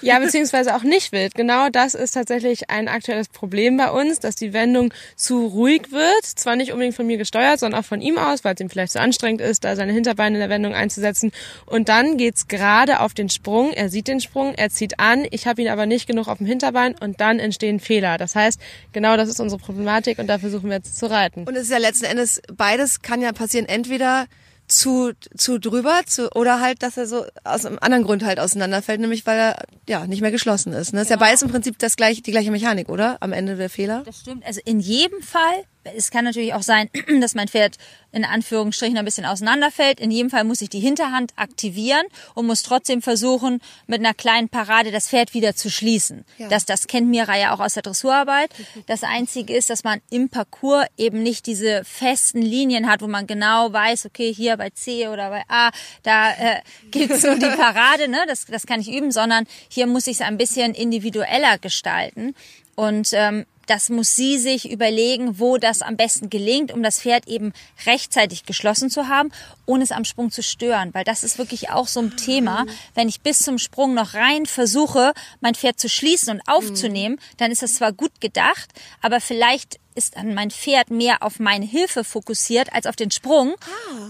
Ja, 0.02 0.20
beziehungsweise 0.20 0.76
auch 0.76 0.84
nicht 0.84 1.12
wild. 1.12 1.36
Genau 1.36 1.70
das 1.70 1.96
ist 1.96 2.12
tatsächlich 2.12 2.70
ein 2.70 2.88
aktuelles 2.88 3.28
Problem 3.30 3.78
bei 3.78 3.92
uns, 3.92 4.20
dass 4.20 4.36
die 4.36 4.54
Wendung 4.54 4.94
zu 5.16 5.46
ruhig 5.48 5.92
wird. 5.92 6.24
Zwar 6.24 6.56
nicht 6.56 6.72
unbedingt 6.72 6.96
von 6.96 7.08
mir 7.08 7.18
gesteuert, 7.18 7.60
sondern 7.60 7.80
auch 7.80 7.86
von 7.86 8.02
ihm 8.02 8.18
aus, 8.18 8.44
weil 8.44 8.54
es 8.54 8.62
ihm 8.62 8.70
vielleicht 8.70 8.94
zu 8.94 9.00
anstrengend 9.00 9.42
ist, 9.42 9.64
da 9.64 9.76
seine 9.76 9.94
Hinterbeine 9.94 10.36
in 10.36 10.40
der 10.40 10.50
Wendung 10.50 10.74
einzusetzen. 10.74 11.32
Und 11.66 11.90
dann 11.90 12.18
geht's 12.18 12.48
gerade 12.48 13.00
auf 13.00 13.14
den 13.14 13.30
Sprung. 13.30 13.72
Er 13.74 13.90
sieht 13.90 14.08
den 14.08 14.22
Sprung, 14.22 14.54
er 14.56 14.70
zieht 14.70 15.00
an. 15.00 15.26
Ich 15.32 15.48
habe 15.48 15.62
ihn 15.62 15.70
aber 15.70 15.86
nicht 15.86 16.08
genug 16.08 16.28
auf 16.28 16.38
dem 16.38 16.48
Hinterbein 16.48 16.96
und 17.00 17.22
dann 17.22 17.40
entstehen 17.40 17.80
Fehler. 17.80 18.18
Das 18.18 18.36
heißt, 18.36 18.60
genau 18.92 19.18
das 19.18 19.30
ist 19.30 19.40
unsere 19.40 19.60
Problematik 19.60 20.20
und 20.20 20.28
da 20.28 20.40
versuchen 20.40 20.70
wir 20.70 20.78
jetzt 20.78 20.98
zu 20.98 21.10
reiten. 21.10 21.44
Und 21.46 21.56
es 21.56 21.64
ist 21.64 21.72
ja 21.72 21.78
letzten 21.78 22.06
Endes, 22.06 22.42
beides 22.54 23.02
kann 23.02 23.22
ja 23.22 23.32
passieren. 23.32 23.68
Entweder 23.68 24.28
zu, 24.68 25.12
zu 25.36 25.60
drüber, 25.60 26.02
zu, 26.06 26.32
oder 26.36 26.60
halt, 26.60 26.84
dass 26.84 26.98
er 26.98 27.08
so 27.08 27.26
aus 27.44 27.66
einem 27.66 27.78
anderen 27.80 28.04
Grund 28.04 28.24
halt 28.24 28.40
auseinanderfällt, 28.40 29.00
nämlich 29.00 29.26
weil 29.26 29.38
er 29.38 29.64
ja 29.88 30.08
nicht 30.08 30.22
mehr 30.22 30.32
geschlossen 30.32 30.74
ist. 30.74 30.94
Ne? 30.94 31.02
Ist 31.02 31.12
ja 31.12 31.18
beides 31.18 31.42
im 31.42 31.50
Prinzip 31.50 31.78
das 31.80 31.96
gleiche, 31.96 32.22
die 32.22 32.32
gleiche 32.32 32.52
Mechanik, 32.52 32.90
oder? 32.90 33.18
Am 33.22 33.34
Ende 33.34 33.56
der 33.56 33.70
Fehler. 33.70 34.04
Das 34.06 34.20
stimmt. 34.20 34.46
Also 34.46 34.62
in 34.66 34.80
jedem 34.80 35.22
Fall, 35.22 35.64
es 35.96 36.12
kann 36.12 36.26
natürlich 36.26 36.54
auch 36.54 36.64
sein, 36.64 36.90
dass 37.22 37.36
mein 37.36 37.48
Pferd 37.48 37.78
in 38.12 38.24
Anführungsstrichen 38.24 38.98
ein 38.98 39.06
bisschen 39.06 39.26
auseinanderfällt. 39.26 40.00
In 40.00 40.10
jedem 40.10 40.30
Fall 40.30 40.46
muss 40.46 40.62
ich 40.62 40.70
die 40.70 40.80
Hinterhand 40.80 41.34
aktivieren 41.36 42.06
und 42.34 42.48
muss 42.48 42.64
trotzdem 42.64 43.02
versuchen, 43.02 43.62
mit 43.88 44.00
einer 44.00 44.14
kleinen 44.14 44.48
Parade 44.48 44.92
das 44.92 45.10
Pferd 45.10 45.34
wieder 45.34 45.56
zu 45.56 45.70
schließen. 45.70 46.24
Ja. 46.38 46.48
Das, 46.48 46.66
das 46.66 46.88
kennt 46.88 47.10
Mira 47.10 47.38
ja 47.38 47.54
auch 47.54 47.60
aus 47.60 47.74
der 47.74 47.84
Dressurarbeit. 47.84 48.52
Das 48.88 49.04
Einzige 49.04 49.54
ist, 49.54 49.70
dass 49.70 49.84
man 49.84 50.02
im 50.10 50.30
Parcours 50.30 50.86
eben 50.98 51.24
nicht 51.24 51.46
diese 51.46 51.84
festen 51.84 52.42
Linien 52.42 52.90
hat, 52.90 53.02
wo 53.02 53.08
man 53.08 53.28
genau 53.28 53.74
weiß, 53.74 54.06
okay, 54.06 54.34
hier 54.34 54.56
bei 54.56 54.70
C 54.70 55.10
oder 55.10 55.30
bei 55.30 55.44
A, 55.50 55.72
da 56.04 56.32
äh, 56.32 56.62
gibt's 56.92 57.22
so 57.22 57.36
die 57.36 57.46
Parade, 57.46 58.08
ne? 58.08 58.20
das, 58.28 58.46
das 58.46 58.66
kann 58.66 58.80
ich 58.80 58.92
üben, 58.92 59.12
sondern 59.12 59.46
hier 59.68 59.88
muss 59.88 60.08
ich 60.08 60.16
es 60.16 60.22
ein 60.22 60.38
bisschen 60.38 60.74
individueller 60.74 61.58
gestalten. 61.58 62.34
Und 62.76 63.10
ähm, 63.14 63.46
das 63.68 63.90
muss 63.90 64.16
sie 64.16 64.38
sich 64.38 64.70
überlegen, 64.72 65.40
wo 65.40 65.58
das 65.58 65.82
am 65.82 65.98
besten 65.98 66.30
gelingt, 66.30 66.72
um 66.72 66.84
das 66.84 67.02
Pferd 67.02 67.28
eben 67.28 67.54
rechtzeitig 67.86 68.46
geschlossen 68.46 68.90
zu 68.90 69.08
haben, 69.08 69.32
ohne 69.66 69.84
es 69.84 69.92
am 69.92 70.06
Sprung 70.06 70.32
zu 70.32 70.44
stören. 70.44 70.94
Weil 70.94 71.04
das 71.04 71.24
ist 71.24 71.38
wirklich 71.38 71.70
auch 71.70 71.88
so 71.88 72.00
ein 72.00 72.18
Thema. 72.18 72.66
Wenn 72.94 73.10
ich 73.10 73.22
bis 73.22 73.40
zum 73.40 73.58
Sprung 73.58 73.94
noch 73.94 74.14
rein 74.14 74.46
versuche, 74.46 75.14
mein 75.42 75.56
Pferd 75.56 75.80
zu 75.80 75.90
schließen 75.90 76.30
und 76.34 76.42
aufzunehmen, 76.48 77.20
dann 77.38 77.52
ist 77.52 77.62
das 77.62 77.76
zwar 77.76 77.92
gut 77.92 78.22
gedacht, 78.22 78.70
aber 79.02 79.20
vielleicht 79.20 79.80
ist 79.96 80.18
dann 80.18 80.34
mein 80.34 80.52
Pferd 80.52 80.92
mehr 80.92 81.24
auf 81.24 81.40
meine 81.40 81.66
Hilfe 81.66 82.04
fokussiert 82.04 82.74
als 82.74 82.86
auf 82.86 82.96
den 82.96 83.12
Sprung 83.12 83.56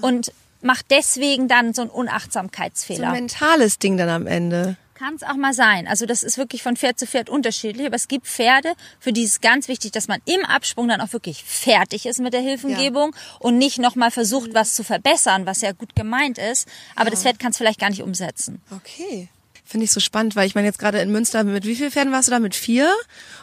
und 0.02 0.32
macht 0.62 0.88
deswegen 0.90 1.48
dann 1.48 1.74
so 1.74 1.84
einen 1.84 1.92
So 1.92 1.96
ein 1.96 2.00
Unachtsamkeitsfehler. 2.08 3.12
mentales 3.12 3.80
Ding 3.80 3.98
dann 3.98 4.10
am 4.10 4.28
Ende. 4.28 4.78
Kann 4.98 5.16
es 5.16 5.24
auch 5.24 5.36
mal 5.36 5.54
sein. 5.54 5.88
Also 5.88 6.06
das 6.06 6.24
ist 6.24 6.38
wirklich 6.38 6.64
von 6.64 6.78
Pferd 6.78 6.98
zu 6.98 7.06
Pferd 7.06 7.30
unterschiedlich. 7.30 7.86
Aber 7.86 7.98
es 7.98 8.08
gibt 8.08 8.28
Pferde, 8.28 8.74
für 8.98 9.12
die 9.12 9.24
ist 9.24 9.42
ganz 9.42 9.68
wichtig, 9.68 9.92
dass 9.92 10.08
man 10.08 10.22
im 10.24 10.46
Absprung 10.46 10.88
dann 10.88 11.02
auch 11.02 11.12
wirklich 11.12 11.44
fertig 11.44 12.06
ist 12.06 12.20
mit 12.20 12.34
der 12.34 12.40
Hilfengebung 12.40 13.14
und 13.40 13.58
nicht 13.58 13.78
nochmal 13.78 14.10
versucht, 14.10 14.54
was 14.54 14.74
zu 14.74 14.86
verbessern, 14.86 15.46
was 15.46 15.60
ja 15.60 15.74
gut 15.74 15.98
gemeint 15.98 16.38
ist. 16.38 16.70
Aber 16.96 17.10
das 17.10 17.24
Pferd 17.24 17.40
kann 17.40 17.52
es 17.52 17.58
vielleicht 17.58 17.82
gar 17.82 17.90
nicht 17.90 18.04
umsetzen. 18.04 18.62
Okay. 18.72 19.28
Finde 19.66 19.84
ich 19.84 19.92
so 19.92 20.00
spannend, 20.00 20.38
weil 20.38 20.48
ich 20.48 20.56
meine 20.56 20.68
jetzt 20.68 20.80
gerade 20.80 21.02
in 21.02 21.12
Münster, 21.12 21.44
mit 21.44 21.66
wie 21.66 21.76
vielen 21.76 21.92
Pferden 21.92 22.14
warst 22.14 22.30
du 22.30 22.32
da? 22.32 22.40
Mit 22.40 22.56
vier? 22.56 22.90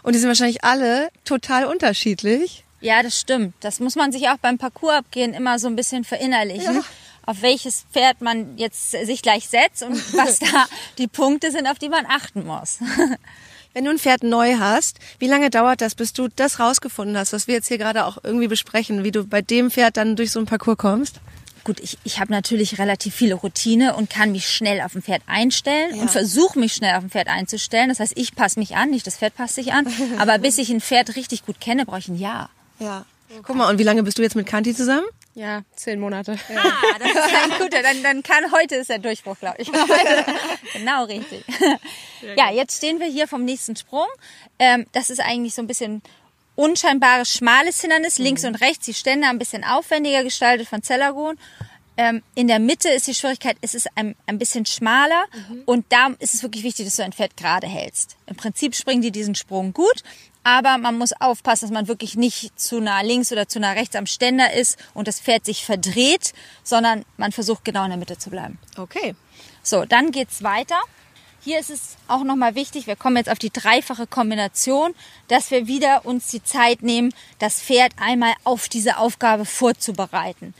Und 0.02 0.14
die 0.14 0.20
sind 0.20 0.28
wahrscheinlich 0.28 0.64
alle 0.64 1.10
total 1.24 1.66
unterschiedlich. 1.66 2.64
Ja, 2.80 3.02
das 3.02 3.20
stimmt. 3.20 3.54
Das 3.60 3.78
muss 3.78 3.94
man 3.94 4.10
sich 4.10 4.28
auch 4.28 4.38
beim 4.38 4.56
Parcours 4.56 4.94
abgehen 4.94 5.34
immer 5.34 5.58
so 5.58 5.68
ein 5.68 5.76
bisschen 5.76 6.04
verinnerlichen. 6.04 6.82
Auf 7.24 7.42
welches 7.42 7.84
Pferd 7.92 8.20
man 8.20 8.58
jetzt 8.58 8.90
sich 8.90 9.22
gleich 9.22 9.48
setzt 9.48 9.82
und 9.82 9.94
was 10.16 10.38
da 10.38 10.66
die 10.98 11.08
Punkte 11.08 11.50
sind, 11.50 11.66
auf 11.66 11.78
die 11.78 11.88
man 11.88 12.06
achten 12.06 12.44
muss. 12.44 12.78
Wenn 13.74 13.84
du 13.86 13.90
ein 13.90 13.98
Pferd 13.98 14.22
neu 14.22 14.56
hast, 14.58 14.98
wie 15.18 15.28
lange 15.28 15.48
dauert 15.48 15.80
das, 15.80 15.94
bis 15.94 16.12
du 16.12 16.28
das 16.28 16.60
rausgefunden 16.60 17.16
hast, 17.16 17.32
was 17.32 17.46
wir 17.46 17.54
jetzt 17.54 17.68
hier 17.68 17.78
gerade 17.78 18.04
auch 18.04 18.18
irgendwie 18.22 18.48
besprechen, 18.48 19.02
wie 19.02 19.12
du 19.12 19.24
bei 19.24 19.40
dem 19.40 19.70
Pferd 19.70 19.96
dann 19.96 20.14
durch 20.14 20.30
so 20.30 20.40
einen 20.40 20.46
Parcours 20.46 20.76
kommst? 20.76 21.20
Gut, 21.64 21.78
ich, 21.80 21.96
ich 22.02 22.18
habe 22.18 22.32
natürlich 22.32 22.78
relativ 22.78 23.14
viele 23.14 23.34
Routine 23.34 23.94
und 23.94 24.10
kann 24.10 24.32
mich 24.32 24.48
schnell 24.48 24.80
auf 24.80 24.94
ein 24.94 25.02
Pferd 25.02 25.22
einstellen 25.26 26.00
und 26.00 26.10
versuche 26.10 26.58
mich 26.58 26.72
schnell 26.72 26.96
auf 26.96 27.04
ein 27.04 27.10
Pferd 27.10 27.28
einzustellen. 27.28 27.88
Das 27.88 28.00
heißt, 28.00 28.12
ich 28.16 28.34
passe 28.34 28.58
mich 28.58 28.74
an, 28.74 28.90
nicht 28.90 29.06
das 29.06 29.18
Pferd 29.18 29.36
passt 29.36 29.54
sich 29.54 29.72
an. 29.72 29.86
Aber 30.18 30.38
bis 30.38 30.58
ich 30.58 30.70
ein 30.70 30.80
Pferd 30.80 31.14
richtig 31.14 31.46
gut 31.46 31.60
kenne, 31.60 31.86
brauche 31.86 32.00
ich 32.00 32.08
ein 32.08 32.18
Jahr. 32.18 32.50
Ja. 32.80 33.04
Guck 33.44 33.56
mal, 33.56 33.70
und 33.70 33.78
wie 33.78 33.84
lange 33.84 34.02
bist 34.02 34.18
du 34.18 34.22
jetzt 34.22 34.34
mit 34.34 34.46
Kanti 34.46 34.74
zusammen? 34.74 35.06
Ja, 35.34 35.62
zehn 35.74 35.98
Monate. 35.98 36.38
Ah, 36.54 36.98
das 36.98 37.10
ist 37.10 37.34
ein 37.34 37.58
guter. 37.58 37.82
Dann, 37.82 38.02
dann 38.02 38.22
kann 38.22 38.52
heute 38.52 38.76
ist 38.76 38.90
der 38.90 38.98
Durchbruch, 38.98 39.38
glaube 39.38 39.56
ich. 39.62 39.70
genau 40.74 41.04
richtig. 41.04 41.42
Ja, 42.36 42.50
jetzt 42.50 42.76
stehen 42.76 43.00
wir 43.00 43.06
hier 43.06 43.26
vom 43.26 43.44
nächsten 43.44 43.74
Sprung. 43.74 44.06
Ähm, 44.58 44.86
das 44.92 45.08
ist 45.08 45.20
eigentlich 45.20 45.54
so 45.54 45.62
ein 45.62 45.66
bisschen 45.66 46.02
unscheinbares, 46.54 47.32
schmales 47.32 47.80
Hindernis, 47.80 48.18
links 48.18 48.44
und 48.44 48.56
rechts, 48.56 48.84
die 48.84 48.94
Ständer 48.94 49.30
ein 49.30 49.38
bisschen 49.38 49.64
aufwendiger 49.64 50.22
gestaltet 50.22 50.68
von 50.68 50.82
Zellagon. 50.82 51.38
Ähm, 51.96 52.22
in 52.34 52.48
der 52.48 52.58
Mitte 52.58 52.88
ist 52.88 53.06
die 53.06 53.14
Schwierigkeit, 53.14 53.56
es 53.60 53.74
ist 53.74 53.86
ein, 53.96 54.16
ein 54.26 54.38
bisschen 54.38 54.64
schmaler 54.64 55.24
und 55.66 55.84
da 55.90 56.08
ist 56.20 56.32
es 56.32 56.42
wirklich 56.42 56.64
wichtig, 56.64 56.86
dass 56.86 56.96
du 56.96 57.04
ein 57.04 57.12
Pferd 57.12 57.36
gerade 57.36 57.66
hältst. 57.66 58.16
Im 58.26 58.34
Prinzip 58.34 58.74
springen 58.74 59.02
die 59.02 59.10
diesen 59.10 59.34
Sprung 59.34 59.74
gut, 59.74 60.02
aber 60.44 60.78
man 60.78 60.98
muss 60.98 61.12
aufpassen, 61.12 61.66
dass 61.66 61.72
man 61.72 61.88
wirklich 61.88 62.16
nicht 62.16 62.58
zu 62.58 62.80
nah 62.80 63.00
links 63.02 63.32
oder 63.32 63.48
zu 63.48 63.60
nah 63.60 63.72
rechts 63.72 63.96
am 63.96 64.06
Ständer 64.06 64.52
ist 64.52 64.78
und 64.94 65.08
das 65.08 65.20
Pferd 65.20 65.44
sich 65.44 65.64
verdreht, 65.64 66.32
sondern 66.64 67.04
man 67.16 67.32
versucht 67.32 67.64
genau 67.64 67.84
in 67.84 67.90
der 67.90 67.98
Mitte 67.98 68.18
zu 68.18 68.30
bleiben. 68.30 68.58
Okay. 68.76 69.14
So, 69.62 69.84
dann 69.84 70.10
geht's 70.10 70.42
weiter. 70.42 70.80
Hier 71.44 71.58
ist 71.58 71.70
es 71.70 71.96
auch 72.06 72.22
nochmal 72.22 72.54
wichtig, 72.54 72.86
wir 72.86 72.94
kommen 72.94 73.16
jetzt 73.16 73.28
auf 73.28 73.38
die 73.38 73.52
dreifache 73.52 74.06
Kombination, 74.06 74.94
dass 75.26 75.50
wir 75.50 75.66
wieder 75.66 76.06
uns 76.06 76.28
die 76.28 76.44
Zeit 76.44 76.82
nehmen, 76.82 77.12
das 77.40 77.60
Pferd 77.60 77.92
einmal 77.96 78.34
auf 78.44 78.68
diese 78.68 78.98
Aufgabe 78.98 79.44
vorzubereiten. 79.44 80.54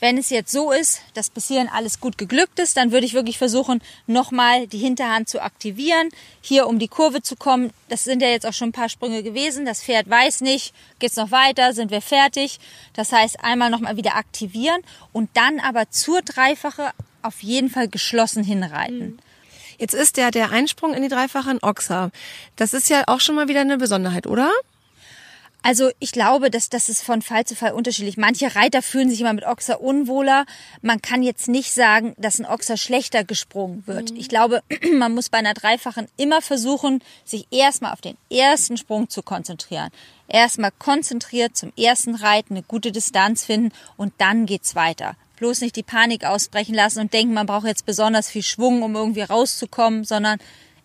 Wenn 0.00 0.16
es 0.16 0.30
jetzt 0.30 0.52
so 0.52 0.70
ist, 0.70 1.00
dass 1.14 1.28
bis 1.28 1.48
hierhin 1.48 1.68
alles 1.68 1.98
gut 1.98 2.18
geglückt 2.18 2.60
ist, 2.60 2.76
dann 2.76 2.92
würde 2.92 3.04
ich 3.04 3.14
wirklich 3.14 3.36
versuchen, 3.36 3.82
nochmal 4.06 4.68
die 4.68 4.78
Hinterhand 4.78 5.28
zu 5.28 5.42
aktivieren, 5.42 6.10
hier 6.40 6.68
um 6.68 6.78
die 6.78 6.86
Kurve 6.86 7.20
zu 7.20 7.34
kommen. 7.34 7.72
Das 7.88 8.04
sind 8.04 8.22
ja 8.22 8.28
jetzt 8.28 8.46
auch 8.46 8.52
schon 8.52 8.68
ein 8.68 8.72
paar 8.72 8.88
Sprünge 8.88 9.24
gewesen. 9.24 9.66
Das 9.66 9.82
Pferd 9.82 10.08
weiß 10.08 10.40
nicht, 10.42 10.72
geht's 11.00 11.16
noch 11.16 11.32
weiter, 11.32 11.72
sind 11.72 11.90
wir 11.90 12.00
fertig. 12.00 12.60
Das 12.94 13.12
heißt, 13.12 13.42
einmal 13.42 13.70
nochmal 13.70 13.96
wieder 13.96 14.14
aktivieren 14.14 14.82
und 15.12 15.30
dann 15.34 15.58
aber 15.58 15.90
zur 15.90 16.22
Dreifache 16.22 16.92
auf 17.22 17.42
jeden 17.42 17.68
Fall 17.68 17.88
geschlossen 17.88 18.44
hinreiten. 18.44 19.18
Jetzt 19.78 19.94
ist 19.94 20.16
der, 20.16 20.30
der 20.30 20.50
Einsprung 20.50 20.94
in 20.94 21.02
die 21.02 21.08
Dreifache 21.08 21.50
ein 21.50 21.62
Ochser. 21.62 22.10
Das 22.56 22.72
ist 22.72 22.88
ja 22.88 23.04
auch 23.06 23.20
schon 23.20 23.34
mal 23.34 23.48
wieder 23.48 23.60
eine 23.60 23.78
Besonderheit, 23.78 24.26
oder? 24.26 24.50
Also 25.62 25.90
ich 25.98 26.12
glaube, 26.12 26.50
dass 26.50 26.68
das 26.68 26.88
ist 26.88 27.02
von 27.02 27.20
Fall 27.20 27.44
zu 27.44 27.56
Fall 27.56 27.72
unterschiedlich. 27.72 28.16
Manche 28.16 28.54
Reiter 28.54 28.80
fühlen 28.80 29.10
sich 29.10 29.20
immer 29.20 29.32
mit 29.32 29.44
Ochser 29.44 29.80
unwohler. 29.80 30.46
Man 30.82 31.02
kann 31.02 31.22
jetzt 31.22 31.48
nicht 31.48 31.72
sagen, 31.72 32.14
dass 32.16 32.38
ein 32.38 32.46
Ochser 32.46 32.76
schlechter 32.76 33.24
gesprungen 33.24 33.82
wird. 33.86 34.12
Ich 34.12 34.28
glaube, 34.28 34.62
man 34.94 35.14
muss 35.14 35.28
bei 35.28 35.38
einer 35.38 35.54
Dreifachen 35.54 36.08
immer 36.16 36.40
versuchen, 36.42 37.02
sich 37.24 37.46
erstmal 37.50 37.92
auf 37.92 38.00
den 38.00 38.16
ersten 38.30 38.76
Sprung 38.76 39.10
zu 39.10 39.22
konzentrieren. 39.22 39.90
Erstmal 40.28 40.70
konzentriert 40.78 41.56
zum 41.56 41.72
ersten 41.76 42.14
Reiten 42.14 42.54
eine 42.54 42.62
gute 42.62 42.92
Distanz 42.92 43.44
finden 43.44 43.72
und 43.96 44.12
dann 44.18 44.46
geht's 44.46 44.74
weiter. 44.74 45.16
Bloß 45.36 45.60
nicht 45.60 45.76
die 45.76 45.82
Panik 45.82 46.24
ausbrechen 46.24 46.74
lassen 46.74 47.00
und 47.00 47.12
denken, 47.12 47.34
man 47.34 47.46
braucht 47.46 47.66
jetzt 47.66 47.86
besonders 47.86 48.28
viel 48.28 48.42
Schwung, 48.42 48.82
um 48.82 48.94
irgendwie 48.94 49.22
rauszukommen, 49.22 50.04
sondern 50.04 50.38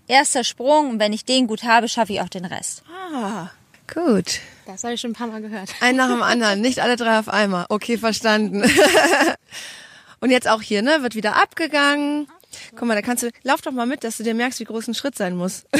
erster 0.07 0.43
Sprung 0.43 0.89
und 0.91 0.99
wenn 0.99 1.13
ich 1.13 1.25
den 1.25 1.47
gut 1.47 1.63
habe, 1.63 1.89
schaffe 1.89 2.13
ich 2.13 2.21
auch 2.21 2.29
den 2.29 2.45
Rest. 2.45 2.83
Ah, 3.13 3.49
gut. 3.91 4.39
Das 4.65 4.84
habe 4.84 4.93
ich 4.93 5.02
schon 5.02 5.12
ein 5.12 5.15
paar 5.15 5.28
Mal 5.28 5.41
gehört. 5.41 5.69
Ein 5.82 5.95
nach 5.95 6.10
dem 6.10 6.21
anderen, 6.21 6.62
nicht 6.62 6.80
alle 6.80 6.95
drei 6.95 7.19
auf 7.19 7.30
einmal. 7.30 7.65
Okay, 7.69 7.97
verstanden. 7.97 8.63
Und 10.19 10.30
jetzt 10.30 10.47
auch 10.47 10.62
hier, 10.62 10.82
ne, 10.82 11.04
wird 11.04 11.15
wieder 11.15 11.36
abgegangen. 11.36 12.28
Guck 12.76 12.88
mal, 12.88 12.95
da 12.95 13.02
kannst 13.02 13.23
du, 13.23 13.32
lauf 13.43 13.62
doch 13.62 13.71
mal 13.71 13.86
mit, 13.86 14.04
dass 14.04 14.17
du 14.17 14.23
dir 14.23 14.34
merkst, 14.34 14.60
wie 14.60 14.65
groß 14.65 14.88
ein 14.88 14.93
Schritt 14.93 15.17
sein 15.17 15.36
muss. 15.36 15.65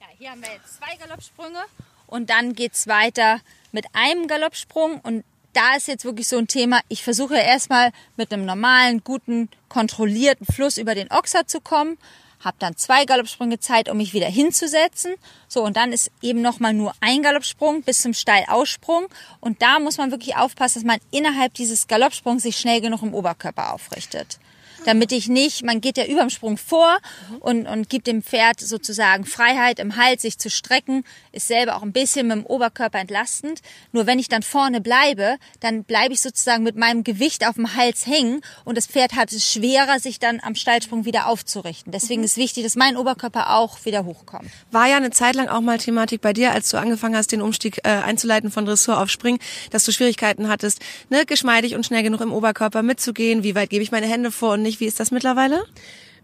Ja, 0.00 0.06
hier 0.18 0.30
haben 0.30 0.42
wir 0.42 0.52
jetzt 0.52 0.76
zwei 0.76 0.96
Galoppsprünge 0.96 1.60
und 2.06 2.30
dann 2.30 2.54
geht's 2.54 2.86
weiter 2.86 3.40
mit 3.72 3.86
einem 3.92 4.28
Galoppsprung 4.28 5.00
und 5.00 5.24
da 5.52 5.76
ist 5.76 5.88
jetzt 5.88 6.04
wirklich 6.04 6.28
so 6.28 6.38
ein 6.38 6.48
Thema, 6.48 6.80
ich 6.88 7.02
versuche 7.02 7.36
erstmal 7.36 7.90
mit 8.16 8.32
einem 8.32 8.44
normalen, 8.44 9.04
guten, 9.04 9.50
kontrollierten 9.68 10.46
Fluss 10.46 10.78
über 10.78 10.94
den 10.94 11.10
Ochser 11.10 11.46
zu 11.46 11.60
kommen, 11.60 11.98
habe 12.44 12.56
dann 12.58 12.76
zwei 12.76 13.04
Galoppsprünge 13.04 13.58
Zeit, 13.60 13.88
um 13.88 13.96
mich 13.96 14.14
wieder 14.14 14.26
hinzusetzen. 14.26 15.14
So, 15.48 15.62
und 15.62 15.76
dann 15.76 15.92
ist 15.92 16.10
eben 16.20 16.42
nochmal 16.42 16.74
nur 16.74 16.92
ein 17.00 17.22
Galoppsprung 17.22 17.82
bis 17.82 18.02
zum 18.02 18.14
Steilaussprung. 18.14 19.06
Und 19.40 19.62
da 19.62 19.78
muss 19.78 19.98
man 19.98 20.10
wirklich 20.10 20.36
aufpassen, 20.36 20.80
dass 20.80 20.86
man 20.86 20.98
innerhalb 21.10 21.54
dieses 21.54 21.86
Galoppsprungs 21.86 22.42
sich 22.42 22.56
schnell 22.56 22.80
genug 22.80 23.02
im 23.02 23.14
Oberkörper 23.14 23.72
aufrichtet. 23.72 24.38
Damit 24.84 25.12
ich 25.12 25.28
nicht, 25.28 25.64
man 25.64 25.80
geht 25.80 25.96
ja 25.96 26.06
überm 26.06 26.28
Sprung 26.28 26.56
vor 26.56 26.98
und, 27.38 27.66
und 27.66 27.88
gibt 27.88 28.08
dem 28.08 28.22
Pferd 28.22 28.58
sozusagen 28.58 29.24
Freiheit 29.24 29.78
im 29.78 29.96
Hals, 29.96 30.22
sich 30.22 30.38
zu 30.38 30.50
strecken, 30.50 31.04
ist 31.30 31.46
selber 31.46 31.76
auch 31.76 31.82
ein 31.82 31.92
bisschen 31.92 32.26
mit 32.26 32.38
dem 32.38 32.46
Oberkörper 32.46 32.98
entlastend. 32.98 33.60
Nur 33.92 34.06
wenn 34.06 34.18
ich 34.18 34.28
dann 34.28 34.42
vorne 34.42 34.80
bleibe, 34.80 35.36
dann 35.60 35.84
bleibe 35.84 36.14
ich 36.14 36.20
sozusagen 36.20 36.64
mit 36.64 36.76
meinem 36.76 37.04
Gewicht 37.04 37.46
auf 37.46 37.54
dem 37.54 37.76
Hals 37.76 38.06
hängen 38.06 38.40
und 38.64 38.76
das 38.76 38.86
Pferd 38.86 39.14
hat 39.14 39.32
es 39.32 39.50
schwerer, 39.50 40.00
sich 40.00 40.18
dann 40.18 40.40
am 40.42 40.56
Steilsprung 40.56 41.04
wieder 41.04 41.28
aufzurichten. 41.28 41.92
Deswegen 41.92 42.24
ist 42.24 42.36
wichtig, 42.36 42.64
dass 42.64 42.74
mein 42.74 42.96
Oberkörper 42.96 43.56
auch 43.56 43.84
wieder 43.84 44.04
hochkommt. 44.04 44.50
War 44.72 44.88
ja 44.88 44.96
eine 44.96 45.10
Zeit 45.10 45.36
lang 45.36 45.48
auch 45.48 45.60
mal 45.60 45.78
Thematik 45.78 46.20
bei 46.20 46.32
dir, 46.32 46.50
als 46.50 46.70
du 46.70 46.76
angefangen 46.76 47.16
hast, 47.16 47.30
den 47.30 47.40
Umstieg 47.40 47.78
äh, 47.84 47.88
einzuleiten 47.88 48.50
von 48.50 48.66
Dressur 48.66 49.00
auf 49.00 49.10
Spring, 49.10 49.38
dass 49.70 49.84
du 49.84 49.92
Schwierigkeiten 49.92 50.48
hattest, 50.48 50.80
ne, 51.08 51.24
geschmeidig 51.24 51.76
und 51.76 51.86
schnell 51.86 52.02
genug 52.02 52.20
im 52.20 52.32
Oberkörper 52.32 52.82
mitzugehen. 52.82 53.44
Wie 53.44 53.54
weit 53.54 53.70
gebe 53.70 53.84
ich 53.84 53.92
meine 53.92 54.06
Hände 54.06 54.32
vor 54.32 54.54
und 54.54 54.62
nicht? 54.62 54.71
Wie 54.80 54.86
ist 54.86 55.00
das 55.00 55.10
mittlerweile? 55.10 55.64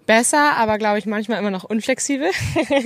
besser, 0.08 0.56
aber 0.56 0.78
glaube 0.78 0.98
ich 0.98 1.06
manchmal 1.06 1.38
immer 1.38 1.52
noch 1.52 1.62
unflexibel. 1.62 2.30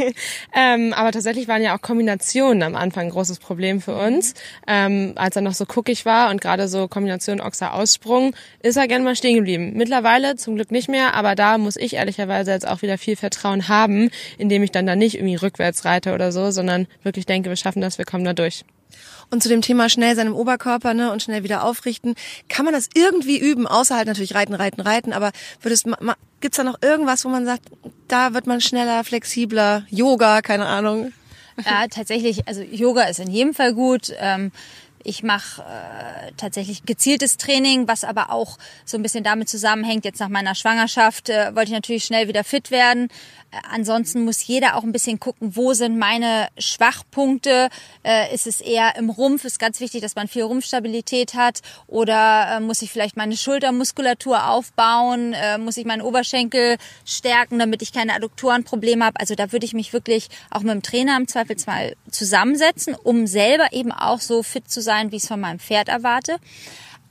ähm, 0.55 0.93
aber 0.93 1.13
tatsächlich 1.13 1.49
waren 1.49 1.63
ja 1.63 1.75
auch 1.75 1.81
Kombinationen 1.81 2.63
am 2.63 2.75
Anfang 2.75 3.05
ein 3.05 3.11
großes 3.11 3.39
Problem 3.39 3.81
für 3.81 3.95
uns. 3.95 4.35
Ähm, 4.67 5.13
als 5.15 5.37
er 5.37 5.43
noch 5.43 5.55
so 5.55 5.65
guckig 5.65 6.05
war 6.05 6.31
und 6.31 6.41
gerade 6.43 6.69
so 6.69 6.89
Kombination 6.89 7.41
Ochser-Aussprung, 7.41 8.35
ist 8.61 8.77
er 8.77 8.89
gerne 8.89 9.05
mal 9.05 9.17
stehen 9.17 9.37
geblieben. 9.37 9.73
Mittlerweile 9.75 10.35
zum 10.35 10.57
Glück 10.57 10.73
nicht 10.73 10.89
mehr, 10.89 11.15
aber 11.15 11.35
da 11.35 11.57
muss 11.57 11.77
ich 11.77 11.95
ehrlicherweise 11.95 12.51
jetzt 12.51 12.67
auch 12.67 12.83
wieder 12.83 12.99
viel 12.99 13.15
Vertrauen 13.15 13.69
haben, 13.69 14.11
indem 14.37 14.65
ich 14.65 14.73
dann 14.73 14.87
da 14.87 14.97
nicht 14.97 15.15
irgendwie 15.15 15.37
rückwärts 15.37 15.85
reite 15.85 16.15
oder 16.15 16.33
so, 16.33 16.51
sondern 16.51 16.89
wirklich 17.05 17.25
denke, 17.25 17.49
wir 17.49 17.57
schaffen 17.57 17.81
das, 17.81 17.99
wir 17.99 18.05
kommen 18.05 18.25
da 18.25 18.33
durch. 18.33 18.65
Und 19.33 19.43
zu 19.43 19.49
dem 19.49 19.63
Thema 19.63 19.89
schnell 19.89 20.15
seinem 20.15 20.35
Oberkörper 20.35 20.93
ne, 20.93 21.11
und 21.11 21.23
schnell 21.23 21.43
wieder 21.43 21.65
aufrichten, 21.65 22.17
kann 22.51 22.67
man 22.67 22.75
das 22.75 22.91
irgendwie 22.93 23.39
üben, 23.39 23.67
außer 23.67 23.97
halt 23.97 24.07
natürlich 24.07 24.35
reiten, 24.35 24.53
reiten, 24.53 24.83
reiten, 24.83 25.15
aber 25.15 25.33
würdest, 25.63 25.87
gibt's 26.43 26.59
da 26.59 26.65
noch 26.65 26.83
irgendwas, 26.83 27.25
wo 27.25 27.31
man 27.31 27.47
sagt, 27.47 27.63
da 28.09 28.35
wird 28.35 28.47
man 28.47 28.61
schneller, 28.61 29.05
flexibler, 29.05 29.87
Yoga, 29.89 30.43
keine 30.43 30.67
Ahnung? 30.67 31.15
Ja, 31.65 31.87
tatsächlich, 31.91 32.47
also 32.47 32.61
Yoga 32.61 33.05
ist 33.05 33.21
in 33.21 33.31
jedem 33.31 33.55
Fall 33.55 33.73
gut. 33.73 34.13
Ähm, 34.19 34.53
ich 35.03 35.23
mache 35.23 35.63
äh, 35.63 36.33
tatsächlich 36.37 36.85
gezieltes 36.85 37.39
Training, 37.39 37.89
was 37.89 38.05
aber 38.05 38.31
auch 38.31 38.59
so 38.85 38.99
ein 38.99 39.03
bisschen 39.03 39.25
damit 39.25 39.49
zusammenhängt. 39.49 40.05
Jetzt 40.05 40.21
nach 40.21 40.29
meiner 40.29 40.55
Schwangerschaft 40.55 41.31
äh, 41.31 41.55
wollte 41.55 41.71
ich 41.71 41.75
natürlich 41.75 42.05
schnell 42.05 42.29
wieder 42.29 42.45
fit 42.45 42.71
werden. 42.71 43.09
Äh, 43.53 43.59
ansonsten 43.71 44.25
muss 44.25 44.45
jeder 44.45 44.77
auch 44.77 44.83
ein 44.83 44.93
bisschen 44.93 45.21
gucken, 45.21 45.55
wo 45.55 45.75
sind 45.75 45.99
meine 45.99 46.49
Schwachpunkte. 46.59 47.69
Äh, 48.03 48.35
ist 48.35 48.47
es 48.47 48.61
eher 48.61 48.97
im 48.97 49.11
Rumpf? 49.11 49.45
Ist 49.45 49.59
ganz 49.59 49.81
wichtig, 49.81 50.01
dass 50.03 50.17
man 50.17 50.29
viel 50.29 50.43
Rumpfstabilität 50.43 51.35
hat. 51.35 51.61
Oder 51.87 52.57
äh, 52.57 52.61
muss 52.61 52.83
ich 52.83 52.91
vielleicht 52.91 53.17
meine 53.17 53.37
Schultermuskulatur 53.37 54.49
aufbauen? 54.49 55.35
Äh, 55.35 55.59
muss 55.59 55.77
ich 55.77 55.85
meinen 55.85 56.03
Oberschenkel 56.03 56.77
stärken, 57.05 57.59
damit 57.59 57.83
ich 57.83 57.93
keine 57.93 58.15
Adduktorenprobleme 58.15 59.05
habe? 59.05 59.21
Also 59.21 59.35
da 59.35 59.53
würde 59.53 59.67
ich 59.67 59.75
mich 59.75 59.93
wirklich 59.93 60.29
auch 60.51 60.61
mit 60.61 60.73
dem 60.73 60.83
Trainer 60.83 61.17
im 61.17 61.29
Zweifelsfall 61.29 61.95
zusammensetzen, 62.11 62.95
um 62.95 63.27
selber 63.27 63.73
eben 63.73 63.93
auch 63.93 64.21
so 64.21 64.43
fit 64.43 64.71
zu 64.71 64.81
sein, 64.81 65.13
wie 65.13 65.17
ich 65.17 65.23
es 65.23 65.29
von 65.29 65.41
meinem 65.41 65.59
Pferd 65.59 65.89
erwarte. 65.89 66.37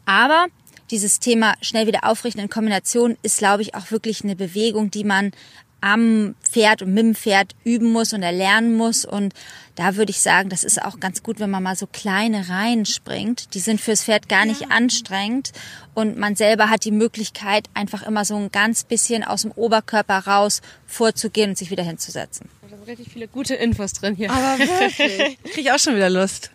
Aber 0.06 0.47
dieses 0.91 1.19
Thema 1.19 1.54
schnell 1.62 1.88
wieder 1.88 2.04
aufrichten 2.04 2.41
in 2.41 2.49
Kombination 2.49 3.17
ist, 3.21 3.38
glaube 3.38 3.62
ich, 3.62 3.75
auch 3.75 3.91
wirklich 3.91 4.23
eine 4.23 4.36
Bewegung, 4.36 4.91
die 4.91 5.06
man 5.06 5.32
am 5.81 6.35
Pferd 6.43 6.83
und 6.83 6.93
mit 6.93 7.03
dem 7.03 7.15
Pferd 7.15 7.55
üben 7.63 7.91
muss 7.91 8.13
und 8.13 8.23
erlernen 8.23 8.75
muss. 8.75 9.03
Und 9.03 9.33
da 9.75 9.95
würde 9.95 10.11
ich 10.11 10.21
sagen, 10.21 10.49
das 10.49 10.63
ist 10.63 10.81
auch 10.81 10.99
ganz 10.99 11.23
gut, 11.23 11.39
wenn 11.39 11.49
man 11.49 11.63
mal 11.63 11.75
so 11.75 11.87
kleine 11.87 12.49
Reihen 12.49 12.85
springt. 12.85 13.53
Die 13.53 13.59
sind 13.59 13.81
fürs 13.81 14.03
Pferd 14.03 14.29
gar 14.29 14.45
nicht 14.45 14.61
ja. 14.61 14.67
anstrengend. 14.69 15.51
Und 15.93 16.17
man 16.17 16.35
selber 16.35 16.69
hat 16.69 16.85
die 16.85 16.91
Möglichkeit, 16.91 17.67
einfach 17.73 18.03
immer 18.03 18.23
so 18.23 18.35
ein 18.35 18.51
ganz 18.51 18.83
bisschen 18.83 19.23
aus 19.23 19.41
dem 19.41 19.51
Oberkörper 19.51 20.19
raus 20.19 20.61
vorzugehen 20.85 21.51
und 21.51 21.57
sich 21.57 21.71
wieder 21.71 21.83
hinzusetzen. 21.83 22.47
Da 22.61 22.69
sind 22.69 22.87
richtig 22.87 23.11
viele 23.11 23.27
gute 23.27 23.55
Infos 23.55 23.93
drin 23.93 24.15
hier. 24.15 24.31
Aber 24.31 24.59
wirklich. 24.59 25.43
Krieg 25.43 25.65
ich 25.65 25.71
auch 25.71 25.79
schon 25.79 25.95
wieder 25.95 26.09
Lust. 26.09 26.51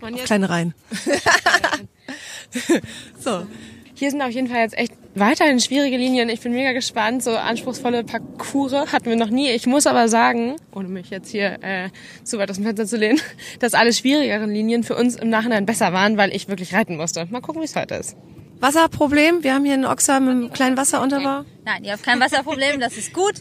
Auf 0.00 0.24
kleine 0.24 0.50
Reihen. 0.50 0.74
so. 3.18 3.46
Hier 3.94 4.10
sind 4.10 4.20
auf 4.20 4.30
jeden 4.30 4.48
Fall 4.48 4.60
jetzt 4.60 4.76
echt 4.76 4.92
weiterhin 5.14 5.60
schwierige 5.60 5.96
Linien. 5.96 6.28
Ich 6.28 6.40
bin 6.40 6.52
mega 6.52 6.72
gespannt. 6.72 7.22
So 7.22 7.36
anspruchsvolle 7.36 8.04
Parcours 8.04 8.72
hatten 8.72 9.06
wir 9.06 9.16
noch 9.16 9.30
nie. 9.30 9.50
Ich 9.50 9.66
muss 9.66 9.86
aber 9.86 10.08
sagen, 10.08 10.56
ohne 10.72 10.88
mich 10.88 11.10
jetzt 11.10 11.30
hier 11.30 11.58
äh, 11.62 11.90
zu 12.24 12.38
weit 12.38 12.50
aus 12.50 12.56
dem 12.56 12.64
Fenster 12.64 12.86
zu 12.86 12.96
lehnen, 12.96 13.20
dass 13.60 13.74
alle 13.74 13.92
schwierigeren 13.92 14.50
Linien 14.50 14.82
für 14.82 14.96
uns 14.96 15.16
im 15.16 15.28
Nachhinein 15.30 15.66
besser 15.66 15.92
waren, 15.92 16.16
weil 16.16 16.34
ich 16.34 16.48
wirklich 16.48 16.74
reiten 16.74 16.96
musste. 16.96 17.26
Mal 17.30 17.40
gucken, 17.40 17.60
wie 17.60 17.66
es 17.66 17.76
heute 17.76 17.94
ist. 17.94 18.16
Wasserproblem? 18.60 19.42
Wir 19.42 19.54
haben 19.54 19.64
hier 19.64 19.74
einen 19.74 19.84
Ochser 19.84 20.20
mit 20.20 20.30
einem 20.30 20.52
kleinen 20.52 20.76
Wasserunterbau. 20.76 21.44
Nein, 21.64 21.84
ihr 21.84 21.92
habt 21.92 22.02
kein 22.02 22.20
Wasserproblem, 22.20 22.80
das 22.80 22.96
ist 22.96 23.12
gut. 23.12 23.34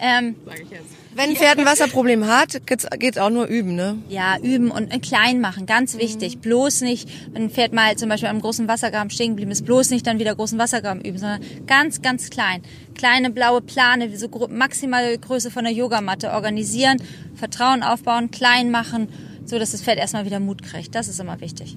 Ähm, 0.00 0.36
Sag 0.44 0.60
ich 0.60 0.70
jetzt. 0.70 1.03
Wenn 1.14 1.30
ein 1.30 1.36
Pferd 1.36 1.58
ein 1.58 1.64
Wasserproblem 1.64 2.26
hat, 2.26 2.66
geht's, 2.66 2.86
geht's 2.98 3.18
auch 3.18 3.30
nur 3.30 3.46
üben, 3.46 3.76
ne? 3.76 3.98
Ja, 4.08 4.36
üben 4.38 4.70
und 4.70 4.90
klein 5.02 5.40
machen, 5.40 5.64
ganz 5.64 5.96
wichtig. 5.96 6.36
Mhm. 6.36 6.40
Bloß 6.40 6.80
nicht, 6.80 7.08
wenn 7.32 7.44
ein 7.44 7.50
Pferd 7.50 7.72
mal 7.72 7.96
zum 7.96 8.08
Beispiel 8.08 8.28
am 8.28 8.40
großen 8.40 8.66
Wassergraben 8.66 9.10
stehen 9.10 9.30
geblieben 9.30 9.52
ist, 9.52 9.64
bloß 9.64 9.90
nicht 9.90 10.06
dann 10.06 10.18
wieder 10.18 10.34
großen 10.34 10.58
Wassergraben 10.58 11.02
üben, 11.02 11.18
sondern 11.18 11.40
ganz, 11.66 12.02
ganz 12.02 12.30
klein. 12.30 12.62
Kleine 12.94 13.30
blaue 13.30 13.60
Plane, 13.60 14.16
so 14.16 14.28
maximale 14.48 15.16
Größe 15.18 15.50
von 15.50 15.64
der 15.64 15.72
Yogamatte 15.72 16.32
organisieren, 16.32 16.98
Vertrauen 17.34 17.82
aufbauen, 17.82 18.30
klein 18.30 18.70
machen, 18.70 19.08
so 19.44 19.58
dass 19.58 19.70
das 19.70 19.82
Pferd 19.82 19.98
erstmal 19.98 20.26
wieder 20.26 20.40
Mut 20.40 20.62
kriegt. 20.62 20.94
Das 20.94 21.06
ist 21.06 21.20
immer 21.20 21.40
wichtig. 21.40 21.76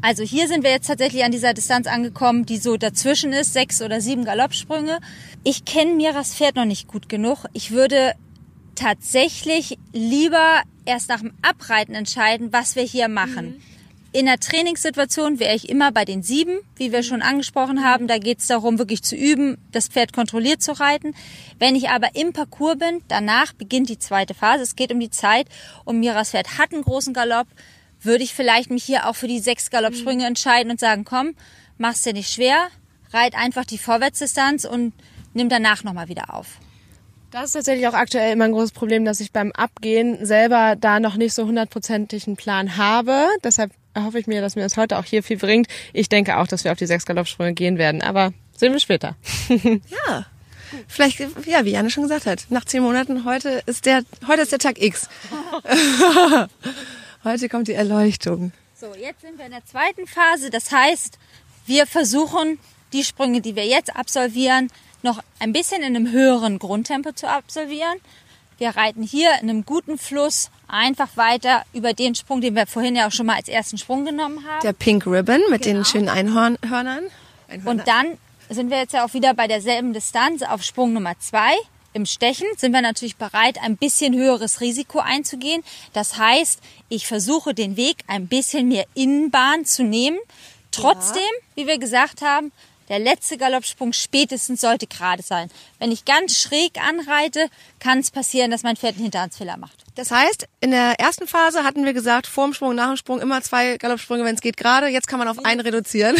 Also 0.00 0.22
hier 0.22 0.48
sind 0.48 0.64
wir 0.64 0.70
jetzt 0.70 0.86
tatsächlich 0.86 1.24
an 1.24 1.32
dieser 1.32 1.54
Distanz 1.54 1.86
angekommen, 1.86 2.44
die 2.44 2.58
so 2.58 2.76
dazwischen 2.76 3.32
ist, 3.32 3.54
sechs 3.54 3.80
oder 3.80 4.02
sieben 4.02 4.26
Galoppsprünge. 4.26 4.98
Ich 5.44 5.64
kenne 5.64 5.94
Miras 5.94 6.34
Pferd 6.34 6.56
noch 6.56 6.66
nicht 6.66 6.88
gut 6.88 7.08
genug. 7.08 7.46
Ich 7.54 7.70
würde 7.70 8.12
tatsächlich 8.74 9.78
lieber 9.92 10.62
erst 10.84 11.08
nach 11.08 11.20
dem 11.20 11.32
Abreiten 11.42 11.94
entscheiden, 11.94 12.52
was 12.52 12.76
wir 12.76 12.82
hier 12.82 13.08
machen. 13.08 13.46
Mhm. 13.46 13.62
In 14.14 14.26
der 14.26 14.38
Trainingssituation 14.38 15.40
wäre 15.40 15.56
ich 15.56 15.68
immer 15.68 15.90
bei 15.90 16.04
den 16.04 16.22
sieben, 16.22 16.60
wie 16.76 16.92
wir 16.92 17.02
schon 17.02 17.20
angesprochen 17.20 17.84
haben. 17.84 18.06
Da 18.06 18.18
geht 18.18 18.38
es 18.38 18.46
darum, 18.46 18.78
wirklich 18.78 19.02
zu 19.02 19.16
üben, 19.16 19.58
das 19.72 19.88
Pferd 19.88 20.12
kontrolliert 20.12 20.62
zu 20.62 20.78
reiten. 20.78 21.16
Wenn 21.58 21.74
ich 21.74 21.88
aber 21.88 22.14
im 22.14 22.32
Parcours 22.32 22.78
bin, 22.78 23.02
danach 23.08 23.52
beginnt 23.54 23.88
die 23.88 23.98
zweite 23.98 24.32
Phase. 24.32 24.62
Es 24.62 24.76
geht 24.76 24.92
um 24.92 25.00
die 25.00 25.10
Zeit 25.10 25.48
und 25.84 25.98
Miras 25.98 26.30
Pferd 26.30 26.58
hat 26.58 26.72
einen 26.72 26.82
großen 26.82 27.12
Galopp. 27.12 27.48
Würde 28.00 28.22
ich 28.22 28.34
vielleicht 28.34 28.70
mich 28.70 28.84
hier 28.84 29.08
auch 29.08 29.16
für 29.16 29.26
die 29.26 29.40
sechs 29.40 29.68
Galoppsprünge 29.70 30.22
mhm. 30.22 30.28
entscheiden 30.28 30.70
und 30.70 30.78
sagen, 30.78 31.04
komm, 31.04 31.34
mach's 31.76 32.02
dir 32.02 32.12
nicht 32.12 32.32
schwer, 32.32 32.68
reit 33.12 33.34
einfach 33.34 33.64
die 33.64 33.78
Vorwärtsdistanz 33.78 34.64
und 34.64 34.92
nimm 35.32 35.48
danach 35.48 35.82
nochmal 35.82 36.08
wieder 36.08 36.32
auf. 36.32 36.60
Das 37.34 37.46
ist 37.46 37.52
tatsächlich 37.54 37.88
auch 37.88 37.94
aktuell 37.94 38.32
immer 38.32 38.44
ein 38.44 38.52
großes 38.52 38.70
Problem, 38.70 39.04
dass 39.04 39.18
ich 39.18 39.32
beim 39.32 39.50
Abgehen 39.50 40.24
selber 40.24 40.76
da 40.78 41.00
noch 41.00 41.16
nicht 41.16 41.34
so 41.34 41.44
hundertprozentigen 41.46 42.36
Plan 42.36 42.76
habe. 42.76 43.26
Deshalb 43.42 43.72
hoffe 43.98 44.20
ich 44.20 44.28
mir, 44.28 44.40
dass 44.40 44.54
mir 44.54 44.62
das 44.62 44.76
heute 44.76 44.96
auch 44.98 45.04
hier 45.04 45.24
viel 45.24 45.38
bringt. 45.38 45.66
Ich 45.92 46.08
denke 46.08 46.38
auch, 46.38 46.46
dass 46.46 46.62
wir 46.62 46.70
auf 46.70 46.78
die 46.78 46.86
sechs 46.86 47.06
Galoppsprünge 47.06 47.54
gehen 47.54 47.76
werden, 47.76 48.02
aber 48.02 48.32
sehen 48.56 48.72
wir 48.72 48.78
später. 48.78 49.16
ja. 49.48 50.26
Vielleicht, 50.86 51.18
ja, 51.44 51.64
wie 51.64 51.72
Janne 51.72 51.90
schon 51.90 52.04
gesagt 52.04 52.26
hat, 52.26 52.46
nach 52.50 52.66
zehn 52.66 52.84
Monaten, 52.84 53.24
heute 53.24 53.64
ist 53.66 53.86
der, 53.86 54.04
heute 54.28 54.42
ist 54.42 54.52
der 54.52 54.60
Tag 54.60 54.80
X. 54.80 55.08
heute 57.24 57.48
kommt 57.48 57.66
die 57.66 57.74
Erleuchtung. 57.74 58.52
So, 58.76 58.94
jetzt 58.94 59.22
sind 59.22 59.38
wir 59.38 59.46
in 59.46 59.50
der 59.50 59.66
zweiten 59.66 60.06
Phase. 60.06 60.50
Das 60.50 60.70
heißt, 60.70 61.18
wir 61.66 61.88
versuchen, 61.88 62.60
die 62.92 63.02
Sprünge, 63.02 63.40
die 63.40 63.56
wir 63.56 63.66
jetzt 63.66 63.96
absolvieren, 63.96 64.70
noch 65.04 65.20
ein 65.38 65.52
bisschen 65.52 65.82
in 65.82 65.96
einem 65.96 66.10
höheren 66.10 66.58
Grundtempo 66.58 67.12
zu 67.12 67.28
absolvieren. 67.28 67.98
Wir 68.58 68.70
reiten 68.70 69.02
hier 69.02 69.30
in 69.40 69.50
einem 69.50 69.64
guten 69.64 69.98
Fluss 69.98 70.50
einfach 70.68 71.16
weiter 71.16 71.64
über 71.72 71.92
den 71.92 72.14
Sprung, 72.14 72.40
den 72.40 72.54
wir 72.54 72.66
vorhin 72.66 72.96
ja 72.96 73.08
auch 73.08 73.12
schon 73.12 73.26
mal 73.26 73.36
als 73.36 73.48
ersten 73.48 73.78
Sprung 73.78 74.04
genommen 74.04 74.44
haben. 74.46 74.60
Der 74.62 74.72
Pink 74.72 75.06
Ribbon 75.06 75.40
mit 75.50 75.62
genau. 75.62 75.78
den 75.78 75.84
schönen 75.84 76.08
Einhornern. 76.08 76.58
Einhörner. 76.62 77.70
Und 77.70 77.86
dann 77.88 78.18
sind 78.48 78.70
wir 78.70 78.78
jetzt 78.78 78.94
ja 78.94 79.04
auch 79.04 79.14
wieder 79.14 79.34
bei 79.34 79.46
derselben 79.46 79.92
Distanz 79.92 80.42
auf 80.42 80.62
Sprung 80.62 80.92
Nummer 80.92 81.18
zwei. 81.18 81.54
Im 81.92 82.06
Stechen 82.06 82.46
sind 82.56 82.72
wir 82.72 82.82
natürlich 82.82 83.16
bereit, 83.16 83.58
ein 83.62 83.76
bisschen 83.76 84.14
höheres 84.14 84.60
Risiko 84.60 84.98
einzugehen. 84.98 85.62
Das 85.92 86.18
heißt, 86.18 86.60
ich 86.88 87.06
versuche 87.06 87.54
den 87.54 87.76
Weg 87.76 87.98
ein 88.08 88.26
bisschen 88.26 88.68
mehr 88.68 88.84
Innenbahn 88.94 89.64
zu 89.64 89.84
nehmen. 89.84 90.18
Trotzdem, 90.72 91.22
ja. 91.22 91.62
wie 91.62 91.66
wir 91.68 91.78
gesagt 91.78 92.20
haben, 92.20 92.50
der 92.88 92.98
letzte 92.98 93.38
Galoppsprung 93.38 93.92
spätestens 93.92 94.60
sollte 94.60 94.86
gerade 94.86 95.22
sein. 95.22 95.50
Wenn 95.78 95.92
ich 95.92 96.04
ganz 96.04 96.38
schräg 96.38 96.78
anreite, 96.80 97.48
kann 97.78 97.98
es 97.98 98.10
passieren, 98.10 98.50
dass 98.50 98.62
mein 98.62 98.76
Pferd 98.76 98.94
einen 98.94 99.04
Hinterhandsfehler 99.04 99.56
macht. 99.56 99.84
Das 99.94 100.10
heißt, 100.10 100.48
in 100.60 100.72
der 100.72 100.98
ersten 100.98 101.26
Phase 101.26 101.62
hatten 101.64 101.84
wir 101.84 101.92
gesagt, 101.92 102.26
vorm 102.26 102.52
Sprung, 102.52 102.74
nach 102.74 102.88
dem 102.88 102.96
Sprung 102.96 103.20
immer 103.20 103.42
zwei 103.42 103.76
Galoppsprünge, 103.76 104.24
wenn 104.24 104.34
es 104.34 104.40
geht 104.40 104.56
gerade. 104.56 104.88
Jetzt 104.88 105.06
kann 105.06 105.18
man 105.18 105.28
auf 105.28 105.44
einen 105.44 105.60
reduzieren. 105.60 106.16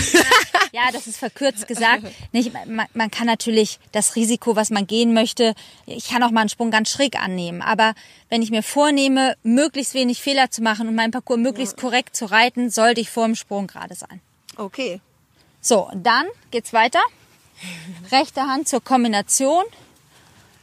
Ja, 0.74 0.90
das 0.92 1.06
ist 1.06 1.18
verkürzt 1.18 1.68
gesagt. 1.68 2.02
Nicht, 2.32 2.52
man, 2.52 2.88
man 2.94 3.08
kann 3.08 3.28
natürlich 3.28 3.78
das 3.92 4.16
Risiko, 4.16 4.56
was 4.56 4.70
man 4.70 4.88
gehen 4.88 5.14
möchte, 5.14 5.54
ich 5.86 6.08
kann 6.08 6.20
auch 6.24 6.32
mal 6.32 6.40
einen 6.40 6.48
Sprung 6.48 6.72
ganz 6.72 6.90
schräg 6.90 7.14
annehmen. 7.14 7.62
Aber 7.62 7.94
wenn 8.28 8.42
ich 8.42 8.50
mir 8.50 8.64
vornehme, 8.64 9.36
möglichst 9.44 9.94
wenig 9.94 10.20
Fehler 10.20 10.50
zu 10.50 10.62
machen 10.62 10.88
und 10.88 10.96
meinen 10.96 11.12
Parcours 11.12 11.38
möglichst 11.38 11.76
korrekt 11.76 12.16
zu 12.16 12.24
reiten, 12.24 12.70
sollte 12.70 13.00
ich 13.00 13.08
vor 13.08 13.24
dem 13.24 13.36
Sprung 13.36 13.68
gerade 13.68 13.94
sein. 13.94 14.20
Okay. 14.56 15.00
So, 15.66 15.90
dann 15.94 16.26
geht's 16.50 16.74
weiter. 16.74 17.00
Rechte 18.12 18.42
Hand 18.42 18.68
zur 18.68 18.84
Kombination. 18.84 19.64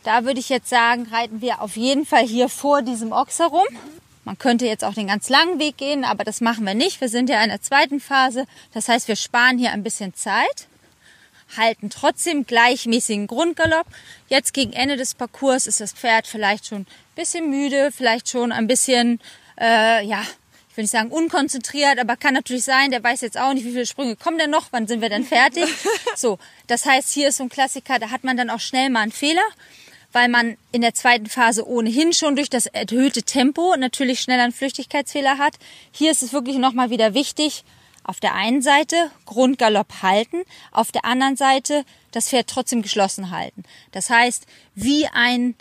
Da 0.04 0.26
würde 0.26 0.40
ich 0.40 0.50
jetzt 0.50 0.70
sagen, 0.70 1.08
reiten 1.12 1.42
wir 1.42 1.62
auf 1.62 1.76
jeden 1.76 2.06
Fall 2.06 2.24
hier 2.24 2.50
vor 2.50 2.84
diesem 2.84 3.12
Ochs 3.12 3.40
herum. 3.40 3.66
Man 4.26 4.38
könnte 4.38 4.68
jetzt 4.68 4.84
auch 4.84 4.94
den 4.94 5.08
ganz 5.08 5.28
langen 5.28 5.58
Weg 5.58 5.78
gehen, 5.78 6.06
aber 6.06 6.24
das 6.24 6.40
machen 6.40 6.68
wir 6.68 6.76
nicht. 6.76 7.02
Wir 7.02 7.10
sind 7.10 7.32
ja 7.32 7.42
in 7.42 7.50
der 7.50 7.64
zweiten 7.64 8.00
Phase. 8.00 8.46
Das 8.76 8.90
heißt, 8.90 9.08
wir 9.08 9.16
sparen 9.16 9.58
hier 9.58 9.72
ein 9.72 9.82
bisschen 9.82 10.14
Zeit, 10.14 10.68
halten 11.58 11.90
trotzdem 11.90 12.46
gleichmäßigen 12.46 13.26
Grundgalopp. 13.26 13.88
Jetzt 14.30 14.54
gegen 14.54 14.72
Ende 14.72 14.98
des 14.98 15.16
Parcours 15.16 15.66
ist 15.66 15.82
das 15.82 15.94
Pferd 15.94 16.28
vielleicht 16.28 16.68
schon 16.68 16.82
ein 16.82 16.88
bisschen 17.16 17.50
müde, 17.50 17.90
vielleicht 17.92 18.30
schon 18.30 18.52
ein 18.52 18.68
bisschen, 18.68 19.20
äh, 19.60 20.06
ja, 20.06 20.24
ich 20.72 20.78
will 20.78 20.86
nicht 20.86 20.92
sagen 20.92 21.12
unkonzentriert, 21.12 22.00
aber 22.00 22.16
kann 22.16 22.34
natürlich 22.34 22.64
sein, 22.64 22.92
der 22.92 23.04
weiß 23.04 23.20
jetzt 23.20 23.38
auch 23.38 23.54
nicht, 23.54 23.66
wie 23.66 23.72
viele 23.72 23.86
Sprünge 23.86 24.16
kommen 24.16 24.38
denn 24.38 24.50
noch, 24.50 24.68
wann 24.72 24.88
sind 24.88 25.02
wir 25.02 25.10
denn 25.10 25.26
fertig. 25.26 25.66
so, 26.16 26.40
das 26.68 26.86
heißt, 26.86 27.12
hier 27.12 27.28
ist 27.28 27.38
so 27.38 27.44
ein 27.44 27.50
Klassiker, 27.50 28.00
da 28.00 28.10
hat 28.10 28.24
man 28.24 28.38
dann 28.38 28.50
auch 28.50 28.62
schnell 28.62 28.90
mal 28.90 29.02
einen 29.02 29.12
Fehler, 29.12 29.42
weil 30.14 30.30
man 30.30 30.56
in 30.72 30.80
der 30.80 30.94
zweiten 30.94 31.26
Phase 31.26 31.68
ohnehin 31.68 32.14
schon 32.14 32.38
durch 32.38 32.50
das 32.50 32.68
erhöhte 32.68 33.24
Tempo 33.24 33.76
natürlich 33.76 34.22
schneller 34.22 34.44
einen 34.44 34.54
Flüchtigkeitsfehler 34.54 35.38
hat. 35.38 35.56
Hier 35.92 36.10
ist 36.10 36.24
es 36.24 36.32
wirklich 36.32 36.56
nochmal 36.56 36.90
wieder 36.90 37.14
wichtig, 37.14 37.66
auf 38.06 38.22
der 38.22 38.34
einen 38.34 38.62
Seite 38.62 39.12
Grundgalopp 39.26 40.02
halten, 40.02 40.42
auf 40.72 40.94
der 40.94 41.04
anderen 41.04 41.36
Seite 41.36 41.84
das 42.12 42.30
Pferd 42.30 42.48
trotzdem 42.48 42.82
geschlossen 42.82 43.32
halten. 43.32 43.64
Das 43.92 44.10
heißt, 44.10 44.46
wie 44.74 45.06
ein 45.08 45.56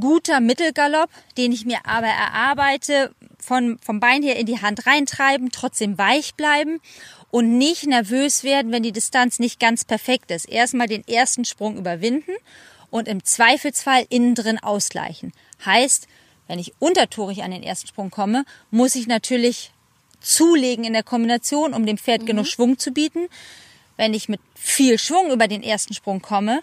guter 0.00 0.40
Mittelgalopp, 0.40 1.10
den 1.36 1.52
ich 1.52 1.66
mir 1.66 1.80
aber 1.84 2.06
erarbeite, 2.06 3.14
von, 3.42 3.78
vom 3.82 4.00
Bein 4.00 4.22
her 4.22 4.36
in 4.36 4.46
die 4.46 4.60
Hand 4.60 4.86
reintreiben, 4.86 5.50
trotzdem 5.50 5.98
weich 5.98 6.34
bleiben 6.34 6.80
und 7.30 7.58
nicht 7.58 7.86
nervös 7.86 8.44
werden, 8.44 8.72
wenn 8.72 8.82
die 8.82 8.92
Distanz 8.92 9.38
nicht 9.38 9.60
ganz 9.60 9.84
perfekt 9.84 10.30
ist. 10.30 10.48
Erstmal 10.48 10.86
den 10.86 11.06
ersten 11.06 11.44
Sprung 11.44 11.76
überwinden 11.76 12.32
und 12.90 13.08
im 13.08 13.24
Zweifelsfall 13.24 14.06
innen 14.08 14.34
drin 14.34 14.58
ausgleichen. 14.58 15.32
Heißt, 15.64 16.08
wenn 16.48 16.58
ich 16.58 16.74
untertorig 16.78 17.42
an 17.42 17.52
den 17.52 17.62
ersten 17.62 17.86
Sprung 17.86 18.10
komme, 18.10 18.44
muss 18.70 18.96
ich 18.96 19.06
natürlich 19.06 19.70
zulegen 20.20 20.84
in 20.84 20.92
der 20.92 21.02
Kombination, 21.02 21.74
um 21.74 21.86
dem 21.86 21.98
Pferd 21.98 22.22
mhm. 22.22 22.26
genug 22.26 22.46
Schwung 22.46 22.78
zu 22.78 22.90
bieten. 22.90 23.28
Wenn 23.96 24.14
ich 24.14 24.28
mit 24.28 24.40
viel 24.54 24.98
Schwung 24.98 25.30
über 25.30 25.46
den 25.46 25.62
ersten 25.62 25.94
Sprung 25.94 26.22
komme, 26.22 26.62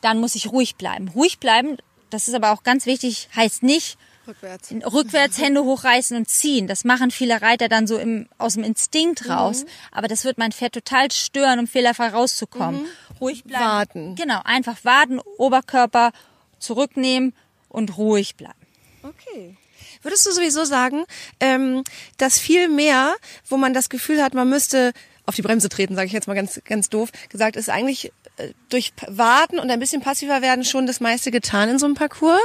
dann 0.00 0.18
muss 0.18 0.34
ich 0.34 0.50
ruhig 0.50 0.76
bleiben. 0.76 1.08
Ruhig 1.08 1.38
bleiben, 1.38 1.76
das 2.10 2.26
ist 2.26 2.34
aber 2.34 2.52
auch 2.52 2.62
ganz 2.62 2.86
wichtig, 2.86 3.28
heißt 3.36 3.62
nicht, 3.62 3.98
Rückwärts. 4.30 4.72
Rückwärts 4.92 5.38
Hände 5.40 5.64
hochreißen 5.64 6.16
und 6.16 6.28
ziehen. 6.28 6.66
Das 6.66 6.84
machen 6.84 7.10
viele 7.10 7.42
Reiter 7.42 7.68
dann 7.68 7.86
so 7.86 7.98
im, 7.98 8.28
aus 8.38 8.54
dem 8.54 8.64
Instinkt 8.64 9.24
mhm. 9.24 9.32
raus. 9.32 9.64
Mhm. 9.64 9.68
Aber 9.92 10.08
das 10.08 10.24
wird 10.24 10.38
mein 10.38 10.52
Pferd 10.52 10.72
total 10.72 11.10
stören, 11.10 11.58
um 11.58 11.66
fehlerfrei 11.66 12.08
rauszukommen. 12.08 12.82
Mhm. 12.82 13.16
Ruhig 13.20 13.44
bleiben. 13.44 13.64
Warten. 13.64 14.14
Genau, 14.16 14.40
einfach 14.44 14.84
warten, 14.84 15.20
Oberkörper 15.38 16.12
zurücknehmen 16.58 17.34
und 17.68 17.96
ruhig 17.98 18.36
bleiben. 18.36 18.54
Okay. 19.02 19.56
Würdest 20.02 20.26
du 20.26 20.32
sowieso 20.32 20.64
sagen, 20.64 21.04
ähm, 21.40 21.84
dass 22.16 22.38
viel 22.38 22.68
mehr, 22.68 23.14
wo 23.48 23.56
man 23.56 23.74
das 23.74 23.88
Gefühl 23.88 24.22
hat, 24.22 24.34
man 24.34 24.48
müsste 24.48 24.92
auf 25.26 25.34
die 25.34 25.42
Bremse 25.42 25.68
treten, 25.68 25.94
sage 25.94 26.06
ich 26.06 26.12
jetzt 26.12 26.26
mal 26.26 26.34
ganz, 26.34 26.60
ganz 26.64 26.88
doof 26.88 27.10
gesagt, 27.28 27.56
ist 27.56 27.68
eigentlich 27.68 28.12
äh, 28.36 28.52
durch 28.68 28.92
Warten 29.06 29.58
und 29.58 29.70
ein 29.70 29.78
bisschen 29.78 30.00
passiver 30.00 30.42
werden 30.42 30.64
schon 30.64 30.86
das 30.86 31.00
meiste 31.00 31.30
getan 31.30 31.68
in 31.68 31.78
so 31.78 31.86
einem 31.86 31.94
Parcours? 31.94 32.40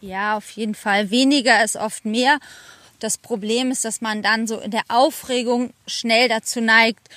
Ja, 0.00 0.36
auf 0.36 0.50
jeden 0.50 0.74
Fall. 0.74 1.10
Weniger 1.10 1.62
ist 1.64 1.76
oft 1.76 2.04
mehr. 2.04 2.38
Das 3.00 3.16
Problem 3.16 3.70
ist, 3.70 3.84
dass 3.84 4.00
man 4.00 4.22
dann 4.22 4.46
so 4.46 4.58
in 4.58 4.70
der 4.70 4.82
Aufregung 4.88 5.72
schnell 5.86 6.28
dazu 6.28 6.60
neigt, 6.60 7.08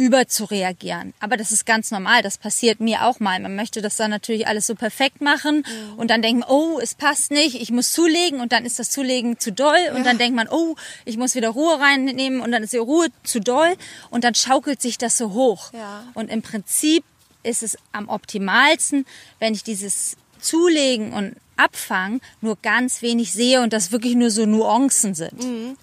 überzureagieren. 0.00 1.12
Aber 1.20 1.36
das 1.36 1.52
ist 1.52 1.66
ganz 1.66 1.90
normal. 1.90 2.22
Das 2.22 2.38
passiert 2.38 2.80
mir 2.80 3.04
auch 3.04 3.20
mal. 3.20 3.38
Man 3.38 3.54
möchte 3.54 3.82
das 3.82 3.96
dann 3.96 4.10
natürlich 4.10 4.46
alles 4.46 4.66
so 4.66 4.74
perfekt 4.74 5.20
machen 5.20 5.56
mhm. 5.58 5.98
und 5.98 6.10
dann 6.10 6.22
denkt 6.22 6.40
man, 6.40 6.48
oh, 6.48 6.78
es 6.80 6.94
passt 6.94 7.30
nicht, 7.30 7.60
ich 7.60 7.70
muss 7.70 7.92
zulegen 7.92 8.40
und 8.40 8.52
dann 8.52 8.64
ist 8.64 8.78
das 8.78 8.90
Zulegen 8.90 9.38
zu 9.38 9.52
doll 9.52 9.76
und 9.90 9.98
ja. 9.98 10.04
dann 10.04 10.16
denkt 10.16 10.34
man, 10.34 10.48
oh, 10.48 10.74
ich 11.04 11.18
muss 11.18 11.34
wieder 11.34 11.50
Ruhe 11.50 11.78
reinnehmen 11.78 12.40
und 12.40 12.50
dann 12.50 12.62
ist 12.62 12.72
die 12.72 12.78
Ruhe 12.78 13.08
zu 13.24 13.40
doll 13.40 13.76
und 14.08 14.24
dann 14.24 14.34
schaukelt 14.34 14.80
sich 14.80 14.96
das 14.96 15.18
so 15.18 15.34
hoch. 15.34 15.70
Ja. 15.74 16.04
Und 16.14 16.30
im 16.30 16.40
Prinzip 16.40 17.04
ist 17.42 17.62
es 17.62 17.76
am 17.92 18.08
optimalsten, 18.08 19.04
wenn 19.38 19.52
ich 19.52 19.64
dieses 19.64 20.16
Zulegen 20.40 21.12
und 21.12 21.36
Abfangen 21.60 22.20
nur 22.40 22.56
ganz 22.56 23.02
wenig 23.02 23.32
sehe 23.32 23.60
und 23.60 23.72
das 23.72 23.92
wirklich 23.92 24.14
nur 24.14 24.30
so 24.30 24.46
Nuancen 24.46 25.14
sind. 25.14 25.44
Mhm. 25.44 25.76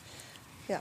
Ja. 0.67 0.79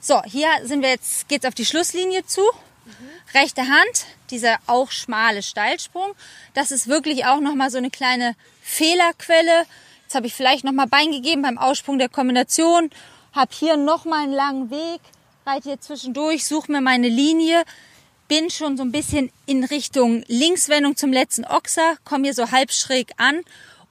So, 0.00 0.22
hier 0.24 0.48
sind 0.64 0.82
wir 0.82 0.90
jetzt, 0.90 1.28
geht's 1.28 1.46
auf 1.46 1.54
die 1.54 1.64
Schlusslinie 1.64 2.26
zu. 2.26 2.42
Mhm. 2.84 3.38
Rechte 3.38 3.62
Hand, 3.62 4.06
dieser 4.30 4.58
auch 4.66 4.90
schmale 4.90 5.42
Steilsprung. 5.42 6.12
Das 6.52 6.70
ist 6.70 6.88
wirklich 6.88 7.24
auch 7.24 7.40
nochmal 7.40 7.70
so 7.70 7.78
eine 7.78 7.90
kleine 7.90 8.36
Fehlerquelle. 8.62 9.64
Jetzt 10.02 10.14
habe 10.14 10.26
ich 10.26 10.34
vielleicht 10.34 10.64
nochmal 10.64 10.86
Bein 10.86 11.10
gegeben 11.10 11.42
beim 11.42 11.58
Aussprung 11.58 11.98
der 11.98 12.08
Kombination. 12.10 12.90
Habe 13.32 13.50
hier 13.58 13.76
nochmal 13.76 14.24
einen 14.24 14.32
langen 14.32 14.70
Weg. 14.70 15.00
Reite 15.46 15.70
hier 15.70 15.80
zwischendurch, 15.80 16.44
suche 16.44 16.70
mir 16.70 16.80
meine 16.80 17.08
Linie. 17.08 17.64
Bin 18.28 18.50
schon 18.50 18.76
so 18.76 18.82
ein 18.82 18.92
bisschen 18.92 19.30
in 19.46 19.64
Richtung 19.64 20.24
Linkswendung 20.28 20.96
zum 20.96 21.12
letzten 21.12 21.44
Ochser. 21.44 21.96
Komme 22.04 22.24
hier 22.24 22.34
so 22.34 22.50
halb 22.50 22.72
schräg 22.72 23.12
an 23.16 23.40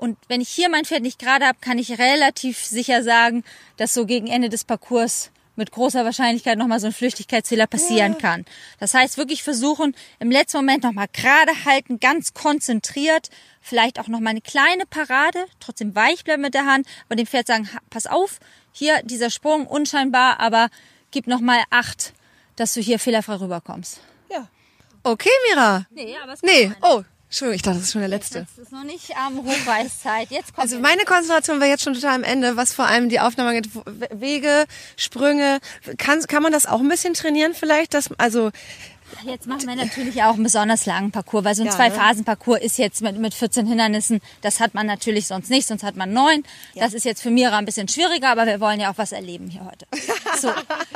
und 0.03 0.17
wenn 0.27 0.41
ich 0.41 0.49
hier 0.49 0.67
mein 0.67 0.83
Pferd 0.83 1.01
nicht 1.01 1.17
gerade 1.17 1.47
habe, 1.47 1.59
kann 1.61 1.77
ich 1.77 1.97
relativ 1.97 2.61
sicher 2.61 3.03
sagen, 3.03 3.45
dass 3.77 3.93
so 3.93 4.05
gegen 4.05 4.27
Ende 4.27 4.49
des 4.49 4.65
Parcours 4.65 5.31
mit 5.55 5.71
großer 5.71 6.03
Wahrscheinlichkeit 6.03 6.57
nochmal 6.57 6.81
so 6.81 6.87
ein 6.87 6.91
Flüchtigkeitsfehler 6.93 7.67
passieren 7.67 8.17
kann. 8.17 8.43
Das 8.81 8.93
heißt, 8.93 9.17
wirklich 9.17 9.43
versuchen, 9.43 9.95
im 10.19 10.29
letzten 10.29 10.57
Moment 10.57 10.83
nochmal 10.83 11.07
gerade 11.13 11.53
halten, 11.63 12.01
ganz 12.01 12.33
konzentriert, 12.33 13.29
vielleicht 13.61 13.97
auch 13.97 14.09
nochmal 14.09 14.31
eine 14.31 14.41
kleine 14.41 14.85
Parade, 14.85 15.45
trotzdem 15.61 15.95
weich 15.95 16.25
bleiben 16.25 16.41
mit 16.41 16.53
der 16.53 16.65
Hand, 16.65 16.85
aber 17.05 17.15
dem 17.15 17.25
Pferd 17.25 17.47
sagen, 17.47 17.69
pass 17.89 18.05
auf, 18.05 18.39
hier 18.73 19.01
dieser 19.03 19.29
Sprung, 19.29 19.65
unscheinbar, 19.65 20.41
aber 20.41 20.67
gib 21.11 21.27
nochmal 21.27 21.63
Acht, 21.69 22.11
dass 22.57 22.73
du 22.73 22.81
hier 22.81 22.99
fehlerfrei 22.99 23.35
rüberkommst. 23.35 24.01
Ja. 24.29 24.49
Okay, 25.03 25.29
Mira. 25.49 25.85
Nee, 25.91 26.17
aber 26.21 26.33
es 26.33 26.41
Nee, 26.41 26.73
oh, 26.81 27.03
Entschuldigung, 27.33 27.55
ich 27.55 27.61
dachte, 27.63 27.77
das 27.77 27.87
ist 27.87 27.93
schon 27.93 28.01
der 28.01 28.09
letzte. 28.09 28.45
Das 28.55 28.65
ist 28.67 28.71
noch 28.71 28.83
nicht 28.83 29.17
am 29.17 29.39
ähm, 29.39 29.45
Hochweißzeit. 29.45 30.29
Jetzt 30.29 30.53
kommt 30.53 30.59
also 30.59 30.77
meine 30.77 31.03
Konzentration 31.03 31.59
wäre 31.59 31.71
jetzt 31.71 31.83
schon 31.83 31.95
total 31.95 32.13
am 32.13 32.23
Ende, 32.23 32.57
was 32.57 32.75
vor 32.75 32.85
allem 32.85 33.09
die 33.09 33.19
Aufnahme 33.19 33.49
angeht. 33.49 33.71
Wege, 34.11 34.65
Sprünge. 34.97 35.57
Kann, 35.97 36.21
kann 36.27 36.43
man 36.43 36.51
das 36.51 36.67
auch 36.67 36.79
ein 36.79 36.87
bisschen 36.87 37.15
trainieren 37.15 37.55
vielleicht? 37.55 37.95
Dass, 37.95 38.11
also 38.19 38.51
Jetzt 39.25 39.47
machen 39.47 39.67
wir 39.67 39.75
natürlich 39.75 40.21
auch 40.21 40.35
einen 40.35 40.43
besonders 40.43 40.85
langen 40.85 41.09
Parcours, 41.09 41.43
weil 41.43 41.55
so 41.55 41.63
ein 41.63 41.69
ja, 41.69 41.73
Zwei-Phasen-Parcours 41.73 42.61
ist 42.61 42.77
jetzt 42.77 43.01
mit, 43.01 43.17
mit 43.17 43.33
14 43.33 43.65
Hindernissen, 43.65 44.21
das 44.41 44.59
hat 44.59 44.75
man 44.75 44.85
natürlich 44.85 45.25
sonst 45.25 45.49
nicht, 45.49 45.67
sonst 45.67 45.81
hat 45.81 45.95
man 45.95 46.13
neun. 46.13 46.43
Ja. 46.75 46.83
Das 46.83 46.93
ist 46.93 47.03
jetzt 47.03 47.23
für 47.23 47.31
Mira 47.31 47.57
ein 47.57 47.65
bisschen 47.65 47.87
schwieriger, 47.87 48.29
aber 48.29 48.45
wir 48.45 48.59
wollen 48.59 48.79
ja 48.79 48.91
auch 48.91 48.97
was 48.97 49.11
erleben 49.11 49.49
hier 49.49 49.65
heute. 49.65 49.87
So, 50.39 50.49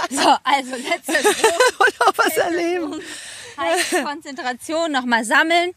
so 0.10 0.36
also 0.44 0.72
letztes 0.72 1.26
Und 1.80 2.02
auch 2.02 2.14
was 2.16 2.38
erleben. 2.38 3.02
Heißt 3.58 4.04
Konzentration, 4.04 4.92
nochmal 4.92 5.24
sammeln. 5.26 5.74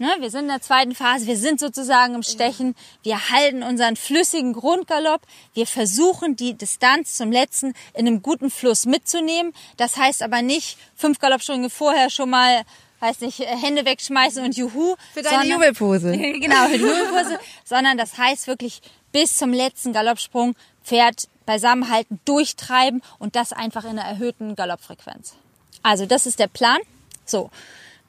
Ne, 0.00 0.08
wir 0.20 0.30
sind 0.30 0.44
in 0.44 0.48
der 0.48 0.62
zweiten 0.62 0.94
Phase, 0.94 1.26
wir 1.26 1.36
sind 1.36 1.60
sozusagen 1.60 2.14
im 2.14 2.22
Stechen, 2.22 2.74
wir 3.02 3.28
halten 3.28 3.62
unseren 3.62 3.96
flüssigen 3.96 4.54
Grundgalopp, 4.54 5.20
wir 5.52 5.66
versuchen 5.66 6.36
die 6.36 6.54
Distanz 6.54 7.18
zum 7.18 7.30
letzten 7.30 7.74
in 7.92 8.06
einem 8.06 8.22
guten 8.22 8.50
Fluss 8.50 8.86
mitzunehmen. 8.86 9.52
Das 9.76 9.98
heißt 9.98 10.22
aber 10.22 10.40
nicht 10.40 10.78
fünf 10.96 11.18
Galoppsprünge 11.18 11.68
vorher 11.68 12.08
schon 12.08 12.30
mal 12.30 12.62
weiß 13.00 13.20
nicht, 13.20 13.40
Hände 13.40 13.84
wegschmeißen 13.84 14.42
und 14.42 14.56
Juhu. 14.56 14.96
Für 15.12 15.20
deine 15.20 15.36
sondern, 15.36 15.50
Jubelpose. 15.50 16.12
genau, 16.16 16.64
für 16.68 16.78
die 16.78 16.84
Jubelpose. 16.84 17.38
sondern 17.66 17.98
das 17.98 18.16
heißt 18.16 18.46
wirklich 18.46 18.80
bis 19.12 19.36
zum 19.36 19.52
letzten 19.52 19.92
Galoppsprung 19.92 20.56
Pferd 20.82 21.28
beisammenhalten, 21.44 22.20
durchtreiben 22.24 23.02
und 23.18 23.36
das 23.36 23.52
einfach 23.52 23.84
in 23.84 23.98
einer 23.98 24.08
erhöhten 24.08 24.56
Galoppfrequenz. 24.56 25.34
Also 25.82 26.06
das 26.06 26.24
ist 26.24 26.38
der 26.38 26.48
Plan. 26.48 26.78
So. 27.26 27.50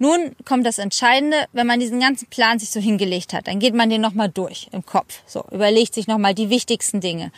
Nun 0.01 0.35
kommt 0.45 0.65
das 0.65 0.79
Entscheidende, 0.79 1.45
wenn 1.53 1.67
man 1.67 1.79
diesen 1.79 1.99
ganzen 1.99 2.27
Plan 2.27 2.57
sich 2.57 2.71
so 2.71 2.79
hingelegt 2.79 3.33
hat, 3.33 3.45
dann 3.45 3.59
geht 3.59 3.75
man 3.75 3.91
den 3.91 4.01
nochmal 4.01 4.29
durch 4.29 4.67
im 4.71 4.83
Kopf. 4.83 5.21
So, 5.27 5.45
überlegt 5.51 5.93
sich 5.93 6.07
nochmal 6.07 6.33
die 6.33 6.49
wichtigsten 6.49 7.01
Dinge. 7.01 7.31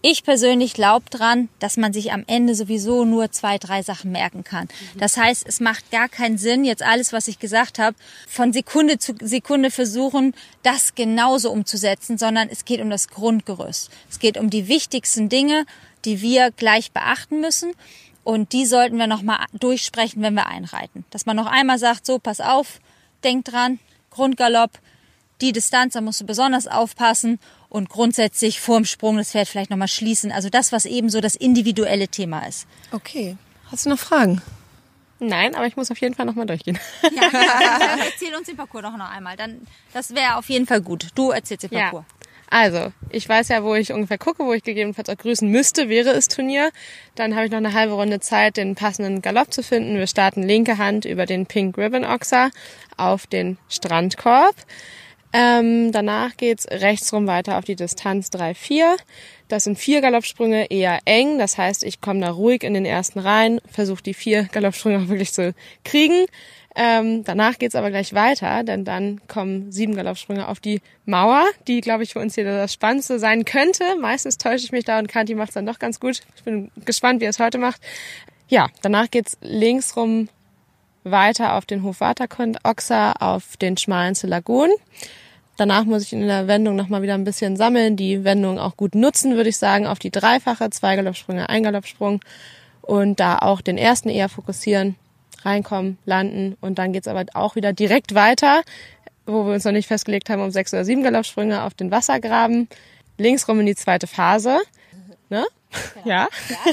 Ich 0.00 0.24
persönlich 0.24 0.74
glaube 0.74 1.04
dran, 1.10 1.48
dass 1.60 1.76
man 1.76 1.92
sich 1.92 2.10
am 2.10 2.24
Ende 2.26 2.56
sowieso 2.56 3.04
nur 3.04 3.30
zwei, 3.30 3.56
drei 3.56 3.84
Sachen 3.84 4.10
merken 4.10 4.42
kann. 4.42 4.66
Das 4.96 5.16
heißt, 5.16 5.44
es 5.46 5.60
macht 5.60 5.92
gar 5.92 6.08
keinen 6.08 6.38
Sinn, 6.38 6.64
jetzt 6.64 6.82
alles, 6.82 7.12
was 7.12 7.28
ich 7.28 7.38
gesagt 7.38 7.78
habe, 7.78 7.96
von 8.26 8.52
Sekunde 8.52 8.98
zu 8.98 9.14
Sekunde 9.20 9.70
versuchen, 9.70 10.34
das 10.64 10.96
genauso 10.96 11.52
umzusetzen, 11.52 12.18
sondern 12.18 12.48
es 12.48 12.64
geht 12.64 12.80
um 12.80 12.90
das 12.90 13.06
Grundgerüst. 13.10 13.90
Es 14.10 14.18
geht 14.18 14.38
um 14.38 14.50
die 14.50 14.66
wichtigsten 14.66 15.28
Dinge, 15.28 15.66
die 16.04 16.20
wir 16.20 16.50
gleich 16.50 16.90
beachten 16.90 17.40
müssen. 17.40 17.74
Und 18.24 18.52
die 18.52 18.66
sollten 18.66 18.98
wir 18.98 19.06
nochmal 19.06 19.46
durchsprechen, 19.52 20.22
wenn 20.22 20.34
wir 20.34 20.46
einreiten. 20.46 21.04
Dass 21.10 21.26
man 21.26 21.36
noch 21.36 21.46
einmal 21.46 21.78
sagt, 21.78 22.06
so, 22.06 22.18
pass 22.18 22.40
auf, 22.40 22.78
denk 23.24 23.44
dran, 23.44 23.78
Grundgalopp, 24.10 24.70
die 25.40 25.52
Distanz, 25.52 25.94
da 25.94 26.00
musst 26.00 26.20
du 26.20 26.26
besonders 26.26 26.68
aufpassen 26.68 27.40
und 27.68 27.88
grundsätzlich 27.88 28.60
vorm 28.60 28.84
Sprung 28.84 29.16
das 29.16 29.32
Pferd 29.32 29.48
vielleicht 29.48 29.70
nochmal 29.70 29.88
schließen. 29.88 30.30
Also 30.30 30.50
das, 30.50 30.70
was 30.70 30.84
eben 30.84 31.10
so 31.10 31.20
das 31.20 31.34
individuelle 31.34 32.06
Thema 32.08 32.46
ist. 32.46 32.66
Okay. 32.92 33.36
Hast 33.70 33.86
du 33.86 33.90
noch 33.90 33.98
Fragen? 33.98 34.40
Nein, 35.18 35.54
aber 35.54 35.66
ich 35.66 35.76
muss 35.76 35.90
auf 35.90 36.00
jeden 36.00 36.14
Fall 36.14 36.26
nochmal 36.26 36.46
durchgehen. 36.46 36.78
Ja, 37.02 37.22
erzähl 38.04 38.34
uns 38.34 38.46
den 38.46 38.56
Parcours 38.56 38.82
doch 38.82 38.96
noch 38.96 39.10
einmal. 39.10 39.36
Dann, 39.36 39.66
das 39.92 40.14
wäre 40.14 40.36
auf 40.36 40.48
jeden 40.48 40.66
Fall 40.66 40.80
gut. 40.80 41.08
Du 41.14 41.30
erzählst 41.30 41.62
den 41.62 41.70
Parcours. 41.70 42.04
Ja. 42.08 42.21
Also, 42.52 42.92
ich 43.08 43.26
weiß 43.26 43.48
ja, 43.48 43.64
wo 43.64 43.74
ich 43.74 43.94
ungefähr 43.94 44.18
gucke, 44.18 44.44
wo 44.44 44.52
ich 44.52 44.62
gegebenenfalls 44.62 45.08
auch 45.08 45.16
grüßen 45.16 45.48
müsste, 45.48 45.88
wäre 45.88 46.10
es 46.10 46.28
Turnier. 46.28 46.70
Dann 47.14 47.34
habe 47.34 47.46
ich 47.46 47.50
noch 47.50 47.56
eine 47.56 47.72
halbe 47.72 47.94
Runde 47.94 48.20
Zeit, 48.20 48.58
den 48.58 48.74
passenden 48.74 49.22
Galopp 49.22 49.54
zu 49.54 49.62
finden. 49.62 49.96
Wir 49.96 50.06
starten 50.06 50.42
linke 50.42 50.76
Hand 50.76 51.06
über 51.06 51.24
den 51.24 51.46
Pink 51.46 51.78
Ribbon 51.78 52.04
Oxer 52.04 52.50
auf 52.98 53.26
den 53.26 53.56
Strandkorb. 53.70 54.54
Ähm, 55.32 55.92
danach 55.92 56.36
geht's 56.36 56.66
rechtsrum 56.68 57.26
weiter 57.26 57.58
auf 57.58 57.64
die 57.64 57.76
Distanz 57.76 58.28
3-4. 58.28 58.96
Das 59.48 59.64
sind 59.64 59.78
vier 59.78 60.00
Galoppsprünge 60.00 60.70
eher 60.70 61.00
eng. 61.04 61.38
Das 61.38 61.56
heißt, 61.58 61.84
ich 61.84 62.00
komme 62.00 62.20
da 62.20 62.30
ruhig 62.30 62.62
in 62.62 62.74
den 62.74 62.84
ersten 62.84 63.18
rein, 63.18 63.60
versuche 63.70 64.02
die 64.02 64.14
vier 64.14 64.44
Galoppsprünge 64.52 64.98
auch 64.98 65.08
wirklich 65.08 65.32
zu 65.32 65.54
kriegen. 65.84 66.26
Ähm, 66.74 67.22
danach 67.24 67.58
geht's 67.58 67.74
aber 67.74 67.90
gleich 67.90 68.14
weiter, 68.14 68.62
denn 68.62 68.84
dann 68.84 69.20
kommen 69.28 69.70
sieben 69.72 69.94
Galoppsprünge 69.94 70.48
auf 70.48 70.58
die 70.58 70.80
Mauer, 71.04 71.44
die, 71.68 71.82
glaube 71.82 72.02
ich, 72.02 72.14
für 72.14 72.18
uns 72.18 72.34
hier 72.34 72.44
das 72.44 72.72
Spannendste 72.72 73.18
sein 73.18 73.44
könnte. 73.44 73.84
Meistens 74.00 74.38
täusche 74.38 74.64
ich 74.64 74.72
mich 74.72 74.84
da 74.84 74.98
und 74.98 75.06
Kanti 75.06 75.34
macht's 75.34 75.54
dann 75.54 75.66
doch 75.66 75.78
ganz 75.78 76.00
gut. 76.00 76.20
Ich 76.36 76.44
bin 76.44 76.70
gespannt, 76.86 77.20
wie 77.20 77.24
er 77.24 77.30
es 77.30 77.38
heute 77.38 77.58
macht. 77.58 77.80
Ja, 78.48 78.68
danach 78.80 79.10
geht's 79.10 79.36
links 79.42 79.96
rum 79.96 80.28
weiter 81.04 81.54
auf 81.54 81.66
den 81.66 81.82
Hof 81.82 82.00
Waterkund 82.00 82.58
Oxa, 82.64 83.12
auf 83.12 83.56
den 83.56 83.76
schmalen 83.76 84.14
Lagun. 84.22 84.70
Danach 85.56 85.84
muss 85.84 86.04
ich 86.04 86.12
in 86.12 86.26
der 86.26 86.46
Wendung 86.46 86.76
nochmal 86.76 87.02
wieder 87.02 87.14
ein 87.14 87.24
bisschen 87.24 87.56
sammeln, 87.56 87.96
die 87.96 88.24
Wendung 88.24 88.58
auch 88.58 88.76
gut 88.76 88.94
nutzen, 88.94 89.36
würde 89.36 89.50
ich 89.50 89.58
sagen, 89.58 89.86
auf 89.86 89.98
die 89.98 90.10
dreifache, 90.10 90.70
zwei 90.70 90.96
Galoppsprünge, 90.96 91.48
ein 91.48 91.62
Galoppsprung 91.62 92.20
und 92.80 93.20
da 93.20 93.38
auch 93.38 93.60
den 93.60 93.78
ersten 93.78 94.08
eher 94.08 94.28
fokussieren, 94.28 94.96
reinkommen, 95.42 95.98
landen 96.04 96.56
und 96.60 96.78
dann 96.78 96.92
geht's 96.92 97.08
aber 97.08 97.26
auch 97.34 97.54
wieder 97.54 97.72
direkt 97.72 98.14
weiter, 98.14 98.62
wo 99.26 99.46
wir 99.46 99.52
uns 99.54 99.64
noch 99.64 99.72
nicht 99.72 99.88
festgelegt 99.88 100.30
haben, 100.30 100.42
um 100.42 100.50
sechs 100.50 100.72
oder 100.72 100.84
sieben 100.84 101.02
Galoppsprünge 101.02 101.62
auf 101.62 101.74
den 101.74 101.90
Wassergraben, 101.90 102.68
links 103.18 103.46
rum 103.46 103.60
in 103.60 103.66
die 103.66 103.76
zweite 103.76 104.06
Phase, 104.06 104.60
ne? 105.28 105.44
Ja. 106.04 106.28
ja 106.48 106.72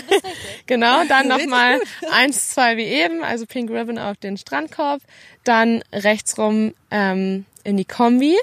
genau, 0.66 1.04
dann 1.06 1.28
nochmal 1.28 1.80
eins, 2.12 2.50
zwei 2.50 2.78
wie 2.78 2.86
eben, 2.86 3.24
also 3.24 3.46
Pink 3.46 3.70
Ribbon 3.70 4.00
auf 4.00 4.18
den 4.18 4.38
Strandkorb, 4.38 5.02
dann 5.44 5.84
rechts 5.94 6.38
rum 6.38 6.74
ähm, 6.90 7.46
in 7.64 7.78
die 7.78 7.86
Kombi, 7.86 8.38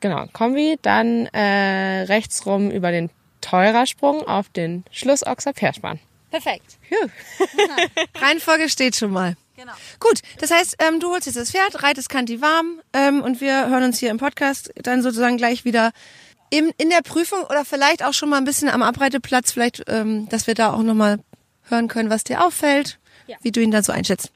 genau, 0.00 0.26
Kombi, 0.32 0.78
dann 0.82 1.26
äh, 1.26 2.02
rechts 2.02 2.46
rum 2.46 2.70
über 2.70 2.90
den 2.90 3.10
Teurarsprung 3.40 4.26
auf 4.26 4.48
den 4.48 4.84
Schlussochser 4.90 5.52
Perspan. 5.52 6.00
Perfekt. 6.30 6.78
Reihenfolge 8.20 8.68
steht 8.68 8.96
schon 8.96 9.12
mal. 9.12 9.36
Genau. 9.56 9.72
Gut, 9.98 10.20
das 10.38 10.52
heißt, 10.52 10.76
ähm, 10.78 11.00
du 11.00 11.10
holst 11.10 11.26
jetzt 11.26 11.36
das 11.36 11.50
Pferd, 11.50 11.82
reitest 11.82 12.08
Kanti 12.08 12.40
warm 12.40 12.80
ähm, 12.92 13.22
und 13.22 13.40
wir 13.40 13.68
hören 13.68 13.82
uns 13.82 13.98
hier 13.98 14.10
im 14.10 14.18
Podcast 14.18 14.72
dann 14.76 15.02
sozusagen 15.02 15.36
gleich 15.36 15.64
wieder 15.64 15.90
im, 16.50 16.72
in 16.78 16.90
der 16.90 17.02
Prüfung 17.02 17.44
oder 17.44 17.64
vielleicht 17.64 18.04
auch 18.04 18.14
schon 18.14 18.28
mal 18.28 18.38
ein 18.38 18.44
bisschen 18.44 18.68
am 18.68 18.82
Abreiteplatz, 18.82 19.52
vielleicht, 19.52 19.84
ähm, 19.88 20.28
dass 20.28 20.46
wir 20.46 20.54
da 20.54 20.72
auch 20.72 20.82
nochmal 20.82 21.18
hören 21.68 21.88
können, 21.88 22.10
was 22.10 22.24
dir 22.24 22.44
auffällt, 22.44 22.98
ja. 23.26 23.36
wie 23.42 23.52
du 23.52 23.60
ihn 23.60 23.70
dann 23.70 23.82
so 23.82 23.92
einschätzt 23.92 24.32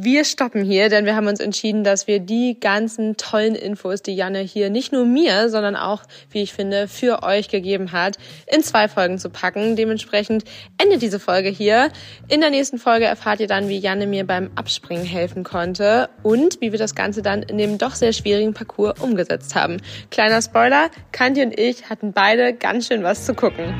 wir 0.00 0.24
stoppen 0.24 0.64
hier, 0.64 0.88
denn 0.88 1.04
wir 1.04 1.16
haben 1.16 1.26
uns 1.26 1.40
entschieden, 1.40 1.82
dass 1.84 2.06
wir 2.06 2.20
die 2.20 2.58
ganzen 2.58 3.16
tollen 3.16 3.54
Infos, 3.54 4.02
die 4.02 4.14
Janne 4.14 4.40
hier 4.40 4.70
nicht 4.70 4.92
nur 4.92 5.04
mir, 5.04 5.48
sondern 5.48 5.76
auch, 5.76 6.02
wie 6.30 6.42
ich 6.42 6.52
finde, 6.52 6.88
für 6.88 7.22
euch 7.22 7.48
gegeben 7.48 7.92
hat, 7.92 8.16
in 8.46 8.62
zwei 8.62 8.88
Folgen 8.88 9.18
zu 9.18 9.30
packen. 9.30 9.76
Dementsprechend 9.76 10.44
endet 10.78 11.02
diese 11.02 11.18
Folge 11.18 11.48
hier. 11.48 11.90
In 12.28 12.40
der 12.40 12.50
nächsten 12.50 12.78
Folge 12.78 13.06
erfahrt 13.06 13.40
ihr 13.40 13.46
dann, 13.46 13.68
wie 13.68 13.78
Janne 13.78 14.06
mir 14.06 14.26
beim 14.26 14.50
Abspringen 14.54 15.04
helfen 15.04 15.42
konnte 15.44 16.08
und 16.22 16.60
wie 16.60 16.72
wir 16.72 16.78
das 16.78 16.94
Ganze 16.94 17.22
dann 17.22 17.42
in 17.42 17.58
dem 17.58 17.78
doch 17.78 17.94
sehr 17.94 18.12
schwierigen 18.12 18.54
Parcours 18.54 19.00
umgesetzt 19.00 19.54
haben. 19.54 19.78
Kleiner 20.10 20.42
Spoiler, 20.42 20.90
Kanti 21.12 21.42
und 21.42 21.58
ich 21.58 21.88
hatten 21.90 22.12
beide 22.12 22.54
ganz 22.54 22.86
schön 22.86 23.02
was 23.02 23.24
zu 23.24 23.34
gucken. 23.34 23.74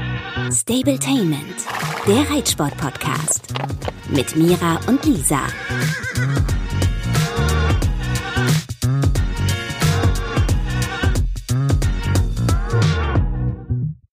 Stabletainment, 0.50 1.56
der 2.06 2.30
Reitsport-Podcast 2.30 3.48
mit 4.10 4.36
Mira 4.36 4.80
und 4.86 5.04
Lisa. 5.04 5.40
Mm-hmm. 6.18 6.57